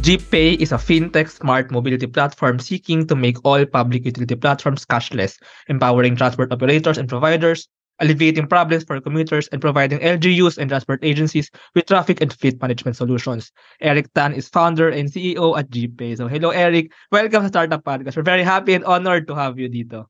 GPay 0.00 0.56
is 0.56 0.72
a 0.72 0.80
fintech 0.80 1.28
smart 1.28 1.70
mobility 1.70 2.06
platform 2.06 2.58
seeking 2.58 3.06
to 3.06 3.14
make 3.14 3.36
all 3.44 3.66
public 3.66 4.06
utility 4.06 4.34
platforms 4.34 4.86
cashless, 4.86 5.36
empowering 5.68 6.16
transport 6.16 6.50
operators 6.50 6.96
and 6.96 7.06
providers, 7.06 7.68
alleviating 8.00 8.46
problems 8.46 8.82
for 8.84 8.98
commuters, 8.98 9.46
and 9.48 9.60
providing 9.60 9.98
LGUs 9.98 10.56
and 10.56 10.70
transport 10.70 11.04
agencies 11.04 11.50
with 11.74 11.84
traffic 11.84 12.22
and 12.22 12.32
fleet 12.32 12.56
management 12.62 12.96
solutions. 12.96 13.52
Eric 13.82 14.10
Tan 14.14 14.32
is 14.32 14.48
founder 14.48 14.88
and 14.88 15.12
CEO 15.12 15.58
at 15.58 15.68
GPay. 15.68 16.16
So 16.16 16.28
hello 16.28 16.48
Eric, 16.48 16.92
welcome 17.12 17.42
to 17.42 17.48
Startup 17.48 17.84
Podcast. 17.84 18.16
We're 18.16 18.22
very 18.22 18.42
happy 18.42 18.72
and 18.72 18.86
honored 18.86 19.28
to 19.28 19.34
have 19.34 19.58
you 19.58 19.68
dito. 19.68 20.06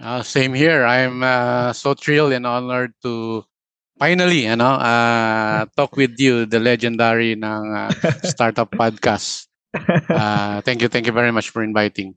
Uh, 0.00 0.22
same 0.22 0.54
here. 0.54 0.84
I'm 0.86 1.24
uh, 1.24 1.72
so 1.72 1.94
thrilled 1.94 2.32
and 2.32 2.46
honored 2.46 2.94
to 3.02 3.44
finally, 3.98 4.46
ano, 4.46 4.78
uh, 4.78 5.66
talk 5.76 5.98
with 5.98 6.14
you, 6.16 6.46
the 6.46 6.62
legendary 6.62 7.34
ng 7.34 7.62
uh, 7.74 7.90
Startup 8.24 8.70
Podcast. 8.70 9.50
Uh, 10.08 10.62
thank 10.62 10.80
you, 10.80 10.88
thank 10.88 11.04
you 11.04 11.12
very 11.12 11.30
much 11.30 11.50
for 11.50 11.62
inviting. 11.62 12.14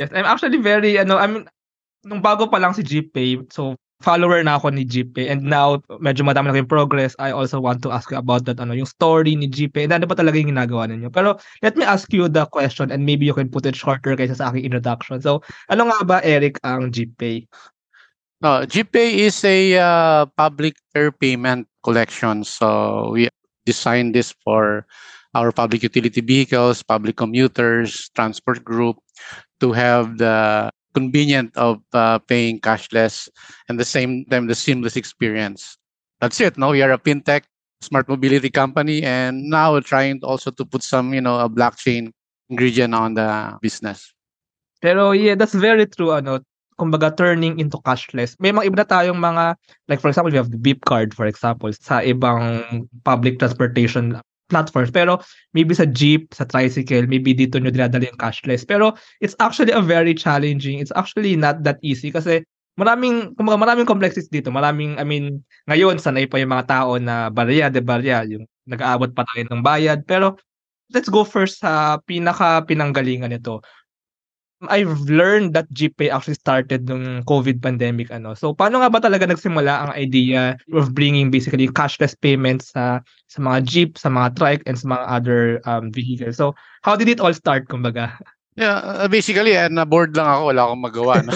Yes, 0.00 0.10
I'm 0.10 0.26
actually 0.26 0.58
very, 0.58 0.98
ano, 0.98 1.20
I'm, 1.20 1.46
nung 2.02 2.24
bago 2.24 2.50
pa 2.50 2.58
lang 2.58 2.74
si 2.74 2.82
GPay, 2.82 3.52
so 3.52 3.76
follower 4.02 4.42
na 4.42 4.58
ako 4.58 4.74
ni 4.74 4.82
GPay 4.82 5.30
and 5.30 5.46
now 5.46 5.78
medyo 6.02 6.26
madami 6.26 6.50
na 6.50 6.60
yung 6.60 6.68
progress. 6.68 7.14
I 7.22 7.30
also 7.30 7.62
want 7.62 7.80
to 7.86 7.94
ask 7.94 8.10
you 8.10 8.18
about 8.18 8.44
that 8.50 8.58
ano 8.58 8.74
yung 8.74 8.90
story 8.90 9.38
ni 9.38 9.46
GPay 9.46 9.86
and 9.86 9.94
ano 9.94 10.10
ba 10.10 10.18
talaga 10.18 10.36
yung 10.36 10.52
ginagawa 10.52 10.90
ninyo. 10.90 11.08
Pero 11.08 11.38
let 11.62 11.78
me 11.78 11.86
ask 11.86 12.10
you 12.10 12.26
the 12.26 12.44
question 12.50 12.90
and 12.90 13.06
maybe 13.06 13.24
you 13.24 13.32
can 13.32 13.48
put 13.48 13.64
it 13.64 13.78
shorter 13.78 14.18
kaysa 14.18 14.36
sa 14.36 14.50
aking 14.50 14.66
introduction. 14.66 15.22
So, 15.22 15.40
ano 15.70 15.88
nga 15.88 16.02
ba 16.02 16.18
Eric 16.26 16.58
ang 16.66 16.90
GPay? 16.90 17.46
No, 18.42 18.66
GPay 18.66 19.22
is 19.22 19.44
a 19.44 19.78
uh, 19.78 20.26
public 20.34 20.74
fare 20.92 21.12
payment 21.12 21.68
collection. 21.84 22.42
So 22.42 23.10
we 23.14 23.28
designed 23.64 24.16
this 24.16 24.34
for 24.42 24.84
our 25.32 25.52
public 25.52 25.84
utility 25.84 26.20
vehicles, 26.20 26.82
public 26.82 27.16
commuters, 27.16 28.10
transport 28.16 28.64
group 28.64 28.96
to 29.60 29.70
have 29.70 30.18
the 30.18 30.70
convenient 30.92 31.56
of 31.56 31.78
uh, 31.94 32.18
paying 32.18 32.58
cashless 32.58 33.28
and 33.68 33.78
the 33.78 33.84
same 33.84 34.24
time 34.26 34.48
the 34.48 34.56
seamless 34.56 34.96
experience. 34.96 35.78
That's 36.20 36.40
it. 36.40 36.58
No, 36.58 36.70
we 36.70 36.82
are 36.82 36.90
a 36.90 36.98
fintech 36.98 37.44
smart 37.80 38.08
mobility 38.08 38.50
company, 38.50 39.04
and 39.04 39.50
now 39.50 39.72
we're 39.72 39.86
trying 39.86 40.18
also 40.24 40.50
to 40.50 40.64
put 40.64 40.82
some, 40.82 41.14
you 41.14 41.20
know, 41.20 41.38
a 41.38 41.48
blockchain 41.48 42.10
ingredient 42.50 42.92
on 42.92 43.14
the 43.14 43.56
business. 43.62 44.12
Pero 44.82 45.12
yeah, 45.12 45.36
that's 45.36 45.54
very 45.54 45.86
true. 45.86 46.10
Ano, 46.10 46.42
kumbaga 46.76 47.12
turning 47.14 47.58
into 47.60 47.80
cashless. 47.82 48.36
May 48.40 48.52
mga 48.52 48.66
iba 48.68 48.76
na 48.82 48.88
tayong 48.88 49.20
mga 49.20 49.56
like 49.88 50.00
for 50.00 50.08
example, 50.08 50.32
we 50.32 50.40
have 50.40 50.52
the 50.52 50.60
Beep 50.60 50.84
card 50.84 51.12
for 51.12 51.26
example 51.26 51.70
sa 51.72 52.00
ibang 52.00 52.62
public 53.04 53.38
transportation 53.38 54.20
platforms. 54.52 54.92
Pero 54.92 55.24
maybe 55.56 55.72
sa 55.72 55.88
jeep, 55.88 56.28
sa 56.36 56.44
tricycle, 56.44 57.08
maybe 57.08 57.32
dito 57.32 57.56
nyo 57.56 57.72
dinadala 57.72 58.12
yung 58.12 58.20
cashless. 58.20 58.68
Pero 58.68 58.92
it's 59.24 59.36
actually 59.40 59.72
a 59.72 59.80
very 59.80 60.12
challenging. 60.12 60.78
It's 60.78 60.92
actually 60.92 61.36
not 61.40 61.64
that 61.64 61.80
easy 61.80 62.12
kasi 62.12 62.44
maraming 62.76 63.32
kumbaga 63.36 63.56
maraming 63.56 63.88
complexities 63.88 64.28
dito. 64.28 64.52
Maraming 64.52 65.00
I 65.00 65.04
mean, 65.08 65.40
ngayon 65.72 65.96
sanay 65.96 66.28
pa 66.28 66.36
yung 66.36 66.52
mga 66.52 66.68
tao 66.68 67.00
na 67.00 67.32
barya 67.32 67.72
de 67.72 67.80
barya, 67.80 68.28
yung 68.28 68.44
nag-aabot 68.68 69.10
pa 69.16 69.24
tayo 69.32 69.48
ng 69.48 69.64
bayad. 69.64 70.04
Pero 70.04 70.36
let's 70.92 71.08
go 71.08 71.24
first 71.24 71.64
sa 71.64 71.96
pinaka 72.04 72.62
pinanggalingan 72.68 73.32
nito. 73.32 73.64
I've 74.68 75.10
learned 75.10 75.54
that 75.54 75.70
GPay 75.74 76.10
actually 76.10 76.38
started 76.38 76.86
nung 76.86 77.22
COVID 77.26 77.62
pandemic 77.62 78.10
ano. 78.10 78.34
So 78.34 78.54
paano 78.54 78.78
nga 78.78 78.90
ba 78.92 79.02
talaga 79.02 79.26
nagsimula 79.26 79.88
ang 79.88 79.92
idea 79.98 80.54
of 80.74 80.94
bringing 80.94 81.30
basically 81.30 81.66
cashless 81.66 82.14
payments 82.14 82.70
sa 82.70 83.02
sa 83.26 83.38
mga 83.42 83.58
jeep, 83.66 83.90
sa 83.98 84.12
mga 84.12 84.38
trike 84.38 84.62
and 84.66 84.78
sa 84.78 84.86
mga 84.86 85.04
other 85.08 85.42
um, 85.66 85.90
vehicles. 85.90 86.38
So 86.38 86.54
how 86.86 86.94
did 86.94 87.10
it 87.10 87.18
all 87.18 87.34
start 87.34 87.66
kumbaga? 87.66 88.14
Yeah, 88.52 88.84
uh, 88.84 89.08
basically 89.08 89.56
uh, 89.56 89.72
na 89.72 89.88
bored 89.88 90.12
lang 90.12 90.28
ako, 90.28 90.52
wala 90.52 90.60
akong 90.68 90.84
magawa 90.84 91.14
no. 91.24 91.32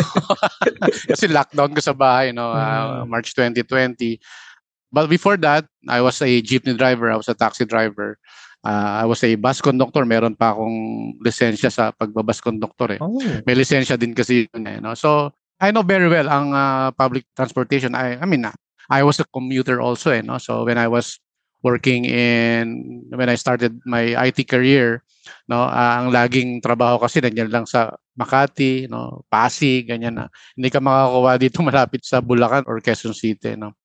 Kasi 1.11 1.33
lockdown 1.33 1.73
ko 1.73 1.81
sa 1.81 1.97
bahay 1.97 2.29
no, 2.31 2.53
uh. 2.53 3.09
March 3.09 3.33
2020. 3.33 4.21
But 4.93 5.09
before 5.09 5.41
that, 5.41 5.65
I 5.89 6.05
was 6.05 6.21
a 6.21 6.43
jeepney 6.45 6.77
driver, 6.77 7.11
I 7.11 7.17
was 7.17 7.29
a 7.29 7.35
taxi 7.35 7.65
driver. 7.65 8.21
Uh, 8.67 8.93
I 9.01 9.05
was 9.07 9.23
a 9.23 9.31
bus 9.39 9.63
conductor, 9.63 10.03
meron 10.03 10.35
pa 10.35 10.51
akong 10.51 10.79
lisensya 11.23 11.71
sa 11.71 11.95
pagbabas 11.95 12.43
conductor 12.43 12.99
eh. 12.99 13.01
Oh. 13.01 13.15
May 13.47 13.55
lisensya 13.55 13.95
din 13.95 14.11
kasi 14.11 14.51
yun 14.51 14.67
eh, 14.67 14.83
no? 14.83 14.99
So, 14.99 15.31
I 15.63 15.71
know 15.71 15.87
very 15.87 16.11
well 16.11 16.27
ang 16.27 16.51
uh, 16.51 16.91
public 16.99 17.31
transportation. 17.39 17.95
I 17.95 18.19
I 18.19 18.27
mean, 18.27 18.43
uh, 18.43 18.57
I 18.91 19.07
was 19.07 19.23
a 19.23 19.27
commuter 19.31 19.79
also 19.79 20.11
eh, 20.11 20.27
no? 20.27 20.43
So, 20.43 20.67
when 20.67 20.83
I 20.83 20.91
was 20.91 21.23
working 21.63 22.11
in 22.11 22.67
when 23.15 23.31
I 23.31 23.39
started 23.39 23.79
my 23.87 24.19
IT 24.27 24.51
career, 24.51 25.07
no, 25.47 25.67
uh, 25.67 25.95
ang 26.03 26.11
laging 26.11 26.59
trabaho 26.59 26.99
kasi 26.99 27.23
nandiyan 27.23 27.51
lang 27.55 27.67
sa 27.71 27.95
Makati, 28.17 28.89
no, 28.89 29.29
Pasig, 29.29 29.87
ganyan 29.93 30.17
na. 30.17 30.27
Hindi 30.57 30.73
ka 30.73 30.81
makakuha 30.81 31.33
dito 31.37 31.61
malapit 31.67 32.03
sa 32.03 32.25
Bulacan 32.25 32.65
or 32.65 32.81
Quezon 32.81 33.13
City, 33.13 33.55
no. 33.55 33.77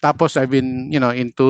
Tapos 0.00 0.36
I've 0.36 0.52
been, 0.52 0.92
you 0.92 1.00
know, 1.00 1.12
into 1.12 1.46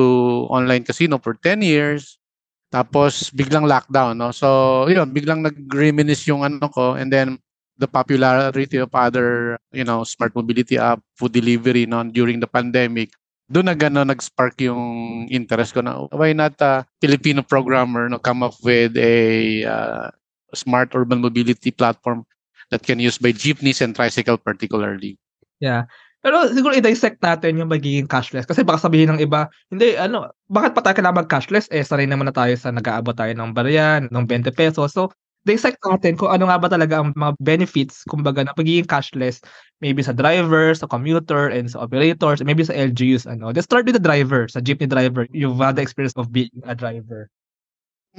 online 0.47 0.83
casino 0.83 1.19
for 1.19 1.35
10 1.35 1.63
years. 1.63 2.19
Tapos 2.67 3.31
biglang 3.31 3.63
lockdown, 3.63 4.19
no? 4.19 4.35
So, 4.35 4.85
yun, 4.91 5.07
biglang 5.15 5.39
nag-reminisce 5.39 6.27
yung 6.27 6.43
ano 6.43 6.67
ko 6.67 6.99
and 6.99 7.07
then 7.07 7.39
the 7.77 7.87
popularity 7.87 8.77
of 8.81 8.91
other, 8.91 9.55
you 9.71 9.85
know, 9.85 10.03
smart 10.03 10.35
mobility 10.35 10.75
app, 10.77 10.99
food 11.15 11.31
delivery 11.31 11.85
no, 11.85 12.03
during 12.03 12.41
the 12.41 12.49
pandemic. 12.49 13.13
Doon 13.47 13.71
na 13.71 13.75
gano 13.79 14.03
nag-spark 14.03 14.59
yung 14.59 14.83
interest 15.31 15.71
ko 15.71 15.79
na 15.79 16.03
why 16.11 16.35
not 16.35 16.59
a 16.59 16.83
Filipino 16.99 17.39
programmer 17.39 18.11
no 18.11 18.19
come 18.19 18.43
up 18.43 18.59
with 18.59 18.91
a 18.99 19.63
uh, 19.63 20.11
smart 20.51 20.91
urban 20.91 21.23
mobility 21.23 21.71
platform 21.71 22.27
that 22.67 22.83
can 22.83 22.99
use 22.99 23.15
by 23.15 23.31
jeepneys 23.31 23.79
and 23.79 23.95
tricycle 23.95 24.35
particularly. 24.35 25.15
Yeah. 25.63 25.87
Pero 26.27 26.43
siguro 26.51 26.75
i-dissect 26.75 27.23
natin 27.23 27.55
yung 27.55 27.71
magiging 27.71 28.03
cashless 28.03 28.43
kasi 28.43 28.59
baka 28.59 28.83
sabihin 28.83 29.15
ng 29.15 29.23
iba, 29.23 29.47
hindi 29.71 29.95
ano, 29.95 30.27
bakit 30.51 30.75
pa 30.75 30.83
tayo 30.83 30.99
kailangan 30.99 31.23
mag-cashless? 31.23 31.71
Eh 31.71 31.87
sanay 31.87 32.03
naman 32.03 32.27
na 32.27 32.35
tayo 32.35 32.51
sa 32.59 32.67
nag-aabot 32.67 33.15
tayo 33.15 33.31
ng 33.31 33.55
barya, 33.55 34.03
ng 34.03 34.25
20 34.27 34.51
pesos. 34.51 34.91
So 34.91 35.07
dissect 35.47 35.79
natin 35.87 36.19
kung 36.19 36.27
ano 36.27 36.51
nga 36.51 36.59
ba 36.59 36.67
talaga 36.67 36.99
ang 36.99 37.15
mga 37.15 37.39
benefits 37.39 38.03
kumbaga 38.11 38.43
na 38.43 38.51
pagiging 38.51 38.83
cashless 38.83 39.39
maybe 39.79 40.03
sa 40.03 40.11
driver, 40.11 40.75
sa 40.75 40.83
commuter, 40.91 41.47
and 41.47 41.71
sa 41.71 41.87
operators, 41.87 42.43
maybe 42.43 42.67
sa 42.67 42.75
LGUs. 42.75 43.23
Ano. 43.23 43.55
Let's 43.55 43.63
start 43.63 43.87
with 43.87 43.95
the 43.95 44.03
driver, 44.03 44.51
sa 44.51 44.59
jeepney 44.59 44.91
driver. 44.91 45.31
You've 45.31 45.63
had 45.63 45.79
the 45.79 45.83
experience 45.87 46.19
of 46.19 46.35
being 46.35 46.51
a 46.67 46.75
driver. 46.75 47.31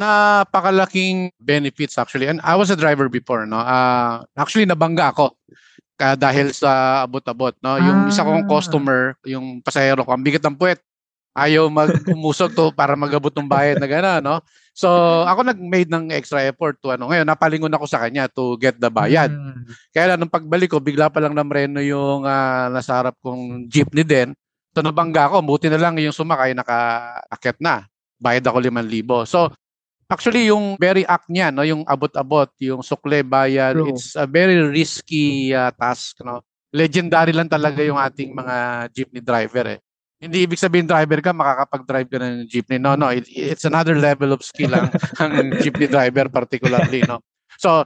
Napakalaking 0.01 1.37
benefits 1.45 2.01
actually. 2.01 2.25
And 2.25 2.41
I 2.41 2.57
was 2.57 2.73
a 2.73 2.79
driver 2.79 3.13
before. 3.13 3.45
No? 3.45 3.61
Uh, 3.61 4.25
actually, 4.41 4.65
nabangga 4.65 5.13
ako 5.13 5.37
ka 5.99 6.15
dahil 6.15 6.55
sa 6.55 7.03
abot-abot 7.03 7.53
no? 7.59 7.75
Yung 7.83 8.07
ah. 8.07 8.11
isa 8.11 8.23
kong 8.23 8.47
ah. 8.47 8.49
customer 8.49 9.01
yung 9.27 9.59
pasahero 9.59 10.07
ko 10.07 10.15
ang 10.15 10.23
bigat 10.23 10.47
ng 10.47 10.55
puwet. 10.55 10.79
Ayaw 11.39 11.71
mag-umusog 11.71 12.55
to 12.55 12.71
para 12.75 12.99
magabot 12.99 13.31
ng 13.31 13.47
bayad 13.47 13.79
na 13.79 13.87
gano'n 13.91 14.23
no? 14.23 14.39
So 14.75 14.89
ako 15.27 15.43
nag-made 15.43 15.91
ng 15.91 16.15
extra 16.15 16.47
effort 16.47 16.79
to 16.79 16.95
ano 16.95 17.11
ngayon 17.11 17.27
napalingon 17.27 17.75
ako 17.75 17.91
sa 17.91 17.99
kanya 17.99 18.31
to 18.31 18.55
get 18.63 18.79
the 18.79 18.87
bayad. 18.87 19.35
Mm. 19.35 19.67
kaya 19.91 20.15
lang 20.15 20.19
nung 20.23 20.31
pagbalik 20.31 20.71
ko 20.71 20.79
bigla 20.79 21.11
pa 21.11 21.19
lang 21.19 21.35
namreno 21.35 21.83
yung 21.83 22.23
uh, 22.23 22.67
nasa 22.71 23.03
harap 23.03 23.19
kong 23.19 23.67
jeepney 23.67 24.07
din. 24.07 24.31
So 24.71 24.87
nabangga 24.87 25.27
ako. 25.27 25.43
Buti 25.43 25.67
na 25.67 25.83
lang 25.83 25.99
yung 25.99 26.15
sumakay 26.15 26.55
naka-akit 26.55 27.59
na. 27.59 27.91
Bayad 28.19 28.47
ako 28.47 28.63
5,000 28.63 29.27
so 29.27 29.51
Actually, 30.09 30.49
yung 30.49 30.81
very 30.81 31.05
act 31.05 31.29
niya, 31.29 31.53
no, 31.53 31.61
yung 31.61 31.85
abot-abot, 31.85 32.49
yung 32.65 32.81
sukle 32.81 33.21
bayad, 33.21 33.77
True. 33.77 33.93
it's 33.93 34.17
a 34.17 34.25
very 34.25 34.57
risky 34.57 35.53
uh, 35.53 35.69
task, 35.77 36.25
no. 36.25 36.41
Legendary 36.73 37.37
lang 37.37 37.53
talaga 37.53 37.85
yung 37.85 38.01
ating 38.01 38.33
mga 38.33 38.89
jeepney 38.97 39.21
driver 39.21 39.77
eh. 39.77 39.81
Hindi 40.17 40.49
ibig 40.49 40.57
sabihin 40.57 40.89
driver 40.89 41.21
ka, 41.21 41.37
makakapag-drive 41.37 42.09
ka 42.09 42.19
ng 42.25 42.49
jeepney. 42.49 42.81
No, 42.81 42.97
no, 42.97 43.13
it, 43.13 43.29
it's 43.29 43.69
another 43.69 44.01
level 44.01 44.33
of 44.33 44.41
skill 44.41 44.73
ang, 44.73 44.89
ang 45.23 45.53
jeepney 45.61 45.93
driver 45.93 46.33
particularly, 46.33 47.05
no. 47.05 47.21
So, 47.61 47.85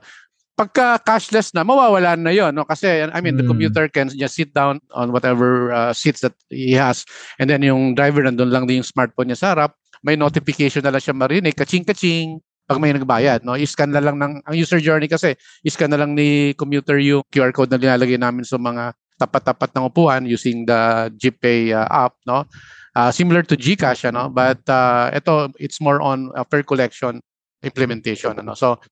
pagka 0.54 1.02
cashless 1.02 1.50
na, 1.50 1.66
mawawala 1.66 2.14
na 2.14 2.30
yon 2.30 2.54
no? 2.54 2.62
Kasi, 2.62 3.02
I 3.02 3.18
mean, 3.18 3.34
mm. 3.34 3.42
the 3.42 3.46
hmm. 3.48 3.50
commuter 3.50 3.84
can 3.90 4.06
just 4.14 4.38
sit 4.38 4.54
down 4.54 4.78
on 4.94 5.10
whatever 5.10 5.74
uh, 5.74 5.90
seats 5.90 6.22
that 6.22 6.38
he 6.54 6.76
has 6.78 7.02
and 7.42 7.50
then 7.50 7.66
yung 7.66 7.98
driver 7.98 8.22
nandun 8.22 8.52
lang 8.52 8.70
din 8.70 8.84
yung 8.84 8.86
smartphone 8.86 9.32
niya 9.32 9.42
sa 9.42 9.48
harap 9.56 9.74
may 10.02 10.18
notification 10.18 10.82
na 10.82 10.90
lang 10.90 11.02
siya 11.02 11.14
marinig, 11.14 11.54
kaching-kaching, 11.54 12.42
pag 12.66 12.78
may 12.82 12.94
nagbayad. 12.94 13.46
No? 13.46 13.54
I-scan 13.54 13.90
na 13.94 14.02
lang 14.02 14.18
ng, 14.18 14.42
ang 14.42 14.54
user 14.54 14.82
journey 14.82 15.06
kasi, 15.06 15.34
i-scan 15.62 15.90
na 15.90 15.98
lang 16.02 16.14
ni 16.18 16.54
commuter 16.58 16.98
yung 16.98 17.22
QR 17.30 17.54
code 17.54 17.70
na 17.70 17.78
linalagay 17.78 18.18
namin 18.18 18.42
sa 18.42 18.58
mga 18.58 18.94
tapat-tapat 19.18 19.70
ng 19.74 19.86
upuan 19.86 20.26
using 20.26 20.66
the 20.66 21.10
GPay 21.14 21.70
uh, 21.70 21.86
app. 21.86 22.18
No? 22.26 22.42
Uh, 22.92 23.10
similar 23.14 23.46
to 23.46 23.54
GCash, 23.54 24.10
ano? 24.10 24.28
but 24.28 24.60
uh, 24.68 25.08
ito, 25.14 25.48
it's 25.62 25.78
more 25.80 26.02
on 26.02 26.34
uh, 26.34 26.44
per 26.44 26.66
collection 26.66 27.22
implementation. 27.62 28.34
Ano? 28.42 28.58
So, 28.58 28.82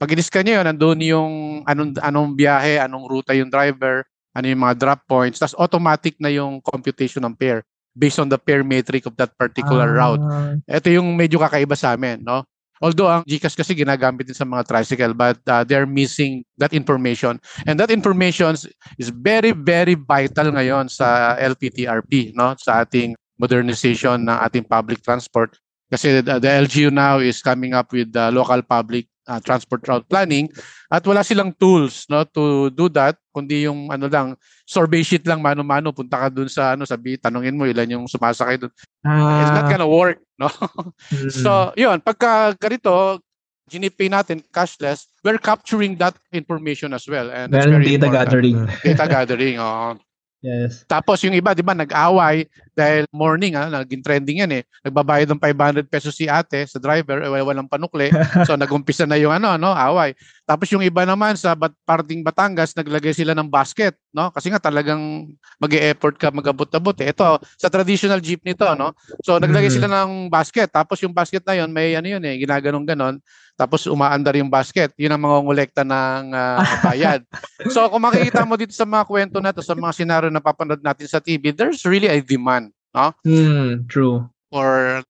pag 0.00 0.10
i-scan 0.10 0.48
nyo 0.48 0.54
yun, 0.60 0.66
nandun 0.66 1.00
yung 1.04 1.32
anong, 1.68 2.00
anong 2.00 2.28
biyahe, 2.34 2.80
anong 2.80 3.04
ruta 3.06 3.36
yung 3.36 3.52
driver, 3.52 4.02
ano 4.34 4.46
yung 4.48 4.62
mga 4.64 4.74
drop 4.80 5.00
points, 5.06 5.38
tapos 5.38 5.54
automatic 5.60 6.18
na 6.18 6.32
yung 6.32 6.58
computation 6.64 7.22
ng 7.22 7.36
fare 7.38 7.62
based 7.94 8.18
on 8.18 8.28
the 8.28 8.38
fare 8.42 8.66
metric 8.66 9.06
of 9.06 9.14
that 9.16 9.32
particular 9.38 9.94
ah. 9.94 9.98
route. 9.98 10.22
Ito 10.66 10.90
yung 10.90 11.14
medyo 11.14 11.38
kakaiba 11.38 11.78
sa 11.78 11.94
amin, 11.94 12.26
no? 12.26 12.42
Although 12.82 13.06
ang 13.08 13.22
GCash 13.24 13.54
kasi 13.56 13.72
ginagamit 13.72 14.26
din 14.26 14.36
sa 14.36 14.44
mga 14.44 14.66
tricycle 14.66 15.14
but 15.14 15.38
uh, 15.46 15.62
they're 15.62 15.88
missing 15.88 16.42
that 16.58 16.74
information. 16.74 17.38
And 17.64 17.78
that 17.78 17.94
information 17.94 18.58
is 18.98 19.08
very 19.14 19.54
very 19.54 19.94
vital 19.94 20.50
ngayon 20.52 20.90
sa 20.90 21.38
LPTRP, 21.38 22.34
no? 22.34 22.58
Sa 22.58 22.82
ating 22.82 23.14
modernization 23.38 24.26
ng 24.26 24.38
ating 24.42 24.66
public 24.66 25.00
transport 25.00 25.54
kasi 25.94 26.20
the, 26.22 26.42
the 26.42 26.50
LGU 26.50 26.90
now 26.90 27.22
is 27.22 27.38
coming 27.38 27.74
up 27.74 27.94
with 27.94 28.10
the 28.10 28.30
local 28.34 28.58
public 28.66 29.06
uh, 29.28 29.40
transport 29.40 29.82
route 29.88 30.06
planning 30.08 30.48
at 30.92 31.04
wala 31.04 31.24
silang 31.24 31.52
tools 31.56 32.06
no 32.08 32.24
to 32.28 32.68
do 32.72 32.88
that 32.92 33.16
kundi 33.34 33.66
yung 33.66 33.90
ano 33.90 34.06
lang 34.08 34.36
survey 34.64 35.02
sheet 35.02 35.24
lang 35.26 35.42
mano-mano 35.42 35.90
punta 35.90 36.16
ka 36.16 36.28
dun 36.30 36.48
sa 36.48 36.76
ano 36.76 36.84
sabi 36.84 37.16
tanungin 37.16 37.56
mo 37.56 37.64
ilan 37.66 38.00
yung 38.00 38.04
sumasakay 38.06 38.60
dun 38.60 38.72
ah. 39.04 39.42
it's 39.42 39.54
not 39.54 39.68
gonna 39.68 39.88
work 39.88 40.20
no 40.40 40.48
mm-hmm. 40.48 41.30
so 41.32 41.72
yun 41.74 41.98
pagka 42.00 42.54
ganito 42.56 43.20
ginipay 43.68 44.12
natin 44.12 44.44
cashless 44.52 45.08
we're 45.24 45.40
capturing 45.40 45.96
that 45.96 46.12
information 46.36 46.92
as 46.92 47.08
well 47.08 47.32
and 47.32 47.48
well, 47.48 47.64
very 47.64 47.96
data 47.96 48.06
important. 48.06 48.14
gathering 48.14 48.56
data 48.84 49.04
gathering 49.08 49.56
oh 49.56 49.96
Yes. 50.44 50.84
Tapos 50.84 51.24
yung 51.24 51.32
iba, 51.32 51.56
di 51.56 51.64
ba, 51.64 51.72
nag-away 51.72 52.44
dahil 52.76 53.08
morning, 53.08 53.56
ah, 53.56 53.72
naging 53.80 54.04
trending 54.04 54.44
yan 54.44 54.60
eh. 54.60 54.62
Nagbabayad 54.84 55.32
ng 55.32 55.40
500 55.40 55.88
pesos 55.88 56.12
si 56.12 56.28
ate 56.28 56.68
sa 56.68 56.76
driver, 56.76 57.24
eh, 57.24 57.40
walang 57.40 57.64
panukli. 57.64 58.12
so 58.44 58.52
nagumpisa 58.52 59.08
na 59.08 59.16
yung 59.16 59.32
ano, 59.32 59.56
ano, 59.56 59.72
away. 59.72 60.12
Tapos 60.44 60.68
yung 60.68 60.84
iba 60.84 61.08
naman 61.08 61.40
sa 61.40 61.56
bat 61.56 61.72
parting 61.88 62.20
Batangas, 62.20 62.76
naglagay 62.76 63.16
sila 63.16 63.32
ng 63.32 63.48
basket, 63.48 63.96
no? 64.12 64.28
Kasi 64.36 64.52
nga 64.52 64.60
talagang 64.60 65.32
mag-e-effort 65.56 66.20
ka 66.20 66.28
mag-abot-abot 66.28 66.96
eh. 67.00 67.16
Ito, 67.16 67.40
sa 67.56 67.72
traditional 67.72 68.20
jeep 68.20 68.44
nito, 68.44 68.68
no? 68.76 68.92
So 69.24 69.40
naglagay 69.40 69.72
mm-hmm. 69.72 69.80
sila 69.80 70.04
ng 70.04 70.28
basket. 70.28 70.68
Tapos 70.68 71.00
yung 71.00 71.16
basket 71.16 71.40
na 71.48 71.56
yon 71.56 71.72
may 71.72 71.96
ano 71.96 72.04
yun 72.04 72.20
eh, 72.20 72.36
ginaganong 72.36 72.84
ganon. 72.84 73.16
Tapos 73.54 73.86
umaandar 73.86 74.34
yung 74.34 74.50
basket. 74.50 74.90
Yun 74.98 75.14
ang 75.14 75.22
mangongolekta 75.22 75.86
ng 75.86 76.34
uh, 76.34 76.58
bayad. 76.90 77.22
so 77.70 77.86
kung 77.86 78.02
makikita 78.02 78.42
mo 78.42 78.58
dito 78.58 78.74
sa 78.74 78.86
mga 78.86 79.06
kwento 79.06 79.38
na 79.38 79.54
to, 79.54 79.62
sa 79.62 79.78
mga 79.78 79.94
senaryo 79.94 80.30
na 80.30 80.42
papanood 80.42 80.82
natin 80.82 81.06
sa 81.06 81.22
TV, 81.22 81.54
there's 81.54 81.86
really 81.86 82.10
a 82.10 82.18
demand, 82.18 82.74
no? 82.90 83.14
Mm, 83.22 83.86
true. 83.86 84.26
For 84.50 85.02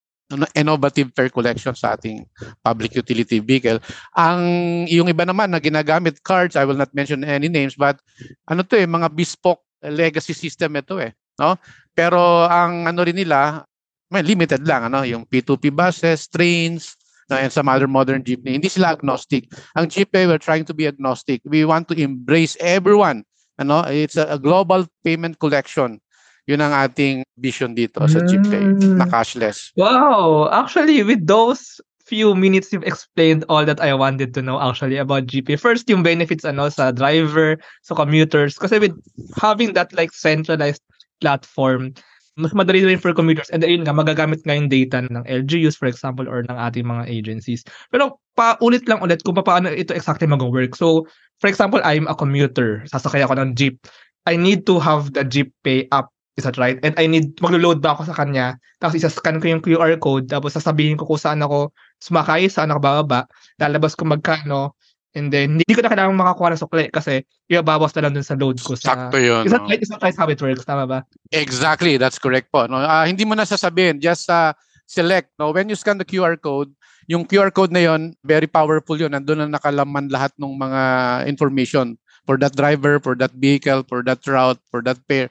innovative 0.57 1.13
fare 1.13 1.29
collection 1.29 1.77
sa 1.77 1.95
ating 1.95 2.25
public 2.65 2.97
utility 2.97 3.39
vehicle. 3.39 3.79
Ang 4.17 4.43
yung 4.89 5.07
iba 5.07 5.23
naman 5.23 5.53
na 5.53 5.61
ginagamit 5.61 6.21
cards, 6.25 6.57
I 6.57 6.65
will 6.65 6.79
not 6.79 6.91
mention 6.97 7.23
any 7.23 7.53
names 7.53 7.77
but 7.77 8.01
ano 8.49 8.65
to 8.65 8.75
eh 8.75 8.89
mga 8.89 9.13
bespoke 9.13 9.63
legacy 9.85 10.33
system 10.33 10.81
ito 10.81 10.97
eh, 10.97 11.13
no? 11.37 11.61
Pero 11.93 12.49
ang 12.49 12.89
ano 12.89 13.01
rin 13.05 13.15
nila, 13.21 13.63
may 14.11 14.25
limited 14.25 14.65
lang 14.65 14.89
ano, 14.89 15.05
yung 15.05 15.29
P2P 15.29 15.71
buses, 15.71 16.27
trains, 16.27 16.97
no, 17.31 17.37
and 17.37 17.53
some 17.53 17.69
other 17.69 17.89
modern 17.89 18.23
jeepney. 18.23 18.57
Hindi 18.57 18.69
sila 18.69 18.93
agnostic. 18.93 19.51
Ang 19.77 19.89
jeepney, 19.89 20.27
we're 20.27 20.43
trying 20.43 20.65
to 20.65 20.75
be 20.75 20.87
agnostic. 20.87 21.41
We 21.45 21.65
want 21.65 21.89
to 21.89 21.95
embrace 21.97 22.57
everyone. 22.61 23.25
Ano, 23.59 23.87
it's 23.87 24.17
a, 24.17 24.27
a 24.35 24.39
global 24.39 24.87
payment 25.05 25.39
collection 25.39 26.01
yun 26.45 26.61
ang 26.61 26.77
ating 26.77 27.25
vision 27.41 27.73
dito 27.73 28.05
sa 28.05 28.21
GPay 28.21 28.77
mm. 28.77 29.01
na 29.01 29.09
cashless. 29.09 29.73
Wow! 29.81 30.53
Actually, 30.53 31.01
with 31.01 31.25
those 31.25 31.81
few 32.05 32.35
minutes 32.37 32.69
you've 32.73 32.85
explained 32.85 33.45
all 33.49 33.65
that 33.65 33.81
I 33.81 33.97
wanted 33.97 34.37
to 34.37 34.43
know 34.45 34.61
actually 34.61 35.01
about 35.01 35.25
GP. 35.27 35.57
First, 35.57 35.89
yung 35.89 36.05
benefits 36.05 36.45
ano 36.45 36.69
sa 36.69 36.93
driver, 36.93 37.57
sa 37.81 37.97
commuters. 37.97 38.61
Kasi 38.61 38.79
with 38.79 38.93
having 39.41 39.73
that 39.73 39.93
like 39.97 40.13
centralized 40.13 40.85
platform, 41.25 41.97
mas 42.35 42.51
madali 42.55 42.83
rin 42.83 42.99
for 42.99 43.15
commuters. 43.15 43.51
And 43.55 43.63
ayun 43.63 43.87
nga, 43.87 43.95
magagamit 43.95 44.43
nga 44.43 44.59
yung 44.59 44.67
data 44.67 45.07
ng 45.07 45.25
LGUs, 45.27 45.79
for 45.79 45.87
example, 45.87 46.27
or 46.27 46.43
ng 46.47 46.59
ating 46.59 46.87
mga 46.87 47.07
agencies. 47.07 47.63
Pero 47.95 48.19
paulit 48.35 48.87
lang 48.91 48.99
ulit 49.03 49.23
kung 49.23 49.39
paano 49.39 49.71
ito 49.71 49.95
exactly 49.95 50.27
mag-work. 50.27 50.75
So, 50.75 51.07
for 51.39 51.47
example, 51.47 51.79
I'm 51.87 52.11
a 52.11 52.19
commuter. 52.19 52.83
Sasakay 52.91 53.23
ako 53.23 53.39
ng 53.39 53.55
jeep. 53.55 53.79
I 54.27 54.35
need 54.35 54.67
to 54.67 54.81
have 54.81 55.13
the 55.13 55.23
Jeep 55.23 55.53
Pay 55.63 55.87
app 55.93 56.09
is 56.35 56.43
that 56.43 56.59
right? 56.59 56.83
And 56.83 56.95
I 56.99 57.07
need, 57.07 57.39
maglo-load 57.39 57.79
ba 57.79 57.95
ako 57.95 58.11
sa 58.11 58.17
kanya, 58.19 58.59
tapos 58.83 58.99
isa-scan 58.99 59.39
ko 59.39 59.47
yung 59.55 59.63
QR 59.63 59.95
code, 60.03 60.27
tapos 60.27 60.59
sasabihin 60.59 60.99
ko 60.99 61.07
kung 61.07 61.21
saan 61.21 61.47
ako 61.47 61.71
sumakay, 62.03 62.51
saan 62.51 62.75
ako 62.75 62.81
bababa, 62.83 63.31
lalabas 63.63 63.95
ko 63.95 64.03
magkano, 64.03 64.75
and 65.15 65.31
then 65.31 65.59
hindi 65.59 65.73
ko 65.73 65.81
na 65.81 65.91
kailangan 65.91 66.19
makakuha 66.19 66.49
ng 66.55 66.63
sukli 66.63 66.85
kasi 66.91 67.23
ibabawas 67.47 67.95
na 67.95 68.03
lang 68.05 68.13
dun 68.19 68.27
sa 68.27 68.35
load 68.35 68.59
ko. 68.59 68.75
Sa, 68.75 68.93
Sakto 68.95 69.19
yun. 69.19 69.47
Is 69.47 69.55
that, 69.55 69.63
no? 69.63 69.71
right? 69.71 69.83
is 69.83 69.91
that 69.91 70.03
right 70.03 70.15
how 70.19 70.27
it 70.27 70.43
works? 70.43 70.67
Tama 70.67 70.85
ba? 70.87 70.99
Exactly, 71.31 71.97
that's 71.97 72.19
correct 72.19 72.51
po. 72.51 72.67
No? 72.67 72.83
Uh, 72.83 73.07
hindi 73.07 73.23
mo 73.23 73.39
na 73.39 73.47
sasabihin, 73.47 74.03
just 74.03 74.27
uh, 74.29 74.53
select. 74.85 75.31
No? 75.39 75.55
When 75.55 75.71
you 75.71 75.79
scan 75.79 75.99
the 75.99 76.07
QR 76.07 76.35
code, 76.37 76.75
yung 77.07 77.25
QR 77.25 77.55
code 77.55 77.71
na 77.71 77.87
yon 77.87 78.19
very 78.27 78.51
powerful 78.51 78.99
yun. 78.99 79.15
Nandun 79.15 79.47
na 79.47 79.59
nakalaman 79.59 80.11
lahat 80.11 80.35
ng 80.35 80.55
mga 80.59 80.83
information 81.31 81.95
for 82.27 82.35
that 82.41 82.57
driver, 82.57 82.99
for 82.99 83.15
that 83.15 83.33
vehicle, 83.33 83.87
for 83.87 84.03
that 84.03 84.21
route, 84.27 84.59
for 84.69 84.83
that 84.83 84.99
pair 85.07 85.31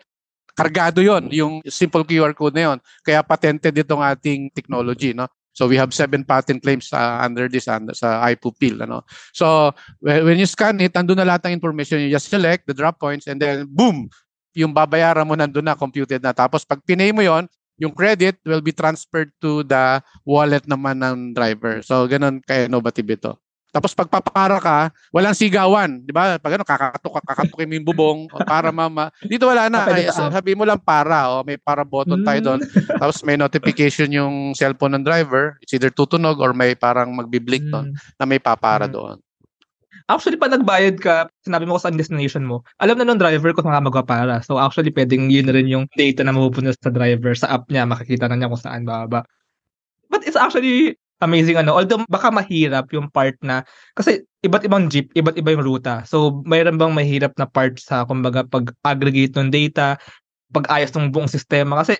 kargado 0.53 1.01
yon 1.01 1.33
yung 1.33 1.65
simple 1.65 2.05
QR 2.05 2.31
code 2.37 2.53
na 2.53 2.69
yon. 2.69 2.77
Kaya 3.01 3.25
patented 3.25 3.73
itong 3.73 4.05
ating 4.05 4.53
technology. 4.53 5.11
No? 5.11 5.25
So 5.53 5.69
we 5.69 5.77
have 5.77 5.93
seven 5.93 6.25
patent 6.25 6.65
claims 6.65 6.89
uh, 6.89 7.21
under 7.21 7.45
this 7.45 7.69
under, 7.69 7.93
sa 7.93 8.25
IPOPIL. 8.25 8.83
Ano? 8.89 9.05
So 9.31 9.71
when 10.01 10.41
you 10.41 10.49
scan 10.49 10.81
it, 10.81 10.97
andun 10.97 11.21
na 11.21 11.29
lahat 11.29 11.47
ng 11.49 11.61
information. 11.61 12.01
You 12.01 12.09
just 12.09 12.27
select 12.27 12.65
the 12.65 12.73
drop 12.73 12.97
points 12.97 13.29
and 13.29 13.37
then 13.37 13.69
boom! 13.69 14.09
Yung 14.53 14.73
babayaran 14.73 15.25
mo 15.25 15.33
nandun 15.33 15.65
na, 15.65 15.77
computed 15.77 16.21
na. 16.21 16.33
Tapos 16.33 16.65
pag 16.65 16.81
pinay 16.85 17.13
mo 17.13 17.21
yon 17.21 17.45
yung 17.81 17.93
credit 17.93 18.37
will 18.45 18.61
be 18.61 18.73
transferred 18.73 19.33
to 19.41 19.65
the 19.65 20.01
wallet 20.25 20.65
naman 20.69 21.01
ng 21.01 21.33
driver. 21.33 21.81
So 21.81 22.05
ganun 22.05 22.41
kaya 22.45 22.69
innovative 22.69 23.09
ito. 23.09 23.33
Tapos 23.73 23.97
pagpapara 23.97 24.61
ka, 24.61 24.93
walang 25.09 25.33
sigawan, 25.33 26.05
'di 26.05 26.13
ba? 26.13 26.37
Pag 26.37 26.61
ano 26.61 26.63
kakatok 26.63 27.25
kakatukin 27.25 27.65
mo 27.65 27.73
yung 27.73 27.87
bubong 27.89 28.19
para 28.45 28.69
mama. 28.69 29.09
Dito 29.25 29.49
wala 29.49 29.65
na. 29.65 29.89
Ay, 29.89 30.13
sabi 30.13 30.53
mo 30.53 30.61
lang 30.61 30.77
para, 30.77 31.33
oh, 31.33 31.41
may 31.41 31.57
para 31.57 31.81
button 31.81 32.21
tayo 32.21 32.39
doon. 32.53 32.59
Hmm. 32.61 32.85
Tapos 33.01 33.25
may 33.25 33.33
notification 33.33 34.13
yung 34.13 34.53
cellphone 34.53 35.01
ng 35.01 35.05
driver, 35.05 35.57
it's 35.65 35.73
either 35.73 35.89
tutunog 35.89 36.37
or 36.37 36.53
may 36.53 36.77
parang 36.77 37.17
magbi-blink 37.17 37.65
doon 37.73 37.97
mm. 37.97 37.97
na 38.21 38.25
may 38.29 38.37
papara 38.37 38.85
mm. 38.85 38.93
doon. 38.93 39.17
Actually, 40.11 40.35
pa 40.35 40.51
nagbayad 40.51 40.99
ka, 40.99 41.31
sinabi 41.47 41.63
mo 41.63 41.79
ko 41.79 41.87
sa 41.87 41.93
destination 41.95 42.43
mo, 42.43 42.67
alam 42.83 42.99
na 42.99 43.07
nung 43.07 43.17
driver 43.17 43.55
kung 43.55 43.71
saan 43.71 43.87
magpapara. 43.87 44.43
So 44.43 44.59
actually, 44.59 44.91
pwedeng 44.91 45.31
yun 45.31 45.47
na 45.47 45.55
rin 45.55 45.71
yung 45.71 45.87
data 45.95 46.27
na 46.27 46.35
mapupunta 46.35 46.75
sa 46.75 46.91
driver 46.91 47.31
sa 47.33 47.55
app 47.55 47.71
niya, 47.71 47.87
makikita 47.87 48.27
na 48.27 48.35
niya 48.35 48.51
kung 48.51 48.59
saan 48.59 48.83
bababa. 48.83 49.23
But 50.11 50.27
it's 50.27 50.35
actually 50.35 50.99
amazing 51.23 51.57
ano. 51.57 51.73
Although 51.75 52.03
baka 52.11 52.29
mahirap 52.29 52.91
yung 52.93 53.09
part 53.09 53.35
na 53.41 53.63
kasi 53.95 54.23
iba't 54.43 54.67
ibang 54.67 54.91
jeep, 54.91 55.09
iba't 55.15 55.39
iba 55.39 55.55
yung 55.55 55.65
ruta. 55.65 56.03
So 56.03 56.43
mayroon 56.45 56.77
bang 56.77 56.93
mahirap 56.93 57.33
na 57.39 57.47
part 57.47 57.79
sa 57.79 58.03
kumbaga 58.05 58.43
pag-aggregate 58.47 59.35
ng 59.39 59.49
data, 59.49 59.97
pag-ayos 60.53 60.91
ng 60.93 61.09
buong 61.09 61.31
sistema 61.31 61.79
kasi 61.81 61.97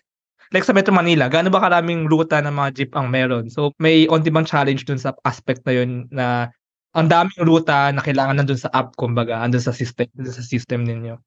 like 0.54 0.68
sa 0.68 0.76
Metro 0.76 0.94
Manila, 0.94 1.32
gaano 1.32 1.50
ba 1.50 1.64
karaming 1.64 2.06
ruta 2.06 2.38
ng 2.44 2.54
mga 2.54 2.70
jeep 2.78 2.92
ang 2.94 3.10
meron? 3.10 3.50
So 3.50 3.74
may 3.82 4.06
onti 4.12 4.30
bang 4.30 4.46
challenge 4.46 4.86
dun 4.86 5.02
sa 5.02 5.16
aspect 5.26 5.66
na 5.66 5.74
yun 5.74 6.06
na 6.14 6.52
ang 6.94 7.10
daming 7.10 7.42
ruta 7.42 7.90
na 7.90 8.06
kailangan 8.06 8.38
nandun 8.38 8.62
sa 8.62 8.70
app 8.70 8.94
kumbaga, 9.00 9.42
andun 9.42 9.64
sa 9.64 9.74
system, 9.74 10.06
andun 10.14 10.36
sa 10.36 10.46
system 10.46 10.86
ninyo 10.86 11.18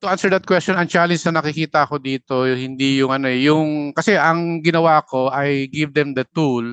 to 0.00 0.08
answer 0.08 0.32
that 0.32 0.48
question, 0.48 0.74
ang 0.80 0.88
challenge 0.88 1.20
na 1.28 1.44
nakikita 1.44 1.84
ko 1.84 2.00
dito, 2.00 2.48
hindi 2.48 3.04
yung 3.04 3.12
ano, 3.12 3.28
eh, 3.28 3.44
yung, 3.44 3.92
kasi 3.92 4.16
ang 4.16 4.64
ginawa 4.64 5.04
ko, 5.04 5.28
I 5.28 5.68
give 5.68 5.92
them 5.92 6.16
the 6.16 6.24
tool. 6.32 6.72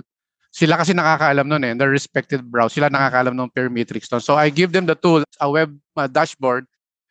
Sila 0.55 0.79
kasi 0.79 0.96
nakakaalam 0.96 1.46
nun 1.46 1.63
eh, 1.67 1.75
their 1.75 1.91
respected 1.91 2.41
browse. 2.48 2.74
Sila 2.74 2.88
nakakaalam 2.88 3.36
ng 3.36 3.51
per 3.51 3.67
matrix 3.69 4.10
nun. 4.10 4.24
So 4.24 4.39
I 4.39 4.50
give 4.50 4.72
them 4.72 4.88
the 4.88 4.96
tool, 4.96 5.22
a 5.43 5.48
web 5.51 5.75
uh, 6.00 6.07
dashboard 6.07 6.65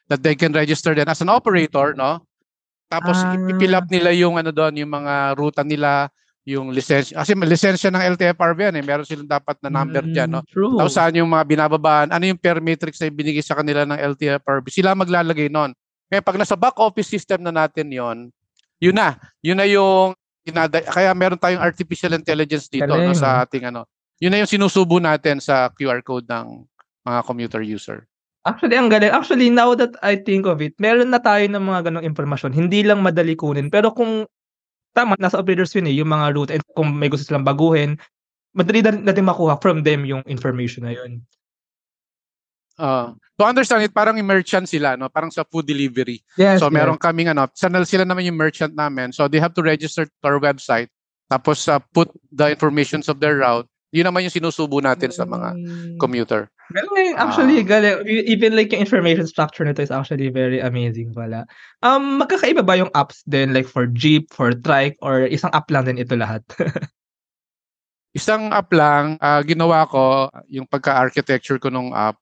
that 0.08 0.24
they 0.24 0.34
can 0.34 0.50
register 0.56 0.96
then 0.96 1.06
as 1.06 1.20
an 1.22 1.30
operator, 1.30 1.94
no? 1.94 2.24
Tapos 2.90 3.18
ah. 3.22 3.36
i-fill 3.36 3.76
up 3.76 3.86
nila 3.92 4.10
yung 4.16 4.40
ano 4.40 4.50
doon, 4.50 4.74
yung 4.78 4.90
mga 4.90 5.36
ruta 5.38 5.62
nila, 5.62 6.08
yung 6.46 6.70
lisensya. 6.70 7.22
Kasi 7.22 7.34
lisensya 7.34 7.90
ng 7.90 8.02
LTFRB 8.14 8.70
yan 8.70 8.78
eh. 8.78 8.84
Meron 8.86 9.06
silang 9.06 9.26
dapat 9.26 9.58
na 9.66 9.70
number 9.70 10.06
mm, 10.06 10.14
dyan. 10.14 10.30
No? 10.30 10.46
True. 10.46 10.78
Tapos 10.78 10.94
saan 10.94 11.18
yung 11.18 11.26
mga 11.26 11.42
binababaan, 11.42 12.14
ano 12.14 12.22
yung 12.22 12.38
per 12.38 12.62
matrix 12.62 13.02
na 13.02 13.10
ibinigay 13.10 13.42
sa 13.42 13.58
kanila 13.58 13.82
ng 13.82 13.98
LTFRB. 14.14 14.70
Sila 14.70 14.94
maglalagay 14.94 15.50
nun. 15.50 15.74
Kaya 16.06 16.22
pag 16.22 16.38
nasa 16.38 16.54
back 16.54 16.78
office 16.78 17.10
system 17.10 17.42
na 17.42 17.50
natin 17.50 17.90
yon, 17.90 18.18
yun 18.78 18.94
na. 18.94 19.18
Yun 19.42 19.58
na 19.58 19.66
yung 19.66 20.14
inada, 20.46 20.78
kaya 20.86 21.10
meron 21.10 21.40
tayong 21.40 21.62
artificial 21.62 22.14
intelligence 22.14 22.70
dito 22.70 22.86
no, 22.86 23.10
sa 23.16 23.42
ating 23.42 23.66
ano. 23.66 23.90
Yun 24.22 24.30
na 24.32 24.40
yung 24.40 24.50
sinusubo 24.50 25.02
natin 25.02 25.42
sa 25.42 25.68
QR 25.74 26.00
code 26.06 26.30
ng 26.30 26.64
mga 27.02 27.20
commuter 27.26 27.60
user. 27.60 28.06
Actually, 28.46 28.78
ang 28.78 28.86
galing. 28.86 29.10
Actually, 29.10 29.50
now 29.50 29.74
that 29.74 29.98
I 30.06 30.14
think 30.14 30.46
of 30.46 30.62
it, 30.62 30.78
meron 30.78 31.10
na 31.10 31.18
tayo 31.18 31.42
ng 31.50 31.58
mga 31.58 31.90
ganong 31.90 32.06
impormasyon. 32.06 32.54
Hindi 32.54 32.86
lang 32.86 33.02
madali 33.02 33.34
kunin. 33.34 33.74
Pero 33.74 33.90
kung 33.90 34.22
tama, 34.94 35.18
nasa 35.18 35.42
operators 35.42 35.74
yun 35.74 35.90
eh, 35.90 35.98
yung 35.98 36.08
mga 36.08 36.26
route 36.30 36.52
and 36.54 36.62
kung 36.78 36.94
may 36.94 37.10
gusto 37.10 37.26
silang 37.26 37.42
baguhin, 37.42 37.98
madali 38.54 38.86
na 38.86 38.94
natin 38.94 39.26
makuha 39.26 39.58
from 39.58 39.82
them 39.82 40.06
yung 40.06 40.22
information 40.30 40.86
na 40.86 40.94
yun. 40.94 41.26
Uh, 42.76 43.16
to 43.40 43.44
understand 43.44 43.82
it, 43.82 43.92
parang 43.92 44.20
merchant 44.20 44.68
sila, 44.68 44.96
no? 44.96 45.08
Parang 45.08 45.32
sa 45.32 45.44
food 45.48 45.64
delivery. 45.64 46.20
Yes, 46.36 46.60
so, 46.60 46.68
meron 46.68 47.00
yes. 47.00 47.04
kaming 47.04 47.28
ano, 47.32 47.48
sanal 47.56 47.88
sila 47.88 48.04
naman 48.04 48.28
yung 48.28 48.36
merchant 48.36 48.76
namin. 48.76 49.12
So, 49.16 49.28
they 49.28 49.40
have 49.40 49.56
to 49.56 49.64
register 49.64 50.04
to 50.04 50.24
our 50.24 50.36
website. 50.36 50.92
Tapos, 51.32 51.64
uh, 51.66 51.80
put 51.96 52.12
the 52.30 52.52
informations 52.52 53.08
of 53.08 53.18
their 53.18 53.40
route. 53.40 53.66
Yun 53.96 54.12
naman 54.12 54.28
yung 54.28 54.34
sinusubo 54.34 54.78
natin 54.84 55.08
sa 55.08 55.24
mga 55.24 55.56
Hmm. 55.56 55.96
commuter. 55.96 56.52
Galing, 56.74 57.14
actually, 57.16 57.62
Ah. 57.62 57.66
galing. 57.66 57.96
Even 58.26 58.52
like 58.58 58.74
yung 58.74 58.82
information 58.82 59.24
structure 59.24 59.62
nito 59.64 59.80
is 59.80 59.94
actually 59.94 60.28
very 60.28 60.58
amazing 60.58 61.14
pala. 61.14 61.46
Um, 61.80 62.18
magkakaiba 62.20 62.66
ba 62.66 62.76
yung 62.76 62.90
apps 62.92 63.22
din 63.24 63.54
like 63.54 63.70
for 63.70 63.86
jeep, 63.86 64.28
for 64.34 64.52
trike, 64.52 64.98
or 65.00 65.24
isang 65.30 65.54
app 65.54 65.70
lang 65.70 65.86
din 65.86 66.02
ito 66.02 66.18
lahat? 66.18 66.42
Isang 68.16 68.48
app 68.48 68.72
lang, 68.72 69.20
ah, 69.20 69.44
ginawa 69.44 69.84
ko, 69.86 70.32
yung 70.48 70.64
pagka-architecture 70.64 71.60
ko 71.60 71.68
nung 71.68 71.92
app, 71.92 72.16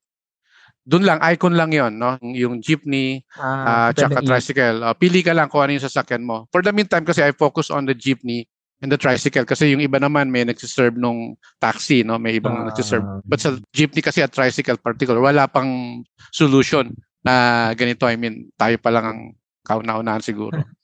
doon 0.84 1.02
lang, 1.02 1.18
icon 1.24 1.56
lang 1.56 1.72
yon 1.72 1.96
no? 1.96 2.20
Yung 2.20 2.60
jeepney, 2.60 3.24
ah, 3.34 3.88
tsaka 3.90 4.20
pwedeng 4.20 4.24
i- 4.24 4.28
tricycle. 4.28 4.78
Ah, 4.82 4.92
pili 4.92 5.24
ka 5.24 5.32
lang 5.32 5.48
kung 5.48 5.64
ano 5.64 5.72
yung 5.72 5.82
sasakyan 5.82 6.22
mo. 6.22 6.44
For 6.52 6.60
the 6.60 6.70
meantime, 6.70 7.02
kasi 7.02 7.20
I 7.20 7.32
focus 7.32 7.72
on 7.72 7.84
the 7.84 7.96
jeepney 7.96 8.44
and 8.80 8.92
the 8.92 9.00
tricycle 9.00 9.48
kasi 9.48 9.72
yung 9.72 9.80
iba 9.80 9.96
naman 9.96 10.28
may 10.28 10.44
nagsiserve 10.44 10.92
nung 10.94 11.40
taxi, 11.56 12.04
no? 12.04 12.20
May 12.20 12.36
ibang 12.36 12.52
Ah. 12.54 12.64
nagsiserve. 12.68 13.00
But 13.24 13.40
sa 13.40 13.56
jeepney 13.72 14.04
kasi 14.04 14.20
at 14.20 14.28
tricycle 14.28 14.76
particular, 14.76 15.18
wala 15.18 15.48
pang 15.48 16.04
solution 16.28 16.92
na 17.24 17.72
ganito. 17.72 18.04
I 18.04 18.20
mean, 18.20 18.52
tayo 18.54 18.76
pa 18.76 18.92
lang 18.92 19.04
ang 19.08 19.20
kauna-unahan 19.64 20.20
siguro. 20.20 20.52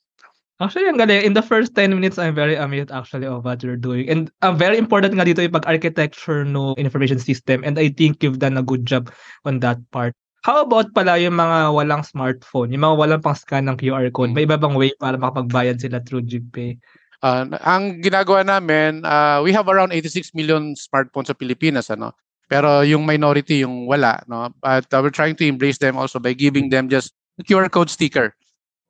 Actually, 0.61 0.93
ang 0.93 1.01
galing. 1.01 1.25
In 1.25 1.33
the 1.33 1.41
first 1.41 1.73
10 1.73 1.89
minutes, 1.89 2.21
I'm 2.21 2.37
very 2.37 2.53
amazed 2.53 2.93
actually 2.93 3.25
of 3.25 3.41
what 3.41 3.65
you're 3.65 3.81
doing. 3.81 4.05
And 4.05 4.29
uh, 4.45 4.53
very 4.53 4.77
important 4.77 5.17
nga 5.17 5.25
dito 5.25 5.41
yung 5.41 5.57
pag-architecture 5.57 6.45
no 6.45 6.77
information 6.77 7.17
system. 7.17 7.65
And 7.65 7.81
I 7.81 7.89
think 7.89 8.21
you've 8.21 8.37
done 8.37 8.61
a 8.61 8.65
good 8.65 8.85
job 8.85 9.09
on 9.41 9.57
that 9.65 9.81
part. 9.89 10.13
How 10.45 10.61
about 10.61 10.93
pala 10.93 11.17
yung 11.17 11.41
mga 11.41 11.73
walang 11.73 12.05
smartphone? 12.05 12.69
Yung 12.69 12.85
mga 12.85 12.93
walang 12.97 13.21
pang 13.25 13.33
scan 13.33 13.65
ng 13.73 13.77
QR 13.81 14.05
code? 14.13 14.37
May 14.37 14.45
iba 14.45 14.53
bang 14.57 14.77
way 14.77 14.93
para 15.01 15.17
makapagbayad 15.17 15.81
sila 15.81 15.97
through 16.05 16.29
GPay? 16.29 16.77
Ah, 17.25 17.45
ang 17.65 18.01
ginagawa 18.01 18.45
namin, 18.45 19.01
ah, 19.05 19.41
we 19.41 19.49
have 19.53 19.65
around 19.65 19.89
86 19.93 20.33
million 20.37 20.77
smartphones 20.77 21.33
sa 21.33 21.37
Pilipinas, 21.37 21.89
ano. 21.89 22.13
Pero 22.49 22.85
yung 22.85 23.05
minority 23.05 23.65
yung 23.65 23.89
wala, 23.89 24.21
no. 24.29 24.53
But 24.61 24.89
uh, 24.93 25.01
we're 25.01 25.13
trying 25.13 25.37
to 25.41 25.45
embrace 25.45 25.81
them 25.81 25.97
also 25.97 26.21
by 26.21 26.37
giving 26.37 26.69
them 26.69 26.85
just 26.85 27.13
QR 27.45 27.69
code 27.69 27.89
sticker 27.89 28.37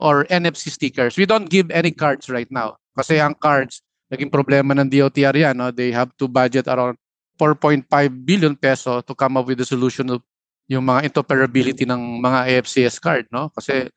or 0.01 0.25
NFC 0.27 0.73
stickers. 0.73 1.15
We 1.15 1.29
don't 1.29 1.47
give 1.47 1.69
any 1.69 1.93
cards 1.93 2.27
right 2.27 2.49
now 2.49 2.81
kasi 2.97 3.21
ang 3.21 3.37
cards 3.37 3.85
naging 4.11 4.33
problema 4.33 4.75
ng 4.75 4.91
DOTR 4.91 5.37
yan, 5.37 5.55
no. 5.55 5.71
They 5.71 5.95
have 5.95 6.11
to 6.19 6.27
budget 6.27 6.67
around 6.67 6.99
4.5 7.39 7.87
billion 8.27 8.53
peso 8.59 8.99
to 8.99 9.13
come 9.15 9.39
up 9.39 9.47
with 9.47 9.63
the 9.63 9.67
solution 9.67 10.11
of 10.11 10.19
yung 10.67 10.83
mga 10.83 11.07
interoperability 11.07 11.87
ng 11.87 12.19
mga 12.19 12.59
AFCS 12.59 12.99
card, 12.99 13.25
no? 13.31 13.47
Kasi 13.55 13.87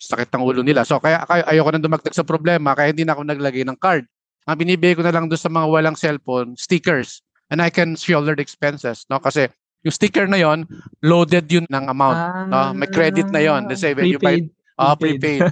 sakit 0.00 0.32
ng 0.32 0.42
ulo 0.42 0.64
nila. 0.64 0.88
So 0.88 0.96
kaya, 0.96 1.28
kaya 1.28 1.44
ayoko 1.44 1.76
na 1.76 1.84
dumagdag 1.84 2.16
sa 2.16 2.24
problema 2.24 2.72
kaya 2.72 2.88
hindi 2.88 3.04
na 3.04 3.12
ako 3.12 3.22
naglagay 3.28 3.68
ng 3.68 3.76
card. 3.76 4.08
Ang 4.48 4.56
binibigay 4.56 4.96
ko 4.96 5.04
na 5.04 5.12
lang 5.12 5.28
doon 5.28 5.36
sa 5.36 5.52
mga 5.52 5.66
walang 5.68 5.96
cellphone, 5.96 6.56
stickers. 6.56 7.20
And 7.52 7.60
I 7.60 7.68
can 7.68 8.00
shoulder 8.00 8.32
the 8.32 8.40
expenses, 8.40 9.04
no? 9.12 9.20
Kasi 9.20 9.52
yung 9.84 9.92
sticker 9.92 10.28
na 10.28 10.40
yon 10.40 10.68
loaded 11.04 11.48
yun 11.48 11.68
ng 11.68 11.84
amount. 11.88 12.48
no? 12.48 12.72
May 12.76 12.88
credit 12.88 13.28
na 13.32 13.40
yon. 13.44 13.68
Let's 13.68 13.80
say 13.84 13.92
when 13.92 14.08
you 14.08 14.20
buy 14.20 14.40
Prepaid. 14.40 14.59
Uh, 14.80 14.96
Prepaid. 14.96 15.44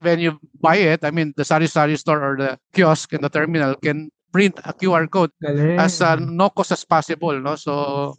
when 0.00 0.20
you 0.20 0.36
buy 0.60 0.76
it, 0.76 1.00
I 1.02 1.10
mean, 1.10 1.32
the 1.32 1.42
sari-sari 1.42 1.96
store 1.96 2.20
or 2.20 2.34
the 2.36 2.50
kiosk 2.70 3.12
in 3.12 3.24
the 3.24 3.32
terminal 3.32 3.74
can 3.80 4.12
print 4.28 4.60
a 4.62 4.70
QR 4.70 5.08
code 5.08 5.32
Galing. 5.40 5.80
as 5.80 5.98
uh, 6.00 6.16
no 6.16 6.52
cost 6.52 6.72
as 6.72 6.84
possible, 6.84 7.32
no? 7.40 7.56
So, 7.56 8.12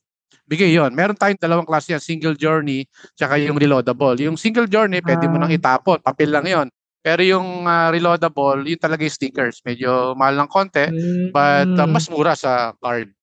bigay 0.50 0.74
yon. 0.74 0.98
Meron 0.98 1.14
tayong 1.14 1.38
dalawang 1.38 1.68
klase 1.68 1.94
yan, 1.94 2.02
single 2.02 2.34
journey, 2.34 2.90
tsaka 3.14 3.38
yung 3.38 3.56
reloadable. 3.56 4.18
Yung 4.18 4.36
single 4.36 4.66
journey, 4.66 4.98
pwede 5.06 5.30
mo 5.30 5.38
nang 5.38 5.54
Ah. 5.54 5.60
itapon, 5.60 6.02
papel 6.02 6.34
lang 6.34 6.48
yon. 6.48 6.68
Pero 6.98 7.22
yung 7.24 7.64
uh, 7.64 7.88
reloadable, 7.88 8.66
yun 8.66 8.82
talaga 8.82 9.06
yung 9.06 9.14
stickers. 9.14 9.62
Medyo 9.64 10.12
mahal 10.18 10.36
ng 10.36 10.50
konti, 10.50 10.86
but 11.32 11.70
uh, 11.72 11.86
Mm. 11.86 11.92
mas 11.94 12.06
mura 12.10 12.34
sa 12.34 12.74
card. 12.82 13.14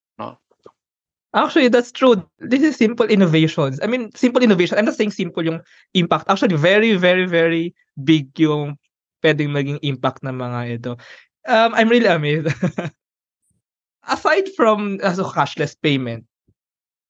Actually, 1.35 1.67
that's 1.67 1.91
true. 1.91 2.23
This 2.39 2.63
is 2.63 2.79
simple 2.79 3.07
innovations. 3.07 3.83
I 3.83 3.91
mean, 3.91 4.15
simple 4.15 4.43
innovation. 4.43 4.79
I'm 4.79 4.87
not 4.87 4.95
saying 4.95 5.11
simple 5.11 5.45
yung 5.45 5.61
impact. 5.93 6.31
Actually, 6.31 6.55
very, 6.55 6.95
very, 6.95 7.27
very 7.27 7.75
big 8.05 8.31
yung 8.39 8.79
pwedeng 9.27 9.51
maging 9.51 9.83
impact 9.83 10.23
ng 10.23 10.31
mga 10.31 10.79
ito. 10.79 10.93
Um, 11.51 11.75
I'm 11.75 11.91
really 11.91 12.07
amazed. 12.07 12.55
Aside 14.07 14.47
from 14.55 15.03
uh, 15.03 15.11
so 15.11 15.27
cashless 15.27 15.75
payment, 15.75 16.23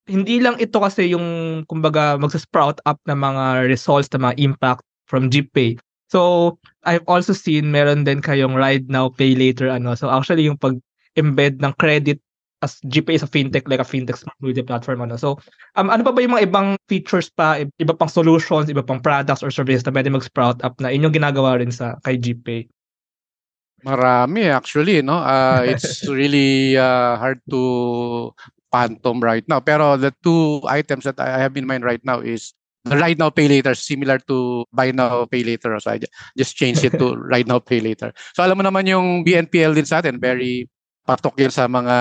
hindi 0.08 0.40
lang 0.40 0.56
ito 0.56 0.80
kasi 0.80 1.12
yung, 1.12 1.68
kumbaga, 1.68 2.16
magsasprout 2.16 2.80
up 2.88 2.96
ng 3.04 3.20
mga 3.20 3.68
results, 3.68 4.08
ng 4.16 4.24
mga 4.24 4.40
impact 4.40 4.84
from 5.04 5.28
GPay. 5.28 5.76
So, 6.08 6.56
I've 6.88 7.04
also 7.12 7.36
seen 7.36 7.68
meron 7.68 8.08
din 8.08 8.24
kayong 8.24 8.56
ride 8.56 8.88
now, 8.88 9.12
pay 9.12 9.36
later, 9.36 9.68
ano. 9.68 9.92
So, 9.92 10.08
actually, 10.08 10.48
yung 10.48 10.56
pag-embed 10.56 11.60
ng 11.60 11.76
credit 11.76 12.23
as 12.64 12.80
GPay 12.88 13.20
is 13.20 13.24
a 13.24 13.28
fintech 13.28 13.68
like 13.68 13.84
a 13.84 13.86
fintech 13.86 14.16
smart 14.16 14.40
media 14.40 14.64
platform 14.64 15.04
ano. 15.04 15.20
So 15.20 15.36
um 15.76 15.92
ano 15.92 16.00
pa 16.00 16.16
ba 16.16 16.24
yung 16.24 16.32
mga 16.32 16.48
ibang 16.48 16.68
features 16.88 17.28
pa, 17.28 17.60
iba 17.60 17.92
pang 17.92 18.08
solutions, 18.08 18.72
iba 18.72 18.80
pang 18.80 19.04
products 19.04 19.44
or 19.44 19.52
services 19.52 19.84
na 19.84 19.92
pwede 19.92 20.08
mag-sprout 20.08 20.64
up 20.64 20.80
na 20.80 20.88
inyong 20.88 21.12
ginagawa 21.12 21.60
rin 21.60 21.68
sa 21.68 22.00
kay 22.08 22.16
GPay? 22.16 22.64
Marami 23.84 24.48
actually, 24.48 25.04
no? 25.04 25.20
Uh, 25.20 25.60
it's 25.68 26.08
really 26.08 26.80
uh, 26.80 27.20
hard 27.20 27.44
to 27.52 28.32
phantom 28.72 29.20
right 29.20 29.44
now. 29.44 29.60
Pero 29.60 30.00
the 30.00 30.10
two 30.24 30.64
items 30.64 31.04
that 31.04 31.20
I 31.20 31.36
have 31.36 31.54
in 31.60 31.68
mind 31.68 31.84
right 31.84 32.00
now 32.00 32.24
is 32.24 32.56
the 32.84 32.96
ride 32.96 33.18
now 33.18 33.30
pay 33.32 33.48
later 33.48 33.72
similar 33.74 34.20
to 34.28 34.64
buy 34.72 34.92
now 34.92 35.24
pay 35.24 35.42
later 35.42 35.72
so 35.80 35.90
I 35.90 35.98
ju- 35.98 36.12
just 36.36 36.52
change 36.56 36.84
it 36.84 36.92
to 37.00 37.16
ride 37.32 37.48
now 37.48 37.58
pay 37.58 37.80
later 37.80 38.12
so 38.36 38.44
alam 38.44 38.60
mo 38.60 38.62
naman 38.64 38.84
yung 38.84 39.24
BNPL 39.24 39.72
din 39.72 39.88
sa 39.88 40.04
atin 40.04 40.20
very 40.20 40.68
patok 41.04 41.36
sa 41.52 41.68
mga 41.68 41.96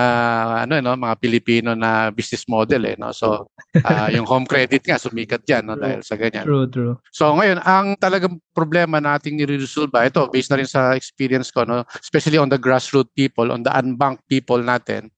ano 0.64 0.80
no 0.80 0.96
mga 0.96 1.16
Pilipino 1.20 1.76
na 1.76 2.08
business 2.08 2.48
model 2.48 2.88
eh 2.88 2.96
no 2.96 3.12
so 3.12 3.52
ah, 3.84 4.08
yung 4.08 4.24
home 4.24 4.48
credit 4.48 4.80
nga 4.88 4.96
sumikat 4.96 5.44
yan 5.44 5.68
no 5.68 5.76
dahil 5.76 6.00
sa 6.00 6.16
ganyan 6.16 6.48
True, 6.54 6.68
true. 6.70 6.94
So 7.10 7.34
ngayon, 7.34 7.60
ang 7.66 7.98
talagang 7.98 8.38
problema 8.54 9.02
na 9.02 9.18
ating 9.18 9.34
nire-resolve 9.34 9.90
ito 10.06 10.22
based 10.30 10.54
na 10.54 10.60
rin 10.62 10.70
sa 10.70 10.94
experience 10.94 11.50
ko 11.50 11.66
no, 11.66 11.82
especially 11.98 12.38
on 12.38 12.52
the 12.52 12.60
grassroots 12.62 13.10
people, 13.18 13.50
on 13.50 13.66
the 13.66 13.74
unbanked 13.74 14.22
people 14.30 14.62
natin. 14.62 15.10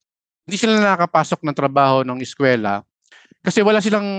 Hindi 0.47 0.55
sila 0.55 0.79
nakakapasok 0.79 1.43
ng 1.43 1.57
trabaho 1.57 2.07
ng 2.07 2.21
eskwela 2.23 2.85
kasi 3.45 3.61
wala 3.61 3.77
silang 3.77 4.09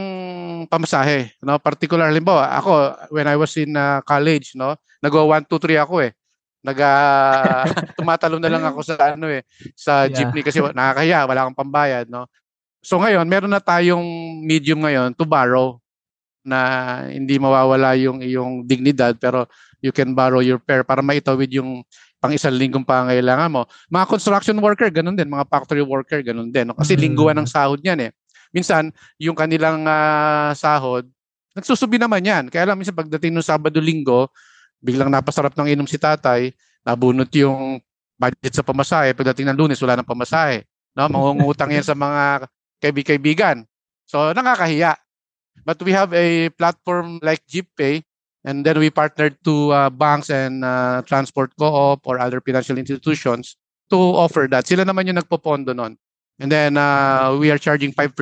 pamasahe, 0.71 1.35
no? 1.43 1.59
Particularly 1.59 2.23
bo, 2.23 2.39
ako 2.39 2.95
when 3.11 3.27
I 3.27 3.35
was 3.35 3.55
in 3.59 3.75
uh, 3.75 3.99
college, 4.07 4.55
no, 4.55 4.79
nagwa 5.03 5.43
1 5.43 5.51
2 5.51 5.83
3 5.83 5.83
ako 5.83 6.07
eh. 6.07 6.15
Naga 6.67 6.91
tumatalo 7.99 8.43
na 8.43 8.51
lang 8.51 8.67
ako 8.67 8.83
sa 8.83 9.15
ano 9.15 9.31
eh, 9.31 9.47
sa 9.79 10.11
Yeah. 10.11 10.27
jeepney 10.27 10.43
kasi 10.43 10.59
nakakahiya, 10.59 11.23
wala 11.23 11.47
kang 11.47 11.61
pambayad, 11.63 12.11
no. 12.11 12.27
So 12.83 12.99
ngayon, 12.99 13.27
meron 13.31 13.55
na 13.55 13.63
tayong 13.63 14.03
medium 14.43 14.83
ngayon 14.83 15.15
to 15.15 15.23
borrow 15.23 15.79
na 16.43 16.59
hindi 17.11 17.39
mawawala 17.39 17.95
yung 17.99 18.23
iyong 18.23 18.63
dignidad 18.63 19.19
pero 19.19 19.51
you 19.83 19.91
can 19.91 20.15
borrow 20.15 20.39
your 20.39 20.63
fare 20.63 20.87
para 20.87 21.03
maitawid 21.03 21.51
yung 21.51 21.83
pang 22.17 22.31
isang 22.31 22.55
linggong 22.55 22.87
pangangailangan 22.87 23.51
mo. 23.51 23.63
Mga 23.91 24.07
construction 24.09 24.57
worker, 24.63 24.89
ganun 24.91 25.15
din. 25.15 25.29
Mga 25.29 25.47
factory 25.51 25.83
worker, 25.83 26.23
ganun 26.23 26.49
din. 26.51 26.71
no? 26.71 26.75
Kasi 26.79 26.95
Mhm. 26.95 27.03
lingguan 27.03 27.37
ng 27.39 27.47
sahod 27.51 27.79
niyan 27.83 28.09
eh. 28.09 28.11
Minsan, 28.55 28.89
yung 29.21 29.37
kanilang 29.37 29.85
ah, 29.85 30.55
sahod, 30.57 31.05
nagsusubi 31.53 31.99
naman 32.01 32.25
yan. 32.25 32.45
Kaya 32.49 32.73
lang, 32.73 32.79
minsan 32.81 32.97
pagdating 32.97 33.35
ng 33.37 33.45
Sabado-Linggo, 33.45 34.31
biglang 34.87 35.11
napasarap 35.11 35.59
ng 35.59 35.75
inom 35.75 35.90
si 35.90 35.99
tatay, 35.99 36.55
nabunot 36.87 37.28
yung 37.35 37.83
budget 38.14 38.55
sa 38.55 38.62
pamasahe. 38.62 39.12
Pagdating 39.12 39.50
ng 39.50 39.59
lunes, 39.59 39.83
wala 39.83 39.99
ng 39.99 40.07
pamasahe. 40.07 40.62
No? 40.95 41.11
Mangungutang 41.12 41.75
yan 41.75 41.83
sa 41.83 41.99
mga 41.99 42.47
kaibi-kaibigan. 42.78 43.66
So, 44.07 44.31
nakakahiya. 44.31 44.95
But 45.66 45.83
we 45.83 45.90
have 45.90 46.14
a 46.14 46.49
platform 46.55 47.19
like 47.26 47.43
GPay 47.50 48.07
and 48.47 48.62
then 48.62 48.78
we 48.78 48.93
partnered 48.93 49.35
to 49.43 49.75
uh, 49.75 49.90
banks 49.90 50.31
and 50.31 50.62
uh, 50.62 51.02
transport 51.02 51.50
co-op 51.59 52.07
or 52.07 52.23
other 52.23 52.38
financial 52.38 52.78
institutions 52.78 53.59
to 53.90 53.99
offer 53.99 54.47
that. 54.47 54.69
Sila 54.69 54.87
naman 54.87 55.11
yung 55.11 55.19
nagpopondo 55.19 55.75
nun. 55.75 55.99
And 56.38 56.52
then 56.52 56.76
uh, 56.76 57.35
we 57.40 57.50
are 57.50 57.59
charging 57.59 57.90
5% 57.90 58.14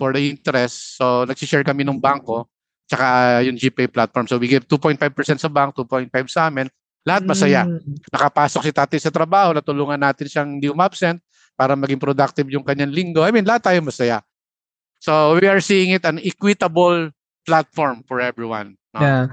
for 0.00 0.10
the 0.16 0.32
interest. 0.34 0.96
So 0.98 1.28
nagsishare 1.28 1.62
kami 1.62 1.84
ng 1.84 2.00
banko 2.00 2.48
tsaka 2.90 3.38
yung 3.46 3.54
GPay 3.54 3.86
platform. 3.86 4.26
So 4.26 4.34
we 4.34 4.50
give 4.50 4.66
2.5% 4.66 4.98
sa 5.38 5.46
bank, 5.46 5.78
2.5 5.78 6.10
sa 6.26 6.50
amin. 6.50 6.66
Lahat 7.06 7.22
masaya 7.22 7.62
Mm. 7.64 7.80
nakapasok 8.10 8.66
si 8.66 8.72
tatay 8.74 8.98
sa 8.98 9.14
trabaho, 9.14 9.54
natulungan 9.54 9.96
natin 9.96 10.26
siyang 10.26 10.58
hindi 10.58 10.66
umabsent 10.68 11.22
para 11.54 11.78
maging 11.78 12.02
productive 12.02 12.50
yung 12.50 12.66
kanyang 12.66 12.90
linggo. 12.90 13.22
I 13.22 13.30
mean, 13.30 13.46
lahat 13.46 13.70
tayo 13.70 13.78
masaya. 13.80 14.20
So 14.98 15.38
we 15.38 15.46
are 15.48 15.62
seeing 15.62 15.94
it 15.96 16.04
an 16.04 16.18
equitable 16.20 17.14
platform 17.46 18.02
for 18.04 18.20
everyone. 18.20 18.76
no? 18.92 19.00
Yeah. 19.00 19.26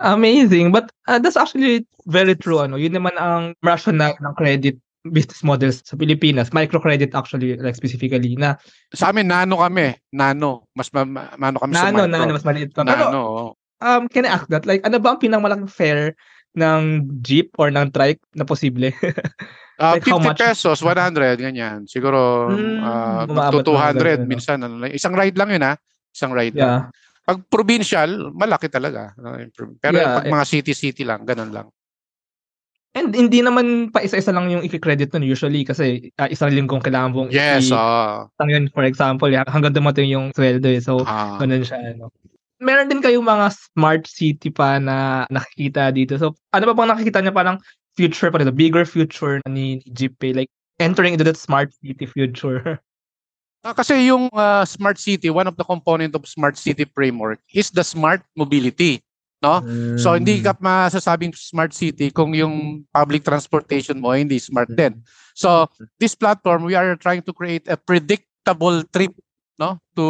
Amazing. 0.00 0.70
But 0.72 0.92
uh, 1.08 1.18
that's 1.18 1.36
actually 1.36 1.84
very 2.06 2.32
true. 2.38 2.62
Ano. 2.62 2.78
Yun 2.80 2.94
naman 2.94 3.16
ang 3.18 3.52
rationale 3.60 4.16
ng 4.22 4.34
credit 4.38 4.78
business 5.02 5.40
models 5.40 5.80
sa 5.80 5.96
Pilipinas. 5.96 6.52
Microcredit 6.52 7.14
actually, 7.14 7.56
like 7.56 7.72
specifically, 7.74 8.36
na 8.36 8.60
Sa 8.92 9.08
amin, 9.08 9.26
nano 9.26 9.56
kami. 9.58 9.96
Nano. 10.12 10.68
Mas 10.74 10.92
ma- 10.92 11.08
ma- 11.08 11.32
mano 11.36 11.56
kami 11.56 11.72
sa 11.72 11.88
nano, 11.88 12.04
micro. 12.04 12.12
nano, 12.12 12.30
mas 12.36 12.44
maliit 12.44 12.70
pa. 12.70 12.84
Pero 12.84 13.08
Nano, 13.08 13.20
oo. 13.22 13.46
um, 13.80 14.02
can 14.06 14.26
I 14.26 14.34
ask 14.36 14.46
that? 14.48 14.68
Like, 14.68 14.84
ano 14.84 15.00
ba 15.00 15.16
ang 15.16 15.20
pinamalaking 15.22 15.70
fair 15.70 16.12
ng 16.52 17.06
jeep 17.22 17.54
or 17.56 17.70
ng 17.70 17.88
trike 17.90 18.20
na 18.34 18.44
posible? 18.44 18.90
Uh, 19.80 19.96
Like, 19.96 20.04
how 20.04 20.20
50 20.20 20.28
much? 20.28 20.38
pesos, 20.38 20.78
100, 20.84 21.40
ganyan. 21.40 21.88
Siguro, 21.88 22.52
ah, 22.84 23.24
umaabot 23.24 23.64
magto 23.64 23.72
mga 23.72 23.96
200 23.96 23.96
ganun, 23.96 24.20
no? 24.20 24.28
minsan. 24.28 24.58
Ano, 24.60 24.74
lang. 24.76 24.92
isang 24.92 25.16
ride 25.16 25.38
lang 25.40 25.48
yun, 25.48 25.64
ha? 25.64 25.74
Isang 26.12 26.32
ride 26.36 26.52
lang. 26.52 26.68
Yeah. 26.68 26.82
Pag 27.24 27.38
provincial, 27.48 28.10
malaki 28.34 28.68
talaga. 28.68 29.16
ah, 29.16 29.40
improve. 29.40 29.80
Pero 29.80 29.96
Yeah, 29.96 30.20
pag 30.20 30.26
eh. 30.28 30.32
mga 30.34 30.44
city-city 30.44 31.08
lang, 31.08 31.24
ganun 31.24 31.48
lang. 31.48 31.66
And 32.90 33.14
hindi 33.14 33.38
naman 33.38 33.94
pa 33.94 34.02
isa-isa 34.02 34.34
lang 34.34 34.50
yung 34.50 34.66
i-credit 34.66 35.14
nun 35.14 35.22
usually 35.22 35.62
kasi 35.62 36.10
ah, 36.18 36.26
isang 36.26 36.50
linggong 36.50 36.82
kailangan 36.82 37.14
mong 37.14 37.30
Yes, 37.30 37.70
i-. 37.70 37.78
Lang 38.42 38.50
yun, 38.50 38.64
for 38.74 38.82
example, 38.82 39.30
hanggang 39.30 39.70
dumating 39.70 40.10
yung 40.10 40.34
sweldo 40.34 40.66
eh. 40.66 40.82
So, 40.82 41.06
ah. 41.06 41.38
ganun 41.38 41.62
siya. 41.62 41.94
Ano. 41.94 42.10
Meron 42.58 42.90
din 42.90 42.98
kayong 42.98 43.22
mga 43.22 43.46
smart 43.54 44.10
city 44.10 44.50
pa 44.50 44.82
na 44.82 45.22
nakikita 45.30 45.94
dito. 45.94 46.18
So, 46.18 46.34
ano 46.50 46.64
pa 46.66 46.74
bang 46.74 46.90
nakikita 46.90 47.22
niya 47.22 47.30
parang 47.30 47.62
future 47.94 48.34
pa 48.34 48.42
rin, 48.42 48.50
bigger 48.50 48.82
future 48.82 49.38
ni, 49.46 49.78
ni 49.78 49.88
GPay, 49.94 50.34
like 50.34 50.50
entering 50.82 51.14
into 51.14 51.26
that 51.26 51.38
smart 51.38 51.70
city 51.78 52.10
future. 52.10 52.82
Ah, 53.60 53.76
kasi 53.76 54.08
yung 54.08 54.32
ah, 54.32 54.64
smart 54.64 54.96
city, 54.96 55.28
one 55.28 55.44
of 55.44 55.52
the 55.60 55.66
component 55.68 56.16
of 56.16 56.24
smart 56.24 56.56
city 56.56 56.88
framework 56.96 57.36
is 57.52 57.68
the 57.68 57.84
smart 57.84 58.24
mobility. 58.32 59.04
No? 59.40 59.64
So 59.96 60.12
hindi 60.12 60.40
Hmm. 60.40 60.44
ka 60.44 60.52
masasabing 60.60 61.32
smart 61.32 61.72
city 61.72 62.12
kung 62.12 62.36
yung 62.36 62.84
public 62.92 63.24
transportation 63.24 63.96
mo 63.96 64.12
hindi 64.12 64.36
smart 64.36 64.68
din. 64.68 65.00
So 65.32 65.64
this 65.96 66.12
platform 66.12 66.68
we 66.68 66.76
are 66.76 66.92
trying 67.00 67.24
to 67.24 67.32
create 67.32 67.64
a 67.66 67.80
predictable 67.80 68.84
trip 68.92 69.16
no 69.56 69.76
to 69.92 70.06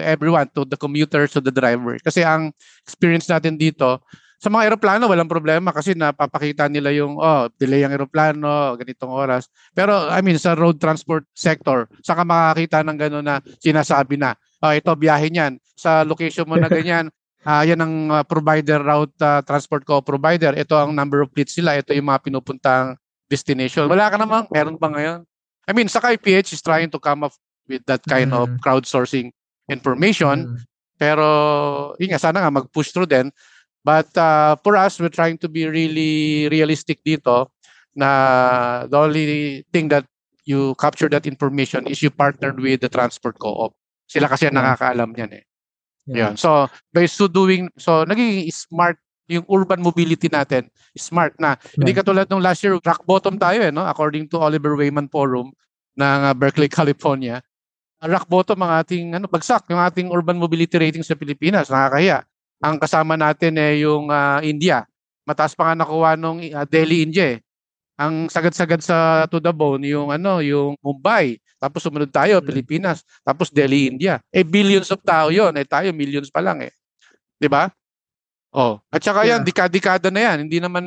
everyone 0.00 0.48
to 0.52 0.64
the 0.64 0.80
commuter 0.80 1.28
to 1.28 1.44
the 1.44 1.52
driver 1.52 2.00
kasi 2.00 2.24
ang 2.24 2.48
experience 2.88 3.28
natin 3.28 3.60
dito 3.60 4.00
sa 4.40 4.48
mga 4.48 4.72
eroplano 4.72 5.12
walang 5.12 5.28
problema 5.28 5.76
kasi 5.76 5.92
napapakita 5.92 6.72
nila 6.72 6.88
yung 6.88 7.20
oh 7.20 7.52
delay 7.60 7.84
ang 7.84 7.92
eroplano 7.92 8.72
ganitong 8.80 9.12
oras 9.12 9.52
pero 9.76 10.08
I 10.08 10.24
mean 10.24 10.40
sa 10.40 10.56
road 10.56 10.80
transport 10.80 11.28
sector 11.36 11.84
saka 12.00 12.24
makakita 12.24 12.80
ng 12.80 12.96
gano'n 12.96 13.24
na 13.28 13.44
sinasabi 13.60 14.16
na 14.16 14.32
oh 14.64 14.72
ito 14.72 14.88
biyahe 14.96 15.28
niyan 15.28 15.60
sa 15.76 16.00
location 16.00 16.48
mo 16.48 16.56
na 16.56 16.66
ganyan 16.72 17.12
Ah, 17.42 17.66
yan 17.66 17.78
ang 17.82 17.94
ah, 18.10 18.22
provider 18.22 18.78
route 18.78 19.14
ah, 19.18 19.42
transport 19.42 19.82
co 19.82 19.98
provider. 19.98 20.54
Ito 20.54 20.78
ang 20.78 20.94
number 20.94 21.26
of 21.26 21.30
fleets 21.34 21.58
sila. 21.58 21.74
Ito 21.74 21.90
yung 21.90 22.06
mga 22.06 22.22
pinupuntang 22.22 22.94
destination. 23.26 23.90
Wala 23.90 24.12
ka 24.12 24.16
namang, 24.20 24.46
meron 24.52 24.78
pa 24.78 24.92
ngayon. 24.92 25.26
I 25.66 25.72
mean, 25.74 25.88
Saka 25.90 26.14
PH 26.14 26.54
is 26.54 26.62
trying 26.62 26.90
to 26.90 26.98
come 27.02 27.26
up 27.26 27.34
with 27.66 27.82
that 27.86 28.02
kind 28.06 28.30
of 28.34 28.50
Mm. 28.50 28.58
crowdsourcing 28.60 29.30
information. 29.70 30.54
Mm. 30.54 30.58
Pero, 30.98 31.26
yun 31.98 32.14
nga, 32.14 32.20
sana 32.22 32.42
nga 32.42 32.52
mag-push 32.52 32.94
through 32.94 33.10
din. 33.10 33.30
But 33.82 34.10
uh, 34.14 34.54
for 34.62 34.78
us, 34.78 34.98
we're 35.02 35.10
trying 35.10 35.38
to 35.42 35.48
be 35.50 35.66
really 35.66 36.46
realistic 36.46 37.02
dito 37.02 37.50
na 37.98 38.86
the 38.86 38.98
only 38.98 39.26
thing 39.74 39.90
that 39.90 40.06
you 40.46 40.74
capture 40.78 41.10
that 41.10 41.26
information 41.26 41.86
is 41.90 41.98
you 42.02 42.10
partnered 42.10 42.58
with 42.58 42.82
the 42.82 42.90
transport 42.90 43.38
co-op. 43.38 43.74
Sila 44.06 44.30
kasi 44.30 44.46
ang 44.46 44.54
Yeah. 44.54 44.74
nakakaalam 44.74 45.10
niyan 45.14 45.32
eh. 45.38 45.44
Yeah. 46.06 46.32
Yun. 46.32 46.40
So, 46.40 46.66
by 46.90 47.06
so 47.06 47.30
doing, 47.30 47.70
so 47.78 48.02
nagiging 48.02 48.50
smart 48.50 48.98
yung 49.30 49.46
urban 49.48 49.80
mobility 49.80 50.26
natin, 50.26 50.66
smart 50.98 51.32
na. 51.38 51.56
Hindi 51.78 51.94
katulad 51.94 52.26
nung 52.28 52.42
last 52.42 52.60
year, 52.60 52.76
rock 52.76 53.06
bottom 53.06 53.38
tayo 53.38 53.64
eh, 53.64 53.72
no? 53.72 53.86
According 53.86 54.28
to 54.28 54.42
Oliver 54.42 54.74
Wyman 54.74 55.08
Forum 55.08 55.54
ng 55.96 56.20
uh, 56.28 56.34
Berkeley, 56.34 56.68
California. 56.80 57.40
Uh, 58.02 58.08
rock 58.12 58.26
bottom 58.26 58.60
ang 58.66 58.82
ating, 58.82 59.14
ano, 59.14 59.30
bagsak, 59.30 59.70
yung 59.70 59.80
ating 59.80 60.10
urban 60.10 60.36
mobility 60.36 60.74
rating 60.76 61.06
sa 61.06 61.14
Pilipinas. 61.14 61.70
Nakakahiya. 61.70 62.26
Ang 62.62 62.76
kasama 62.78 63.14
natin 63.14 63.58
eh 63.58 63.82
yung 63.86 64.10
uh, 64.10 64.38
India. 64.42 64.84
Mataas 65.22 65.54
pa 65.54 65.70
nga 65.70 65.86
nakuha 65.86 66.18
nung 66.18 66.42
uh, 66.42 66.66
Delhi, 66.66 67.06
India 67.06 67.38
eh. 67.38 67.40
Ang 68.02 68.26
sagad-sagad 68.26 68.82
sa 68.82 69.24
to 69.30 69.38
the 69.38 69.54
bone 69.54 69.86
yung 69.86 70.10
ano, 70.10 70.42
yung 70.42 70.74
Mumbai. 70.82 71.38
Tapos 71.62 71.86
sumunod 71.86 72.10
tayo, 72.10 72.42
Mm. 72.42 72.46
Pilipinas. 72.50 73.06
Tapos 73.22 73.54
Delhi, 73.54 73.86
India. 73.94 74.18
Eh 74.34 74.42
billions 74.42 74.90
of 74.90 74.98
tao 75.06 75.30
'yon. 75.30 75.54
Eh 75.54 75.62
tayo 75.62 75.94
millions 75.94 76.26
pa 76.34 76.42
lang 76.42 76.66
eh. 76.66 76.72
'Di 77.38 77.46
ba? 77.46 77.70
Oh, 78.52 78.76
at 78.92 79.00
saka 79.00 79.24
yan, 79.24 79.40
Yeah. 79.40 79.46
dekada-dekada 79.48 80.12
na 80.12 80.20
yan. 80.28 80.36
Hindi 80.44 80.60
naman 80.60 80.84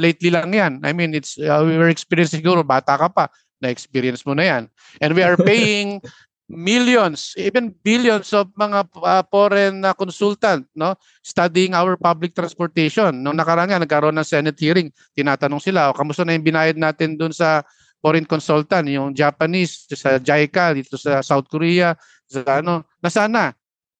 lately 0.00 0.32
lang 0.32 0.48
yan. 0.54 0.80
I 0.80 0.96
mean, 0.96 1.12
it's 1.12 1.36
uh, 1.36 1.60
we 1.60 1.76
were 1.76 1.92
experiencing 1.92 2.40
siguro 2.40 2.64
bata 2.64 2.96
ka 2.96 3.12
pa 3.12 3.28
na 3.60 3.68
experience 3.68 4.24
mo 4.24 4.32
na 4.32 4.44
yan. 4.48 4.62
And 5.04 5.12
we 5.12 5.20
are 5.20 5.36
paying 5.44 6.00
millions, 6.48 7.32
even 7.40 7.72
billions 7.80 8.32
of 8.36 8.52
mga 8.52 8.84
uh, 9.00 9.24
foreign 9.32 9.80
uh, 9.80 9.96
consultant, 9.96 10.68
no, 10.76 10.92
studying 11.24 11.72
our 11.72 11.96
public 11.96 12.36
transportation. 12.36 13.24
Nung 13.24 13.40
nakaraan 13.40 13.72
nga, 13.72 13.80
nagkaroon 13.80 14.16
ng 14.20 14.28
Senate 14.28 14.58
hearing, 14.60 14.92
tinatanong 15.16 15.62
sila, 15.62 15.88
o 15.88 15.96
kamusta 15.96 16.22
na 16.22 16.36
yung 16.36 16.44
binayad 16.44 16.76
natin 16.76 17.16
doon 17.16 17.32
sa 17.32 17.64
foreign 18.04 18.28
consultant, 18.28 18.84
yung 18.84 19.16
Japanese, 19.16 19.88
sa 19.88 20.20
JICA, 20.20 20.76
dito 20.76 21.00
sa 21.00 21.24
South 21.24 21.48
Korea, 21.48 21.96
sa 22.28 22.60
ano, 22.60 22.84
nasaan 23.00 23.32
na? 23.32 23.46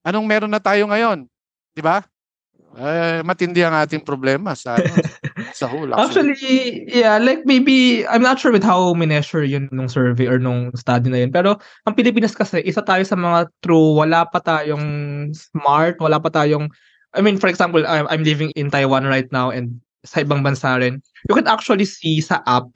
Anong 0.04 0.28
meron 0.28 0.52
na 0.52 0.60
tayo 0.60 0.84
ngayon? 0.84 1.24
Di 1.72 1.80
ba? 1.80 2.04
Eh, 2.74 3.22
matindi 3.24 3.64
ang 3.64 3.72
ating 3.72 4.04
problema 4.04 4.52
sa 4.52 4.76
ano, 4.76 4.92
sa 5.54 5.70
whole. 5.70 5.94
Actually, 5.94 6.82
yeah, 6.90 7.16
like 7.22 7.46
maybe, 7.46 8.02
I'm 8.10 8.20
not 8.20 8.42
sure 8.42 8.50
with 8.50 8.66
how 8.66 8.90
measure 8.98 9.46
yun 9.46 9.70
nung 9.70 9.86
survey 9.86 10.26
or 10.26 10.42
nung 10.42 10.74
study 10.74 11.08
na 11.08 11.22
yun. 11.22 11.30
Pero 11.30 11.62
ang 11.86 11.94
Pilipinas 11.94 12.34
kasi, 12.34 12.58
isa 12.66 12.82
tayo 12.82 13.06
sa 13.06 13.14
mga 13.14 13.46
true, 13.62 13.94
wala 13.94 14.26
pa 14.26 14.42
tayong 14.42 15.30
smart, 15.30 16.02
wala 16.02 16.18
pa 16.18 16.34
tayong, 16.34 16.74
I 17.14 17.22
mean, 17.22 17.38
for 17.38 17.46
example, 17.46 17.86
I'm, 17.86 18.10
I'm 18.10 18.26
living 18.26 18.50
in 18.58 18.74
Taiwan 18.74 19.06
right 19.06 19.30
now 19.30 19.54
and 19.54 19.78
sa 20.02 20.26
ibang 20.26 20.42
bansa 20.42 20.74
rin. 20.82 20.98
You 21.30 21.38
can 21.38 21.46
actually 21.46 21.86
see 21.86 22.18
sa 22.18 22.42
app 22.44 22.74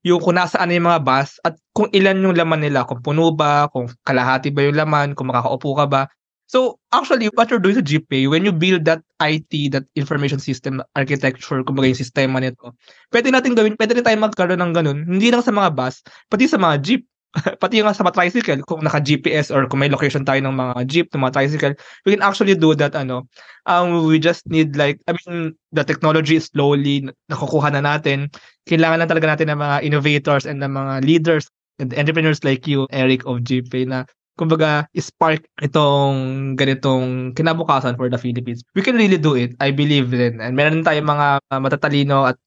yung 0.00 0.22
kung 0.24 0.40
nasaan 0.40 0.72
na 0.72 0.80
yung 0.80 0.88
mga 0.88 1.04
bus 1.04 1.36
at 1.44 1.60
kung 1.76 1.92
ilan 1.92 2.24
yung 2.24 2.38
laman 2.38 2.64
nila, 2.64 2.88
kung 2.88 3.04
puno 3.04 3.36
ba, 3.36 3.68
kung 3.68 3.90
kalahati 4.06 4.48
ba 4.48 4.64
yung 4.64 4.78
laman, 4.78 5.12
kung 5.12 5.28
makakaupo 5.28 5.76
ka 5.76 5.86
ba. 5.90 6.02
So, 6.50 6.82
actually, 6.90 7.30
what 7.38 7.46
you're 7.46 7.62
doing 7.62 7.78
sa 7.78 7.86
GPay, 7.86 8.26
when 8.26 8.42
you 8.42 8.50
build 8.50 8.82
that 8.90 9.06
IT, 9.22 9.70
that 9.70 9.86
information 9.94 10.42
system 10.42 10.82
architecture, 10.98 11.62
kumbaga 11.62 11.94
yung 11.94 12.02
sistema 12.02 12.42
nito, 12.42 12.74
pwede 13.14 13.30
natin 13.30 13.54
gawin, 13.54 13.78
pwede 13.78 13.94
rin 13.94 14.02
tayo 14.02 14.18
magkaroon 14.18 14.58
ng 14.58 14.74
ganun, 14.74 14.98
hindi 15.06 15.30
lang 15.30 15.46
sa 15.46 15.54
mga 15.54 15.70
bus, 15.78 16.02
pati 16.26 16.50
sa 16.50 16.58
mga 16.58 16.82
jeep, 16.82 17.02
pati 17.62 17.78
yung 17.78 17.94
sa 17.94 18.02
mga 18.02 18.18
tricycle, 18.18 18.66
kung 18.66 18.82
naka-GPS 18.82 19.54
or 19.54 19.70
kung 19.70 19.78
may 19.78 19.86
location 19.86 20.26
tayo 20.26 20.42
ng 20.42 20.50
mga 20.50 20.74
jeep, 20.90 21.06
ng 21.14 21.22
mga 21.22 21.38
tricycle, 21.38 21.74
we 22.02 22.18
can 22.18 22.26
actually 22.26 22.58
do 22.58 22.74
that, 22.74 22.98
ano, 22.98 23.30
um, 23.70 24.10
we 24.10 24.18
just 24.18 24.42
need 24.50 24.74
like, 24.74 24.98
I 25.06 25.14
mean, 25.14 25.54
the 25.70 25.86
technology 25.86 26.34
is 26.34 26.50
slowly 26.50 27.06
nakukuha 27.30 27.78
na 27.78 27.86
natin, 27.86 28.26
kailangan 28.66 29.06
lang 29.06 29.10
talaga 29.14 29.38
natin 29.38 29.54
ng 29.54 29.60
mga 29.62 29.76
innovators 29.86 30.50
and 30.50 30.58
ng 30.58 30.74
mga 30.74 31.06
leaders 31.06 31.46
and 31.78 31.94
entrepreneurs 31.94 32.42
like 32.42 32.66
you, 32.66 32.90
Eric 32.90 33.22
of 33.22 33.46
GPay, 33.46 33.86
na 33.86 34.02
kumbaga, 34.40 34.88
spark 34.96 35.44
itong 35.60 36.56
ganitong 36.56 37.36
kinabukasan 37.36 38.00
for 38.00 38.08
the 38.08 38.16
Philippines. 38.16 38.64
We 38.72 38.80
can 38.80 38.96
really 38.96 39.20
do 39.20 39.36
it. 39.36 39.52
I 39.60 39.68
believe 39.68 40.08
din. 40.08 40.40
And 40.40 40.56
meron 40.56 40.80
tayong 40.80 41.04
mga 41.04 41.44
matatalino 41.60 42.32
at 42.32 42.40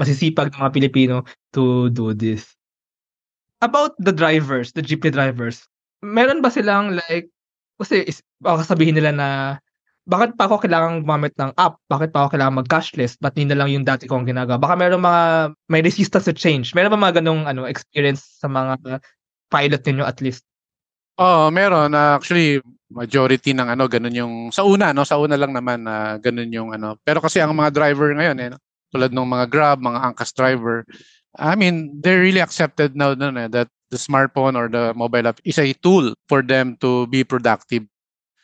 masisipag 0.00 0.56
na 0.56 0.64
mga 0.64 0.74
Pilipino 0.80 1.16
to 1.52 1.92
do 1.92 2.16
this. 2.16 2.56
About 3.60 3.92
the 4.00 4.16
drivers, 4.16 4.72
the 4.72 4.80
jeepney 4.80 5.12
drivers, 5.12 5.68
meron 6.00 6.40
ba 6.40 6.48
silang 6.48 6.96
like, 7.04 7.28
kasi 7.76 8.08
is, 8.08 8.24
baka 8.40 8.64
sabihin 8.64 8.96
nila 8.96 9.12
na, 9.12 9.28
bakit 10.04 10.36
pa 10.36 10.44
ako 10.44 10.60
kailangan 10.60 11.00
gumamit 11.00 11.32
ng 11.40 11.56
app? 11.56 11.80
Bakit 11.88 12.12
pa 12.12 12.24
ako 12.24 12.36
kailangan 12.36 12.60
mag-cashless? 12.60 13.16
Ba't 13.24 13.34
hindi 13.40 13.56
na 13.56 13.64
lang 13.64 13.72
yung 13.72 13.88
dati 13.88 14.04
kong 14.04 14.28
ginagawa? 14.28 14.60
Baka 14.60 14.76
meron 14.76 15.00
mga, 15.00 15.56
may 15.72 15.80
resistance 15.80 16.28
to 16.28 16.36
change. 16.36 16.76
Meron 16.76 16.92
ba 16.92 17.08
mga 17.08 17.24
ganong 17.24 17.48
ano, 17.48 17.64
experience 17.64 18.20
sa 18.36 18.46
mga 18.46 19.00
pilot 19.48 19.80
ninyo 19.80 20.04
at 20.04 20.20
least? 20.20 20.44
Oo, 21.18 21.50
meron. 21.54 21.94
Uh, 21.94 22.18
actually, 22.18 22.58
majority 22.90 23.54
ng 23.54 23.70
ano, 23.70 23.86
ganun 23.86 24.14
yung, 24.14 24.34
sa 24.50 24.66
una, 24.66 24.90
no? 24.90 25.06
Sa 25.06 25.18
una 25.18 25.38
lang 25.38 25.54
naman, 25.54 25.86
na 25.86 26.18
uh, 26.18 26.22
ganun 26.22 26.50
yung 26.50 26.70
ano. 26.74 26.98
Pero 27.06 27.22
kasi 27.22 27.38
ang 27.38 27.54
mga 27.54 27.70
driver 27.70 28.10
ngayon, 28.14 28.38
eh, 28.42 28.48
no? 28.54 28.58
tulad 28.94 29.10
ng 29.10 29.26
mga 29.26 29.46
Grab, 29.50 29.78
mga 29.82 30.02
Angkas 30.06 30.30
driver, 30.30 30.86
I 31.34 31.58
mean, 31.58 31.98
they're 31.98 32.22
really 32.22 32.38
accepted 32.38 32.94
now 32.94 33.18
no, 33.18 33.34
eh, 33.34 33.50
that 33.50 33.66
the 33.90 33.98
smartphone 33.98 34.54
or 34.54 34.70
the 34.70 34.94
mobile 34.94 35.26
app 35.26 35.42
is 35.42 35.58
a 35.58 35.66
tool 35.82 36.14
for 36.30 36.46
them 36.46 36.78
to 36.78 37.10
be 37.10 37.26
productive. 37.26 37.82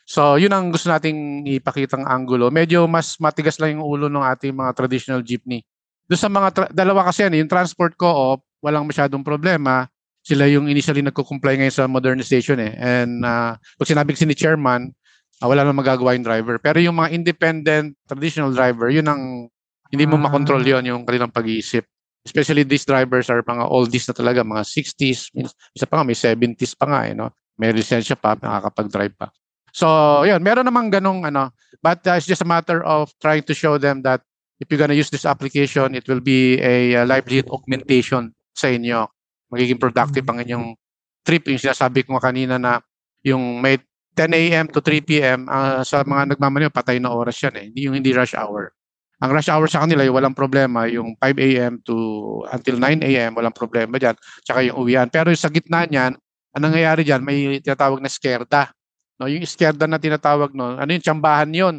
So, 0.03 0.35
yun 0.35 0.51
ang 0.51 0.75
gusto 0.75 0.91
nating 0.91 1.47
ipakitang 1.47 2.03
angulo. 2.03 2.51
Medyo 2.51 2.83
mas 2.87 3.15
matigas 3.15 3.59
lang 3.63 3.79
yung 3.79 3.87
ulo 3.87 4.11
ng 4.11 4.27
ating 4.35 4.51
mga 4.51 4.71
traditional 4.75 5.23
jeepney. 5.23 5.63
Doon 6.11 6.19
sa 6.19 6.27
mga, 6.27 6.47
tra- 6.51 6.71
dalawa 6.75 7.07
kasi 7.07 7.23
yan, 7.23 7.39
yung 7.39 7.51
transport 7.51 7.95
co-op, 7.95 8.43
walang 8.59 8.83
masyadong 8.83 9.23
problema. 9.23 9.87
Sila 10.21 10.45
yung 10.45 10.69
initially 10.69 11.01
nagko-comply 11.01 11.57
ngayon 11.57 11.73
sa 11.73 11.89
modernization 11.89 12.61
eh. 12.61 12.77
And 12.77 13.25
uh, 13.25 13.57
pag 13.57 13.89
sinabi 13.89 14.13
kasi 14.13 14.29
ni 14.29 14.37
chairman, 14.37 14.93
uh, 15.41 15.47
wala 15.49 15.65
nang 15.65 15.81
magagawa 15.81 16.13
yung 16.13 16.25
driver. 16.25 16.61
Pero 16.61 16.77
yung 16.77 16.97
mga 16.97 17.09
independent 17.17 17.97
traditional 18.05 18.53
driver, 18.53 18.93
yun 18.93 19.09
ang 19.09 19.49
hindi 19.91 20.05
mo 20.07 20.15
Ah. 20.21 20.29
makontrol 20.29 20.61
yon 20.63 20.85
yung 20.85 21.03
kanilang 21.03 21.33
pag-iisip. 21.33 21.83
Especially 22.21 22.61
these 22.61 22.85
drivers 22.85 23.33
are 23.33 23.41
mga 23.41 23.65
oldies 23.65 24.05
na 24.05 24.13
talaga, 24.13 24.45
mga 24.45 24.61
60s, 24.61 25.33
isa 25.73 25.85
pa 25.89 25.99
nga 25.99 26.05
may 26.05 26.13
70s 26.15 26.77
pa 26.77 26.85
nga 26.85 26.99
eh, 27.09 27.17
no? 27.17 27.33
May 27.57 27.73
lisensya 27.73 28.13
pa, 28.13 28.37
nakakapag-drive 28.37 29.17
pa. 29.17 29.33
So, 29.73 29.87
yun, 30.21 30.43
meron 30.45 30.69
namang 30.69 30.93
ganong 30.93 31.25
ano, 31.25 31.49
but 31.81 32.05
uh, 32.05 32.19
it's 32.19 32.29
just 32.29 32.45
a 32.45 32.47
matter 32.47 32.85
of 32.85 33.09
trying 33.17 33.41
to 33.41 33.55
show 33.57 33.81
them 33.81 34.05
that 34.05 34.21
if 34.61 34.69
you're 34.69 34.77
gonna 34.77 34.93
use 34.93 35.09
this 35.09 35.25
application, 35.25 35.97
it 35.97 36.05
will 36.05 36.21
be 36.21 36.61
a 36.61 37.01
uh, 37.01 37.05
livelihood 37.09 37.49
augmentation 37.49 38.35
sa 38.53 38.69
inyo. 38.69 39.09
Magiging 39.51 39.77
productive 39.77 40.25
ang 40.31 40.39
inyong 40.39 40.67
trip. 41.21 41.45
Yung 41.51 41.61
sinasabi 41.61 42.07
ko 42.07 42.17
kanina 42.17 42.55
na 42.57 42.81
yung 43.21 43.61
may 43.61 43.77
10 44.15 44.31
a.m. 44.35 44.65
to 44.67 44.79
3 44.83 45.07
p.m. 45.07 45.39
Uh, 45.47 45.83
sa 45.85 46.03
mga 46.03 46.35
nagmamaneho, 46.35 46.71
patay 46.73 46.99
na 46.99 47.11
oras 47.11 47.37
yan 47.39 47.55
eh. 47.55 47.65
Hindi 47.71 47.79
yung 47.87 47.95
hindi 47.95 48.11
rush 48.11 48.35
hour. 48.35 48.71
Ang 49.21 49.31
rush 49.31 49.53
hour 49.53 49.69
sa 49.69 49.85
kanila, 49.85 50.01
yung 50.01 50.17
walang 50.17 50.35
problema. 50.35 50.89
Yung 50.89 51.13
5 51.15 51.37
a.m. 51.37 51.77
to 51.85 51.95
until 52.49 52.75
9 52.81 53.05
a.m., 53.05 53.31
walang 53.37 53.53
problema 53.53 54.01
dyan. 54.01 54.17
Tsaka 54.43 54.65
yung 54.65 54.81
uwian. 54.81 55.07
Pero 55.13 55.29
sa 55.37 55.47
gitna 55.47 55.85
niyan, 55.85 56.17
ang 56.51 56.61
nangyayari 56.61 57.05
dyan, 57.05 57.21
may 57.23 57.61
tinatawag 57.63 58.01
na 58.03 58.11
skerda. 58.11 58.73
No, 59.21 59.29
yung 59.29 59.45
skerda 59.45 59.85
na 59.85 60.01
tinatawag 60.01 60.51
no, 60.57 60.75
ano 60.75 60.89
yung 60.89 61.05
tsambahan 61.05 61.53
yon 61.53 61.75